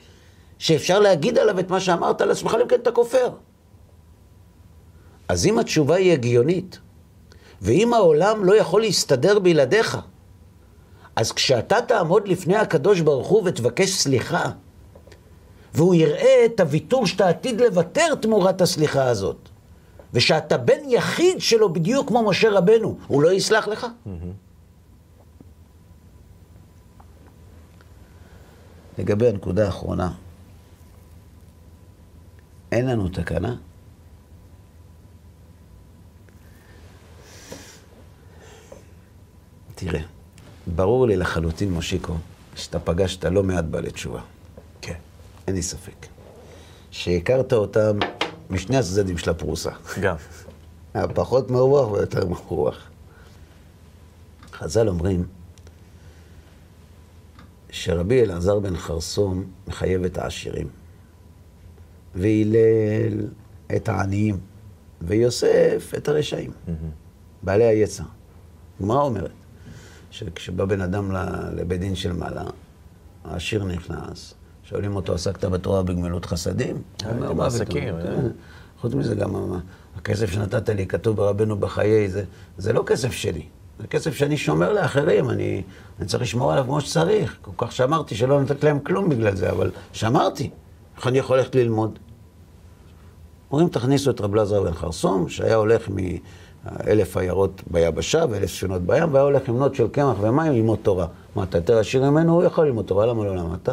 שאפשר 0.59 1.01
להגיד 1.01 1.39
עליו 1.39 1.61
את 1.61 1.71
מה 1.71 1.81
שאמרת 1.81 2.21
על 2.21 2.31
עצמך, 2.31 2.57
אם 2.63 2.69
כן 2.69 2.81
אתה 2.83 2.93
כופר. 2.93 3.29
אז 5.29 5.47
אם 5.47 5.59
התשובה 5.59 5.95
היא 5.95 6.13
הגיונית, 6.13 6.79
ואם 7.63 7.95
העולם 7.95 8.45
לא 8.45 8.57
יכול 8.57 8.81
להסתדר 8.81 9.39
בלעדיך, 9.39 9.99
אז 11.17 11.33
כשאתה 11.33 11.83
תעמוד 11.83 12.29
לפני 12.29 12.57
הקדוש 12.57 13.01
ברוך 13.01 13.29
הוא 13.29 13.43
ותבקש 13.45 13.91
סליחה, 13.91 14.51
והוא 15.75 15.95
יראה 15.95 16.45
את 16.47 16.61
הוויתור 16.61 17.07
שאתה 17.07 17.29
עתיד 17.29 17.61
לוותר 17.61 18.15
תמורת 18.15 18.61
הסליחה 18.61 19.05
הזאת, 19.05 19.49
ושאתה 20.13 20.59
בן 20.59 20.89
יחיד 20.89 21.41
שלו 21.41 21.73
בדיוק 21.73 22.09
כמו 22.09 22.31
משה 22.31 22.51
רבנו, 22.51 22.99
הוא 23.07 23.23
לא 23.23 23.33
יסלח 23.33 23.69
לך? 23.69 23.87
לגבי 28.99 29.29
הנקודה 29.29 29.67
האחרונה, 29.67 30.13
אין 32.73 32.87
לנו 32.87 33.09
תקנה. 33.09 33.57
תראה, 39.75 40.01
ברור 40.67 41.07
לי 41.07 41.17
לחלוטין, 41.17 41.73
מושיקו, 41.73 42.15
שאתה 42.55 42.79
פגשת 42.79 43.25
לא 43.25 43.43
מעט 43.43 43.65
בעלי 43.65 43.91
תשובה. 43.91 44.21
כן. 44.81 44.95
אין 45.47 45.55
לי 45.55 45.63
ספק. 45.63 46.07
שהכרת 46.91 47.53
אותם 47.53 47.99
משני 48.51 48.77
הצדדים 48.77 49.19
של 49.19 49.31
הפרוסה. 49.31 49.71
גם. 50.01 50.17
הפחות 50.95 51.51
מרוח 51.51 51.91
ויותר 51.91 52.27
מרוח. 52.27 52.91
חז"ל 54.53 54.89
אומרים 54.89 55.27
שרבי 57.71 58.23
אלעזר 58.23 58.59
בן 58.59 58.77
חרסום 58.77 59.45
מחייב 59.69 60.05
את 60.05 60.19
העשירים, 60.19 60.69
והילל 62.15 63.29
את 63.77 63.89
העניים, 63.89 64.39
ויוסף 65.03 65.93
את 65.97 66.09
הרשעים, 66.09 66.51
בעלי 67.43 67.65
היצר. 67.65 68.05
הגמרא 68.81 69.03
אומרת 69.03 69.31
שכשבא 70.17 70.65
בן 70.65 70.81
אדם 70.81 71.13
לבית 71.57 71.81
דין 71.81 71.95
של 71.95 72.13
מעלה, 72.13 72.45
העשיר 73.25 73.65
נכנס, 73.65 74.35
שואלים 74.65 74.97
אותו, 74.97 75.15
עסקת 75.15 75.45
בתורה 75.45 75.83
בגמילות 75.83 76.25
חסדים? 76.27 76.83
הוא 77.05 77.11
אומר, 77.11 77.23
הייתי 77.23 77.35
"מה 77.35 77.45
בעסקים, 77.45 77.95
פתאום?" 78.01 78.25
אה. 78.25 78.31
חוץ 78.81 78.95
מזה, 78.95 79.15
גם 79.15 79.53
הכסף 79.97 80.31
שנתת 80.31 80.69
לי, 80.69 80.87
כתוב 80.87 81.17
ברבנו 81.17 81.57
בחיי, 81.57 82.09
זה, 82.09 82.25
זה 82.59 82.73
לא 82.73 82.83
כסף 82.87 83.13
שלי. 83.13 83.43
זה 83.81 83.87
כסף 83.87 84.15
שאני 84.15 84.37
שומר 84.37 84.73
לאחרים, 84.73 85.31
אני, 85.31 85.63
אני 85.99 86.07
צריך 86.07 86.23
לשמור 86.23 86.53
עליו 86.53 86.65
כמו 86.65 86.81
שצריך. 86.81 87.37
כל 87.43 87.67
כך 87.67 87.73
שמרתי 87.73 88.15
שלא 88.15 88.43
נתת 88.43 88.65
להם 88.65 88.81
כלום 88.81 89.09
בגלל 89.09 89.37
זה, 89.37 89.51
אבל 89.51 89.71
שמרתי. 89.93 90.51
איך 90.97 91.07
אני 91.07 91.19
יכול 91.19 91.37
ללכת 91.39 91.55
ללמוד? 91.55 91.99
אומרים, 93.51 93.69
תכניסו 93.69 94.11
את 94.11 94.21
רב 94.21 94.35
לזר 94.35 94.63
בן 94.63 94.75
חרסום, 94.75 95.29
שהיה 95.29 95.55
הולך 95.55 95.89
מאלף 96.73 97.17
עיירות 97.17 97.63
ביבשה 97.71 98.25
ואלף 98.31 98.51
ספינות 98.51 98.83
בים, 98.83 99.15
והיה 99.15 99.25
הולך 99.25 99.49
נוט 99.49 99.75
של 99.75 99.89
קמח 99.89 100.17
ומים 100.21 100.53
ללמוד 100.53 100.79
תורה. 100.83 101.07
מה, 101.37 101.43
אתה 101.43 101.59
יותר 101.59 101.79
עשיר 101.79 102.11
ממנו? 102.11 102.35
הוא 102.35 102.45
יכול 102.45 102.67
ללמוד 102.67 102.85
תורה, 102.85 103.07
למה 103.07 103.25
לא 103.25 103.37
למדת? 103.37 103.69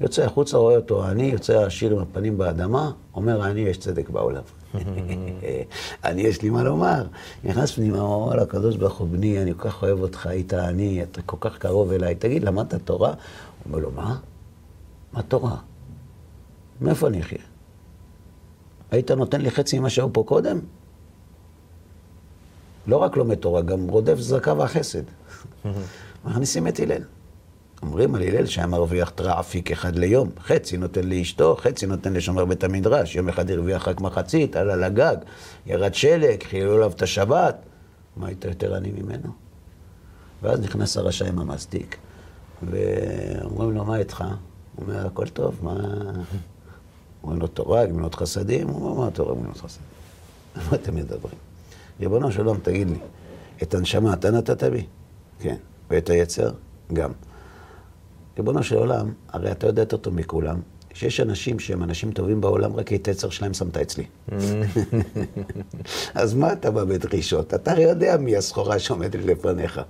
יוצא 0.00 0.24
החוצה, 0.24 0.56
רואה 0.56 0.76
אותו 0.76 1.04
העני, 1.04 1.22
יוצא 1.22 1.52
העשיר 1.52 1.92
עם 1.92 1.98
הפנים 1.98 2.38
באדמה, 2.38 2.90
אומר, 3.14 3.42
העני 3.42 3.60
יש 3.60 3.78
צדק 3.78 4.10
בעולם. 4.10 4.42
אני, 6.04 6.22
יש 6.22 6.42
לי 6.42 6.50
מה 6.50 6.62
לומר. 6.62 7.06
נכנס 7.44 7.72
פנימה, 7.72 7.98
הוא 7.98 8.14
אומר 8.14 8.36
לקדוש 8.36 8.76
ברוך 8.76 8.98
הוא, 8.98 9.08
בני, 9.08 9.42
אני 9.42 9.54
כל 9.56 9.68
כך 9.68 9.82
אוהב 9.82 10.00
אותך, 10.00 10.26
היית 10.26 10.54
עני, 10.54 11.02
אתה 11.02 11.22
כל 11.22 11.36
כך 11.40 11.58
קרוב 11.58 11.92
אליי. 11.92 12.14
תגיד, 12.14 12.44
למדת 12.44 12.74
תורה? 12.84 13.08
הוא 13.08 13.16
אומר 13.66 13.78
לו, 13.78 13.90
מה? 13.90 14.16
מה 15.12 15.22
תורה? 15.22 15.56
מאיפה 16.80 17.08
אני 17.08 17.20
אחיה? 17.20 17.38
היית 18.90 19.10
נותן 19.10 19.40
לי 19.40 19.50
חצי 19.50 19.78
ממה 19.78 19.90
שהיו 19.90 20.12
פה 20.12 20.22
קודם? 20.26 20.58
לא 22.86 22.96
רק 22.96 23.16
לומד 23.16 23.34
תורה, 23.34 23.62
גם 23.62 23.88
רודף 23.88 24.18
צדקה 24.20 24.54
והחסד. 24.54 25.02
מכניסים 26.24 26.68
את 26.68 26.80
הלל. 26.80 27.02
אומרים 27.82 28.14
על 28.14 28.22
הלל 28.22 28.46
שהיה 28.46 28.66
מרוויח 28.66 29.10
טרעפיק 29.10 29.70
אחד 29.70 29.96
ליום, 29.96 30.30
חצי 30.40 30.76
נותן 30.76 31.08
לאשתו, 31.08 31.56
חצי 31.60 31.86
נותן 31.86 32.12
לשומר 32.12 32.44
בית 32.44 32.64
המדרש, 32.64 33.16
יום 33.16 33.28
אחד 33.28 33.50
הרוויח 33.50 33.88
רק 33.88 34.00
מחצית, 34.00 34.56
עלה 34.56 34.76
לגג, 34.76 35.16
ירד 35.66 35.94
שלג, 35.94 36.42
חיללו 36.42 36.74
עליו 36.74 36.90
את 36.90 37.02
השבת, 37.02 37.56
מה 38.16 38.26
היית 38.26 38.44
יותר 38.44 38.74
עני 38.74 38.90
ממנו? 38.90 39.32
ואז 40.42 40.60
נכנס 40.60 40.96
הרשע 40.96 41.28
עם 41.28 41.38
המסטיק, 41.38 41.96
ואומרים 42.70 43.76
לו, 43.76 43.84
מה 43.84 43.98
איתך? 43.98 44.24
הוא 44.76 44.86
אומר, 44.86 45.06
הכל 45.06 45.26
טוב, 45.26 45.58
מה... 45.62 45.76
אומרים 47.22 47.40
לו, 47.40 47.46
תורה, 47.46 47.86
גמילות 47.86 48.14
חסדים? 48.14 48.68
הוא 48.68 48.90
אומר, 48.90 49.04
מה 49.04 49.10
תורה, 49.10 49.34
גמילות 49.34 49.56
חסדים? 49.56 49.86
על 50.54 50.62
מה 50.70 50.76
אתם 50.76 50.94
מדברים? 50.94 51.45
ריבונו 52.00 52.32
של 52.32 52.46
עולם, 52.46 52.60
תגיד 52.60 52.90
לי, 52.90 52.98
את 53.62 53.74
הנשמה 53.74 54.12
אתה 54.12 54.30
נתת 54.30 54.62
בי? 54.62 54.86
כן. 55.38 55.56
ואת 55.90 56.10
היצר? 56.10 56.50
גם. 56.92 57.12
ריבונו 58.36 58.62
של 58.62 58.76
עולם, 58.76 59.12
הרי 59.28 59.52
אתה 59.52 59.66
יודע 59.66 59.82
יותר 59.82 59.96
טוב 59.96 60.14
מכולם, 60.14 60.60
שיש 60.94 61.20
אנשים 61.20 61.58
שהם 61.58 61.82
אנשים 61.82 62.12
טובים 62.12 62.40
בעולם, 62.40 62.76
רק 62.76 62.92
את 62.92 63.08
היצר 63.08 63.30
שלהם 63.30 63.54
שמת 63.54 63.76
אצלי. 63.76 64.04
אז 66.14 66.34
מה 66.34 66.52
אתה 66.52 66.70
בא 66.70 66.84
בדרישות? 66.84 67.54
אתה 67.54 67.72
הרי 67.72 67.82
יודע 67.82 68.16
מי 68.16 68.36
הסחורה 68.36 68.78
שעומדת 68.78 69.24
לפניך. 69.24 69.80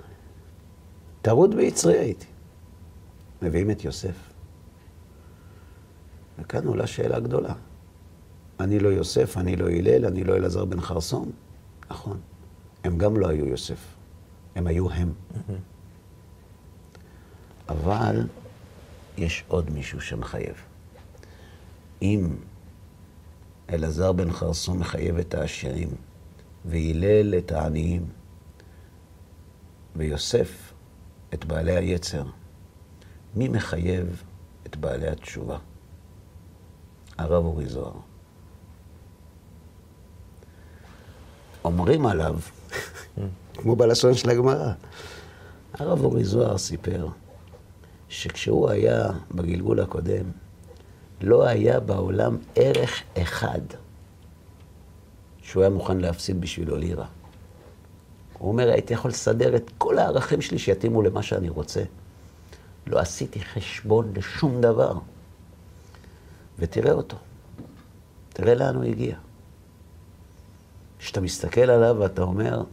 טרוד 1.22 1.54
ביצרי 1.54 1.98
הייתי. 1.98 2.26
מביאים 3.42 3.70
את 3.70 3.84
יוסף. 3.84 4.32
וכאן 6.38 6.66
עולה 6.66 6.86
שאלה 6.86 7.20
גדולה. 7.20 7.52
אני 8.60 8.78
לא 8.78 8.88
יוסף, 8.88 9.36
אני 9.36 9.56
לא 9.56 9.68
הלל, 9.68 10.06
אני 10.06 10.24
לא 10.24 10.36
אלעזר 10.36 10.64
בן 10.64 10.80
חרסום. 10.80 11.30
נכון, 11.90 12.20
הם 12.84 12.98
גם 12.98 13.16
לא 13.16 13.28
היו 13.28 13.46
יוסף. 13.46 13.96
הם 14.54 14.66
היו 14.66 14.90
הם. 14.90 15.12
אבל 17.68 18.26
יש 19.16 19.44
עוד 19.48 19.70
מישהו 19.70 20.00
שמחייב. 20.00 20.54
אם 22.02 22.36
אלעזר 23.70 24.12
בן 24.12 24.32
חרסון 24.32 24.78
מחייב 24.78 25.18
את 25.18 25.34
העשירים, 25.34 25.88
והילל 26.64 27.34
את 27.38 27.52
העניים, 27.52 28.06
ויוסף 29.96 30.72
את 31.34 31.44
בעלי 31.44 31.76
היצר, 31.76 32.24
מי 33.34 33.48
מחייב 33.48 34.22
את 34.66 34.76
בעלי 34.76 35.08
התשובה? 35.08 35.58
הרב 37.18 37.44
אורי 37.44 37.66
זוהר. 37.66 38.00
אומרים 41.66 42.06
עליו, 42.06 42.36
כמו 43.58 43.76
בלשון 43.76 44.14
של 44.14 44.30
הגמרא, 44.30 44.72
הרב 45.74 46.04
אורי 46.04 46.24
זוהר 46.24 46.58
סיפר 46.58 47.08
שכשהוא 48.08 48.70
היה 48.70 49.08
בגלגול 49.34 49.80
הקודם, 49.80 50.24
לא 51.20 51.46
היה 51.46 51.80
בעולם 51.80 52.36
ערך 52.54 53.02
אחד 53.22 53.60
שהוא 55.42 55.62
היה 55.62 55.70
מוכן 55.70 55.98
להפסיד 55.98 56.40
בשבילו 56.40 56.76
לירה. 56.76 57.06
הוא 58.38 58.48
אומר, 58.48 58.70
הייתי 58.70 58.94
יכול 58.94 59.10
לסדר 59.10 59.56
את 59.56 59.70
כל 59.78 59.98
הערכים 59.98 60.40
שלי 60.42 60.58
שיתאימו 60.58 61.02
למה 61.02 61.22
שאני 61.22 61.48
רוצה. 61.48 61.82
לא 62.86 62.98
עשיתי 62.98 63.40
חשבון 63.40 64.12
לשום 64.14 64.60
דבר. 64.60 64.98
ותראה 66.58 66.92
אותו. 66.92 67.16
תראה 68.28 68.54
לאן 68.54 68.74
הוא 68.74 68.84
הגיע. 68.84 69.16
כשאתה 70.98 71.20
מסתכל 71.20 71.60
עליו 71.60 71.96
ואתה 71.98 72.22
אומר, 72.22 72.64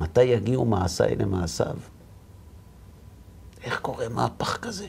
מתי 0.00 0.22
יגיעו 0.22 0.64
מעשיי 0.64 1.16
למעשיו? 1.16 1.76
איך 3.64 3.80
קורה 3.80 4.08
מהפך 4.08 4.58
כזה? 4.62 4.86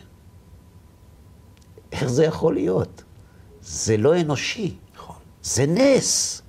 איך 1.92 2.08
זה 2.08 2.24
יכול 2.26 2.54
להיות? 2.54 3.04
זה 3.62 3.98
לא 3.98 4.22
אנושי. 4.22 4.78
נכון. 4.96 5.16
זה 5.44 5.66
נס. 5.68 6.42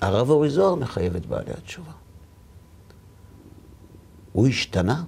הרב 0.00 0.30
אורי 0.30 0.50
זוהר 0.50 0.74
מחייב 0.74 1.16
את 1.16 1.26
בעלי 1.26 1.52
התשובה. 1.52 1.92
הוא 4.32 4.48
השתנה? 4.48 5.04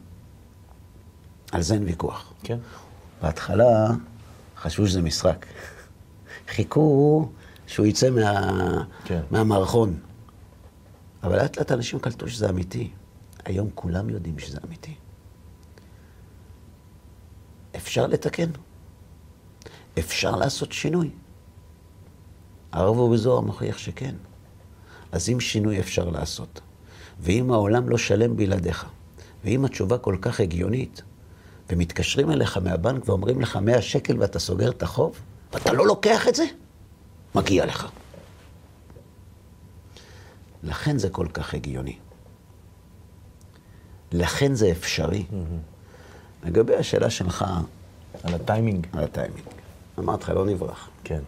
על 1.52 1.62
זה 1.62 1.74
אין 1.74 1.84
ויכוח. 1.84 2.32
כן. 2.42 2.58
בהתחלה 3.22 3.86
חשבו 4.56 4.86
שזה 4.86 5.02
משחק. 5.02 5.46
חיכו 6.48 7.28
שהוא 7.70 7.86
יצא 7.86 8.10
מה... 8.10 8.84
כן. 9.04 9.20
מהמערכון. 9.30 9.98
אבל 11.22 11.36
לאט 11.36 11.58
לאט 11.58 11.72
אנשים 11.72 11.98
קלטו 11.98 12.28
שזה 12.28 12.48
אמיתי. 12.48 12.90
היום 13.44 13.68
כולם 13.74 14.10
יודעים 14.10 14.38
שזה 14.38 14.58
אמיתי. 14.66 14.94
אפשר 17.76 18.06
לתקן. 18.06 18.50
אפשר 19.98 20.36
לעשות 20.36 20.72
שינוי. 20.72 21.10
הרב 22.72 22.98
אורי 22.98 23.18
זוהר 23.18 23.40
מוכיח 23.40 23.78
שכן. 23.78 24.14
אז 25.12 25.30
אם 25.30 25.40
שינוי 25.40 25.80
אפשר 25.80 26.08
לעשות, 26.08 26.60
ואם 27.20 27.52
העולם 27.52 27.88
לא 27.88 27.98
שלם 27.98 28.36
בלעדיך, 28.36 28.86
ואם 29.44 29.64
התשובה 29.64 29.98
כל 29.98 30.16
כך 30.20 30.40
הגיונית, 30.40 31.02
ומתקשרים 31.68 32.30
אליך 32.30 32.56
מהבנק 32.56 33.08
ואומרים 33.08 33.40
לך 33.40 33.56
100 33.56 33.82
שקל 33.82 34.20
ואתה 34.20 34.38
סוגר 34.38 34.70
את 34.70 34.82
החוב, 34.82 35.20
ואתה 35.52 35.72
לא 35.72 35.86
לוקח 35.86 36.28
את 36.28 36.34
זה, 36.34 36.44
מגיע 37.34 37.66
לך. 37.66 37.88
לכן 40.62 40.98
זה 40.98 41.10
כל 41.10 41.26
כך 41.34 41.54
הגיוני. 41.54 41.96
לכן 44.12 44.54
זה 44.54 44.70
אפשרי. 44.70 45.24
לגבי 46.44 46.76
השאלה 46.76 47.10
שלך 47.10 47.44
על 48.22 48.34
הטיימינג. 48.34 48.86
על 48.92 49.04
הטיימינג, 49.04 49.44
אמרתי 49.98 50.22
לך, 50.22 50.30
לא 50.30 50.46
נברח. 50.46 50.88
כן. 51.04 51.20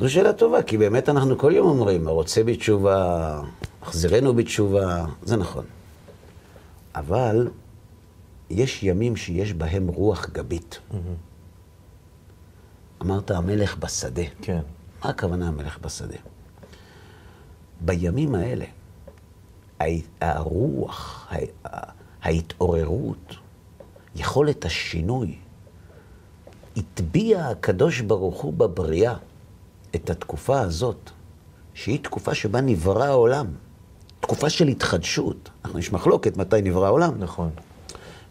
זו 0.00 0.10
שאלה 0.10 0.32
טובה, 0.32 0.62
כי 0.62 0.78
באמת 0.78 1.08
אנחנו 1.08 1.38
כל 1.38 1.52
יום 1.54 1.68
אומרים, 1.68 2.08
הרוצה 2.08 2.44
בתשובה, 2.44 3.42
החזירנו 3.82 4.34
בתשובה, 4.34 5.04
זה 5.22 5.36
נכון. 5.36 5.64
אבל 6.94 7.48
יש 8.50 8.82
ימים 8.82 9.16
שיש 9.16 9.52
בהם 9.52 9.88
רוח 9.88 10.26
גבית. 10.30 10.78
אמרת 13.02 13.30
המלך 13.30 13.76
בשדה. 13.76 14.22
כן. 14.42 14.60
מה 15.04 15.10
הכוונה 15.10 15.48
המלך 15.48 15.78
בשדה? 15.78 16.16
בימים 17.80 18.34
האלה, 18.34 18.64
הרוח, 20.20 21.32
ההתעוררות, 22.22 23.34
יכולת 24.16 24.64
השינוי, 24.64 25.36
הטביע 26.76 27.46
הקדוש 27.46 28.00
ברוך 28.00 28.40
הוא 28.40 28.52
בבריאה 28.52 29.14
את 29.94 30.10
התקופה 30.10 30.60
הזאת, 30.60 31.10
שהיא 31.74 31.98
תקופה 32.02 32.34
שבה 32.34 32.60
נברא 32.60 33.04
העולם, 33.04 33.46
תקופה 34.20 34.50
של 34.50 34.68
התחדשות. 34.68 35.50
אנחנו 35.64 35.78
יש 35.78 35.92
מחלוקת 35.92 36.36
מתי 36.36 36.62
נברא 36.62 36.86
העולם. 36.86 37.18
נכון. 37.18 37.50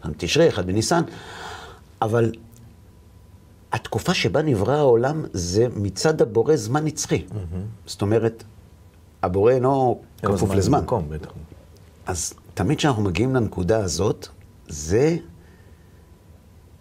אחד 0.00 0.10
בתשרי, 0.10 0.48
אחד 0.48 0.66
בניסן, 0.66 1.02
אבל 2.02 2.32
התקופה 3.72 4.14
שבה 4.14 4.42
נברא 4.42 4.76
העולם 4.76 5.24
זה 5.32 5.66
מצד 5.76 6.22
הבורא 6.22 6.56
זמן 6.56 6.84
נצחי. 6.84 7.24
זאת 7.86 8.02
אומרת, 8.02 8.44
הבורא 9.22 9.52
אינו 9.52 10.00
כפוף 10.22 10.40
זמן 10.40 10.56
לזמן. 10.56 10.78
ומקום, 10.78 11.08
בטח. 11.08 11.30
אז 12.06 12.34
תמיד 12.54 12.78
כשאנחנו 12.78 13.02
מגיעים 13.02 13.34
לנקודה 13.34 13.84
הזאת, 13.84 14.28
זה 14.68 15.16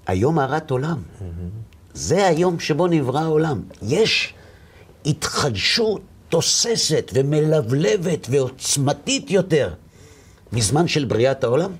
היום 0.07 0.39
הרת 0.39 0.71
עולם. 0.71 1.01
זה 1.93 2.27
היום 2.27 2.59
שבו 2.59 2.87
נברא 2.87 3.19
העולם. 3.19 3.61
יש 3.81 4.33
התחדשות 5.05 6.01
תוססת 6.29 7.11
ומלבלבת 7.13 8.27
ועוצמתית 8.29 9.31
יותר 9.31 9.73
מזמן 10.53 10.87
של 10.87 11.05
בריאת 11.05 11.43
העולם. 11.43 11.71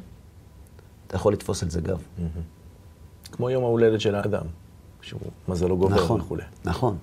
אתה 1.07 1.15
יכול 1.15 1.33
לתפוס 1.33 1.63
על 1.63 1.69
זה 1.69 1.81
גב. 1.81 2.01
כמו 3.31 3.49
יום 3.49 3.63
ההולדת 3.63 4.01
של 4.01 4.15
האדם, 4.15 4.45
שהוא 5.09 5.21
מזלו 5.47 5.77
גובר 5.77 5.95
נכון, 5.95 6.21
וכולי. 6.21 6.43
נכון. 6.65 6.97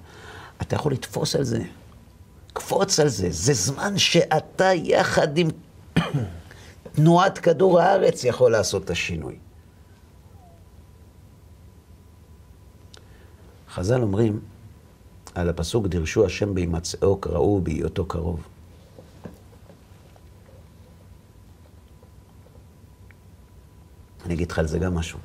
אתה 0.63 0.75
יכול 0.75 0.93
לתפוס 0.93 1.37
על 1.37 1.45
זה, 1.45 1.63
קפוץ 2.53 3.01
על 3.01 3.09
זה. 3.09 3.31
זה 3.31 3.55
זמן 3.55 3.99
שאתה 3.99 4.75
יחד 4.75 5.39
עם 5.39 5.49
תנועת 6.95 7.39
כדור 7.39 7.81
הארץ 7.81 8.25
יכול 8.25 8.53
לעשות 8.53 8.85
את 8.85 8.91
השינוי. 8.91 9.39
חז"ל 13.71 14.03
אומרים 14.03 14.41
על 15.35 15.49
הפסוק 15.49 15.87
דרשו 15.87 16.27
השם 16.27 16.55
בהימצאו 16.55 17.17
קראו 17.17 17.61
בהיותו 17.61 18.07
קרוב. 18.07 18.41
אני 24.27 24.35
אגיד 24.35 24.51
לך 24.51 24.59
על 24.59 24.67
זה 24.67 24.79
גם 24.79 24.95
משהו. 24.95 25.19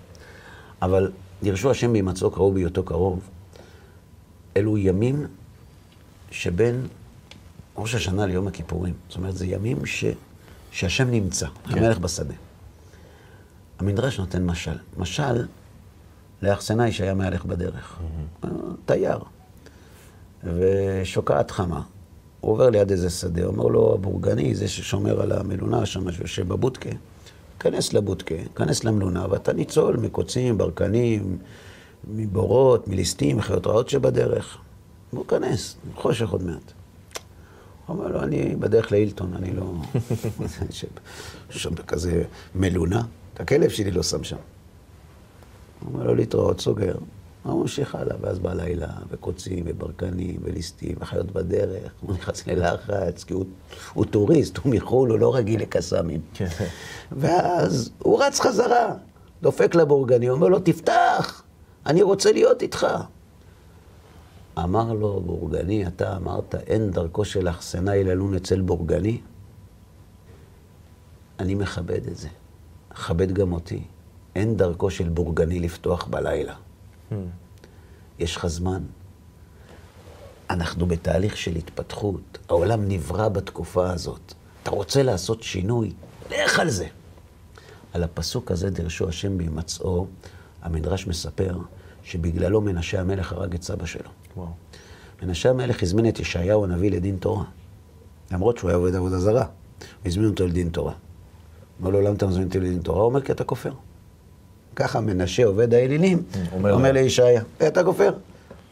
אבל 0.82 1.12
דרשו 1.44 1.72
השם 1.72 1.94
בהימצאו 1.94 2.32
קראו 2.32 2.54
בהיותו 2.54 2.84
קרוב. 2.84 3.30
אלו 4.58 4.78
ימים 4.78 5.28
שבין 6.32 6.88
ראש 7.78 7.96
השנה 7.96 8.26
ליום 8.26 8.48
הכיפורים. 8.48 8.94
זאת 9.10 9.18
אומרת, 9.18 9.36
זה 9.36 9.46
ימים 9.46 9.86
ש... 9.86 10.06
שהשם 10.72 11.12
נמצא, 11.12 11.48
כן. 11.48 11.78
המלך 11.78 11.98
בשדה. 11.98 12.34
המדרש 13.80 14.20
נותן 14.20 14.46
משל. 14.46 14.78
משל 14.98 15.48
לאחסנאי 16.42 16.92
שהיה 16.92 17.14
מהלך 17.14 17.46
בדרך. 17.46 18.00
Mm-hmm. 18.00 18.48
תייר. 18.86 19.20
ושוקעת 20.44 21.52
חמה. 21.52 21.82
הוא 22.42 22.52
עובר 22.52 22.70
ליד 22.70 22.92
איזה 22.92 23.10
שדה, 23.10 23.46
אומר 23.46 23.64
לו 23.64 23.94
הבורגני, 23.94 24.56
זה 24.56 24.68
ששומר 24.68 25.22
על 25.22 25.32
המלונה 25.32 25.86
שם, 25.86 26.12
שיושב 26.12 26.48
בבודקה, 26.48 26.90
כנס 27.62 27.94
לבודקה, 27.94 28.36
כנס 28.56 28.84
למלונה, 28.84 29.26
ואתה 29.30 29.54
ניצול 29.54 29.98
מקוצים, 29.98 30.58
ברקנים, 30.58 31.38
מבורות, 32.08 32.88
מליסטים, 32.88 33.38
מחיות 33.38 33.68
רעות 33.68 33.90
שבדרך. 33.90 34.58
והוא 35.14 35.26
כנס, 35.26 35.76
חושך 35.96 36.30
עוד 36.30 36.44
מעט. 36.44 36.72
הוא 37.86 37.98
אומר 37.98 38.08
לו, 38.08 38.24
אני 38.24 38.56
בדרך 38.56 38.92
לאילטון, 38.92 39.34
אני 39.34 39.54
לא... 39.54 39.74
שם 41.50 41.76
כזה 41.76 42.24
מלונה, 42.56 43.02
את 43.34 43.42
הכלב 43.42 43.70
שלי 43.70 43.92
לא 43.92 44.04
שם 44.04 44.24
שם. 44.24 44.36
הוא 45.80 45.94
אומר 45.94 46.04
לו, 46.04 46.16
להתראות, 46.16 46.62
סוגר. 46.62 46.96
הוא 47.44 47.62
ממשיך 47.62 47.96
הלאה, 47.96 48.16
ואז 48.22 48.40
בלילה, 48.40 48.88
וקוצים, 49.10 49.64
וברקנים, 49.68 50.40
וליסטים, 50.44 50.96
וחיות 51.00 51.32
בדרך. 51.32 51.92
הוא 52.02 52.14
נכנס 52.14 52.48
ללחץ, 52.48 53.24
כי 53.24 53.34
הוא, 53.34 53.46
הוא 53.94 54.06
טוריסט, 54.06 54.58
הוא 54.58 54.74
מחו"ל, 54.76 55.10
הוא 55.10 55.20
לא 55.20 55.36
רגיל 55.36 55.62
לקסאמים. 55.62 56.22
כן. 56.34 56.48
ואז 57.12 57.92
הוא 58.00 58.24
רץ 58.24 58.40
חזרה, 58.40 58.94
דופק 59.42 59.76
לבורגני, 59.76 60.30
אומר 60.30 60.48
לו, 60.48 60.60
תפתח, 60.60 61.44
אני 61.86 62.02
רוצה 62.02 62.32
להיות 62.32 62.62
איתך. 62.62 62.88
אמר 64.58 64.94
לו 64.94 65.22
בורגני, 65.26 65.88
אתה 65.88 66.16
אמרת, 66.16 66.56
אין 66.56 66.92
דרכו 66.92 67.26
של 67.26 67.50
אחסנאי 67.50 68.04
ללון 68.04 68.36
אצל 68.36 68.62
בורגני? 68.62 69.22
אני 71.40 71.56
מכבד 71.56 72.08
את 72.08 72.18
זה. 72.18 72.28
כבד 72.90 73.32
גם 73.32 73.54
אותי. 73.54 73.84
אין 74.36 74.58
דרכו 74.58 74.92
של 74.92 75.10
בורגני 75.10 75.60
לפתוח 75.60 76.08
בלילה. 76.08 76.56
Hmm. 77.12 77.16
יש 78.20 78.36
לך 78.36 78.48
זמן. 78.48 78.84
אנחנו 80.50 80.86
בתהליך 80.86 81.38
של 81.38 81.56
התפתחות, 81.56 82.38
העולם 82.50 82.88
נברא 82.88 83.30
בתקופה 83.30 83.92
הזאת. 83.92 84.34
אתה 84.64 84.72
רוצה 84.72 85.04
לעשות 85.04 85.44
שינוי, 85.44 85.94
לך 86.32 86.60
על 86.60 86.70
זה. 86.70 86.88
על 87.94 88.04
הפסוק 88.04 88.52
הזה 88.52 88.70
דרשו 88.70 89.10
השם 89.10 89.38
בהימצאו, 89.38 90.08
המדרש 90.62 91.08
מספר 91.08 91.58
שבגללו 92.04 92.62
מנשה 92.62 93.02
המלך 93.02 93.34
הרג 93.34 93.54
את 93.54 93.64
סבא 93.64 93.86
שלו. 93.86 94.10
וואו. 94.38 94.50
מנשה 95.24 95.50
המלך 95.50 95.84
הזמין 95.84 96.10
את 96.10 96.20
ישעיהו 96.20 96.64
הנביא 96.64 96.92
לדין 96.92 97.18
תורה. 97.18 97.44
למרות 98.32 98.58
שהוא 98.58 98.70
היה 98.70 98.78
עובד 98.78 98.96
עבודה 98.96 99.20
זרה. 99.20 99.46
הזמין 100.06 100.28
אותו 100.28 100.48
לדין 100.48 100.70
תורה. 100.70 100.94
אמר 101.82 101.90
לו, 101.90 102.02
למה 102.02 102.16
אתה 102.16 102.28
מזמין 102.28 102.48
אותי 102.48 102.60
לדין 102.60 102.82
תורה? 102.82 103.00
הוא 103.00 103.06
אומר, 103.06 103.22
כי 103.22 103.32
אתה 103.32 103.44
כופר. 103.44 103.74
ככה 104.82 105.02
מנשה 105.02 105.46
עובד 105.46 105.74
האלילים, 105.74 106.24
אומר 106.52 106.74
אומר. 106.74 106.92
לישעיה, 106.92 107.42
"אה, 107.62 107.68
אתה 107.68 107.84
כופר. 107.84 108.10
הוא 108.10 108.14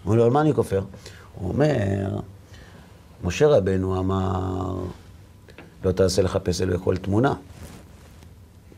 אומר 0.05 0.15
לו, 0.17 0.23
על 0.25 0.31
מה 0.31 0.41
אני 0.41 0.53
כופר? 0.53 0.81
הוא 1.35 1.49
אומר, 1.49 2.19
משה 3.23 3.47
רבנו 3.47 3.99
אמר, 3.99 4.75
לא 5.85 5.91
תעשה 5.91 6.21
לך 6.21 6.37
פסל 6.43 6.69
בכל 6.73 6.97
תמונה. 6.97 7.33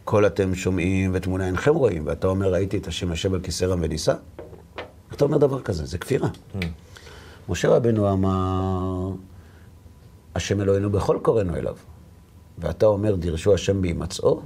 כל 0.04 0.26
אתם 0.26 0.56
שומעים 0.56 1.12
ותמונה 1.14 1.48
אינכם 1.48 1.76
רואים, 1.76 2.04
ואתה 2.06 2.28
אומר, 2.28 2.54
ראיתי 2.54 2.78
את 2.78 2.88
השם 2.88 3.10
יושב 3.10 3.34
על 3.34 3.40
כיסא 3.42 3.66
רם 3.66 3.80
ונישא? 3.82 4.14
אתה 5.14 5.26
אומר 5.26 5.38
דבר 5.38 5.62
כזה? 5.62 5.86
זה 5.86 5.98
כפירה. 5.98 6.30
משה 7.50 7.70
רבנו 7.70 8.12
אמר, 8.14 9.10
השם 10.36 10.62
אלוהינו 10.62 10.90
בכל 10.90 11.20
קוראנו 11.22 11.56
אליו. 11.56 11.76
ואתה 12.60 12.86
אומר, 12.86 13.16
דרשו 13.16 13.54
השם 13.54 13.82
בהימצאו, 13.82 14.42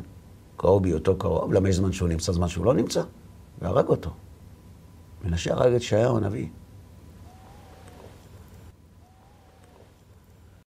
קראו 0.66 0.80
בהיותו 0.80 1.18
קרוב, 1.18 1.54
למה 1.54 1.70
יש 1.70 1.76
זמן 1.76 1.92
שהוא 1.92 2.10
נמצא, 2.10 2.32
זמן 2.32 2.48
שהוא 2.48 2.66
לא 2.66 2.74
נמצא? 2.74 3.04
והרג 3.62 3.88
אותו. 3.88 4.10
מנשה 5.24 5.54
הרג 5.54 5.74
את 5.74 5.82
ישעיהו 5.82 6.18
הנביא. 6.18 6.48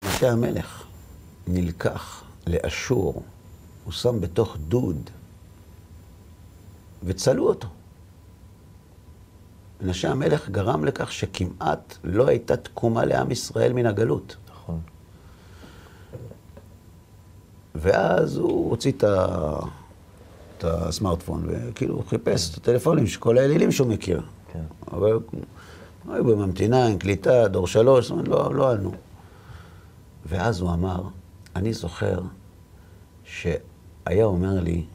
משה 0.05 0.31
המלך 0.31 0.83
נלקח 1.47 2.23
לאשור, 2.47 3.23
הוא 3.83 3.93
שם 3.93 4.21
בתוך 4.21 4.57
דוד, 4.67 5.09
וצלו 7.03 7.47
אותו. 7.47 7.67
מנשה 9.81 10.11
המלך 10.11 10.49
גרם 10.49 10.85
לכך 10.85 11.11
שכמעט 11.11 11.97
לא 12.03 12.27
הייתה 12.27 12.57
תקומה 12.57 13.05
לעם 13.05 13.31
ישראל 13.31 13.73
מן 13.73 13.85
הגלות. 13.85 14.35
נכון. 14.51 14.79
ואז 17.75 18.37
הוא 18.37 18.69
הוציא 18.69 18.91
את, 18.91 19.03
ה... 19.03 19.78
את 20.59 20.63
הסמארטפון, 20.63 21.43
וכאילו 21.47 21.95
הוא 21.95 22.03
חיפש 22.05 22.51
את 22.51 22.57
הטלפונים 22.57 23.07
של 23.07 23.19
כל 23.19 23.37
האלילים 23.37 23.71
שהוא 23.71 23.87
מכיר. 23.87 24.21
כן. 24.53 24.63
אבל 24.91 25.19
היו 26.09 26.23
בממתינה, 26.23 26.87
עם 26.87 26.97
קליטה, 26.97 27.47
דור 27.47 27.67
שלוש, 27.67 28.05
זאת 28.05 28.11
אומרת, 28.11 28.27
לא, 28.27 28.55
לא 28.55 28.71
ענו. 28.71 28.91
ואז 30.25 30.61
הוא 30.61 30.73
אמר, 30.73 31.03
אני 31.55 31.73
זוכר 31.73 32.21
שהיה 33.23 34.25
אומר 34.25 34.59
לי, 34.59 34.85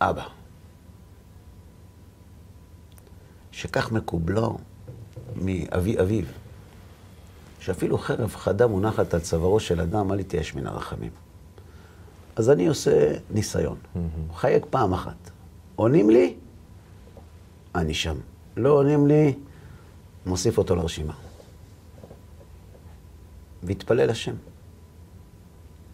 אבא, 0.00 0.26
שכך 3.52 3.92
מקובלו 3.92 4.58
מאבי 5.36 6.00
אביו, 6.00 6.24
שאפילו 7.64 7.98
חרב 7.98 8.34
חדה 8.34 8.66
מונחת 8.66 9.14
על 9.14 9.20
צווארו 9.20 9.60
של 9.60 9.80
אדם, 9.80 10.12
אל 10.12 10.20
יתייאש 10.20 10.54
מן 10.54 10.66
הרחמים. 10.66 11.10
אז 12.36 12.50
אני 12.50 12.66
עושה 12.66 13.12
ניסיון. 13.30 13.76
מחייג 14.30 14.64
פעם 14.70 14.92
אחת. 14.92 15.30
עונים 15.76 16.10
לי, 16.10 16.34
אני 17.74 17.94
שם. 17.94 18.16
לא 18.56 18.68
עונים 18.68 19.06
לי, 19.06 19.34
מוסיף 20.26 20.58
אותו 20.58 20.76
לרשימה. 20.76 21.12
והתפלל 23.62 24.10
השם. 24.10 24.34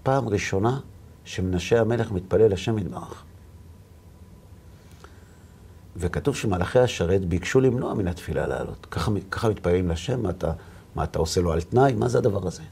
פעם 0.02 0.28
ראשונה 0.28 0.80
שמנשה 1.24 1.80
המלך 1.80 2.12
מתפלל 2.12 2.52
השם 2.52 2.78
יתברך. 2.78 3.24
וכתוב 5.96 6.36
שמלאכי 6.36 6.78
השרת 6.78 7.24
ביקשו 7.24 7.60
למנוע 7.60 7.94
מן 7.94 8.08
התפילה 8.08 8.46
לעלות. 8.46 8.86
ככה, 8.90 9.10
ככה 9.30 9.48
מתפללים 9.48 9.88
להשם, 9.88 10.22
מה 10.22 10.30
אתה, 10.30 10.52
מה 10.94 11.04
אתה 11.04 11.18
עושה 11.18 11.40
לו 11.40 11.52
על 11.52 11.60
תנאי? 11.60 11.92
מה 11.92 12.08
זה 12.08 12.18
הדבר 12.18 12.46
הזה? 12.46 12.62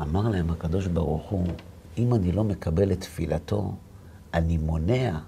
אמר 0.00 0.28
להם 0.28 0.50
הקדוש 0.50 0.86
ברוך 0.86 1.30
הוא, 1.30 1.46
אם 1.98 2.14
אני 2.14 2.32
לא 2.32 2.44
מקבל 2.44 2.92
את 2.92 3.00
תפילתו, 3.00 3.74
אני 4.34 4.58
מונע, 4.58 5.18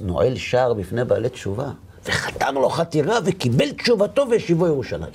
נועל 0.00 0.36
שער 0.36 0.74
בפני 0.74 1.04
בעלי 1.04 1.28
תשובה, 1.28 1.70
וחתר 2.04 2.50
לו 2.50 2.68
חתירה 2.68 3.18
וקיבל 3.24 3.72
תשובתו 3.72 4.26
והשיבו 4.30 4.66
ירושלים. 4.66 5.12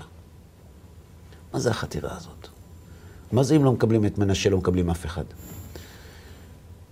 מה 1.53 1.59
זה 1.59 1.69
החתירה 1.69 2.17
הזאת? 2.17 2.47
מה 3.31 3.43
זה 3.43 3.55
אם 3.55 3.63
לא 3.63 3.71
מקבלים 3.71 4.05
את 4.05 4.17
מנשה, 4.17 4.49
לא 4.49 4.57
מקבלים 4.57 4.89
אף 4.89 5.05
אחד? 5.05 5.23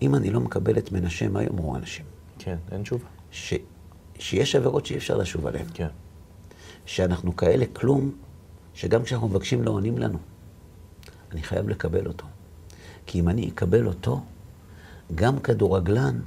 אם 0.01 0.15
אני 0.15 0.29
לא 0.29 0.39
מקבל 0.39 0.77
את 0.77 0.91
מנשה, 0.91 1.27
מה 1.27 1.43
יאמרו 1.43 1.75
אנשים? 1.75 2.05
כן, 2.39 2.55
אין 2.71 2.83
תשובה. 2.83 3.05
ש... 3.31 3.53
שיש 4.19 4.55
עבירות 4.55 4.85
שאי 4.85 4.97
אפשר 4.97 5.17
לשוב 5.17 5.47
עליהן. 5.47 5.65
כן. 5.73 5.88
שאנחנו 6.85 7.35
כאלה 7.35 7.65
כלום, 7.73 8.11
שגם 8.78 9.03
כשאנחנו 9.03 9.28
מבקשים 9.28 9.63
לא 9.63 9.71
עונים 9.71 9.97
לנו. 9.97 10.17
אני 11.32 11.43
חייב 11.43 11.69
לקבל 11.69 12.07
אותו. 12.07 12.25
כי 13.05 13.19
אם 13.19 13.30
אני 13.30 13.49
אקבל 13.49 13.88
אותו, 13.88 14.21
גם 15.15 15.39
כדורגלן 15.39 16.19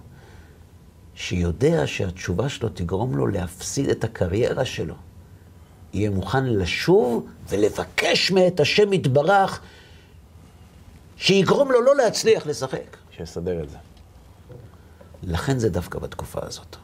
שיודע 1.15 1.83
שהתשובה 1.87 2.49
שלו 2.49 2.69
תגרום 2.69 3.17
לו 3.17 3.27
להפסיד 3.27 3.89
את 3.89 4.05
הקריירה 4.05 4.65
שלו, 4.65 4.95
יהיה 5.93 6.11
מוכן 6.11 6.47
לשוב 6.47 7.27
ולבקש 7.49 8.31
מאת 8.31 8.61
השם 8.61 8.93
יתברך 8.93 9.61
שיגרום 11.17 11.73
לו 11.73 11.83
לא 11.83 11.97
להצליח 11.97 12.47
לשחק. 12.47 12.97
שיסדר 13.11 13.63
את 13.63 13.71
זה. 13.71 13.77
לכן 15.23 15.59
זה 15.59 15.71
דווקא 15.71 15.99
בתקופה 15.99 16.41
הזאת. 16.43 16.77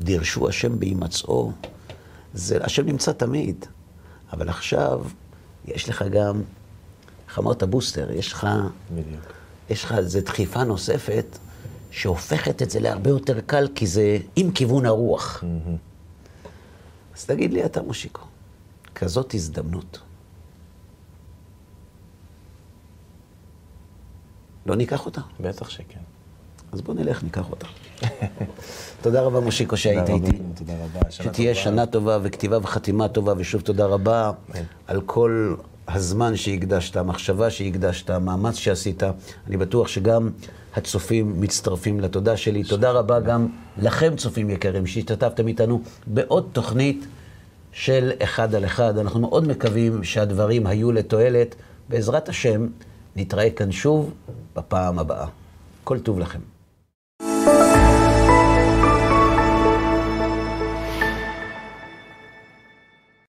דירשו 0.00 0.48
השם 0.48 0.78
בהימצאו. 0.78 1.52
זה, 2.34 2.64
השם 2.64 2.86
נמצא 2.86 3.12
תמיד, 3.12 3.66
אבל 4.32 4.48
עכשיו 4.48 5.04
יש 5.64 5.88
לך 5.88 6.04
גם, 6.10 6.42
איך 7.28 7.38
אמרת 7.38 7.62
בוסטר, 7.62 8.12
יש 8.12 8.32
לך, 8.32 8.46
בדיוק. 8.94 9.32
יש 9.70 9.84
לך 9.84 9.92
איזו 9.92 10.20
דחיפה 10.24 10.64
נוספת 10.64 11.38
שהופכת 11.90 12.62
את 12.62 12.70
זה 12.70 12.80
להרבה 12.80 13.10
יותר 13.10 13.40
קל, 13.40 13.68
כי 13.74 13.86
זה 13.86 14.18
עם 14.36 14.50
כיוון 14.52 14.86
הרוח. 14.86 15.44
אז 17.14 17.24
תגיד 17.24 17.52
לי 17.52 17.64
אתה, 17.64 17.82
מושיקו, 17.82 18.22
כזאת 18.94 19.34
הזדמנות. 19.34 19.98
לא 24.66 24.76
ניקח 24.76 25.06
אותה? 25.06 25.20
בטח 25.40 25.70
שכן. 25.70 26.00
אז 26.72 26.80
בוא 26.80 26.94
נלך, 26.94 27.22
ניקח 27.22 27.50
אותה. 27.50 27.66
תודה 29.02 29.22
רבה, 29.22 29.40
מושיקו, 29.40 29.76
שהיית 29.76 30.08
איתי. 30.08 30.38
תודה 30.54 30.72
רבה. 30.72 31.10
שתהיה. 31.10 31.54
שנה 31.54 31.86
טובה 31.86 32.18
וכתיבה 32.22 32.58
וחתימה 32.62 33.08
טובה, 33.08 33.34
ושוב 33.36 33.60
תודה 33.60 33.86
רבה 33.86 34.30
אמן. 34.30 34.62
על 34.86 35.00
כל 35.00 35.54
הזמן 35.88 36.36
שהקדשת, 36.36 36.96
המחשבה 36.96 37.50
שהקדשת, 37.50 38.10
המאמץ 38.10 38.54
שעשית. 38.54 39.02
אני 39.46 39.56
בטוח 39.56 39.88
שגם 39.88 40.30
הצופים 40.76 41.40
מצטרפים 41.40 42.00
לתודה 42.00 42.36
שלי. 42.36 42.64
תודה 42.64 42.90
רבה 42.90 43.20
גם 43.20 43.48
לכם, 43.78 44.16
צופים 44.16 44.50
יקרים, 44.50 44.86
שהשתתפתם 44.86 45.48
איתנו 45.48 45.82
בעוד 46.06 46.48
תוכנית 46.52 47.06
של 47.72 48.12
אחד 48.22 48.54
על 48.54 48.64
אחד. 48.64 48.98
אנחנו 48.98 49.20
מאוד 49.20 49.48
מקווים 49.48 50.04
שהדברים 50.04 50.66
היו 50.66 50.92
לתועלת. 50.92 51.54
בעזרת 51.88 52.28
השם, 52.28 52.66
נתראה 53.16 53.50
כאן 53.50 53.72
שוב 53.72 54.12
בפעם 54.56 54.98
הבאה. 54.98 55.26
כל 55.84 55.98
טוב 55.98 56.18
לכם. 56.18 56.55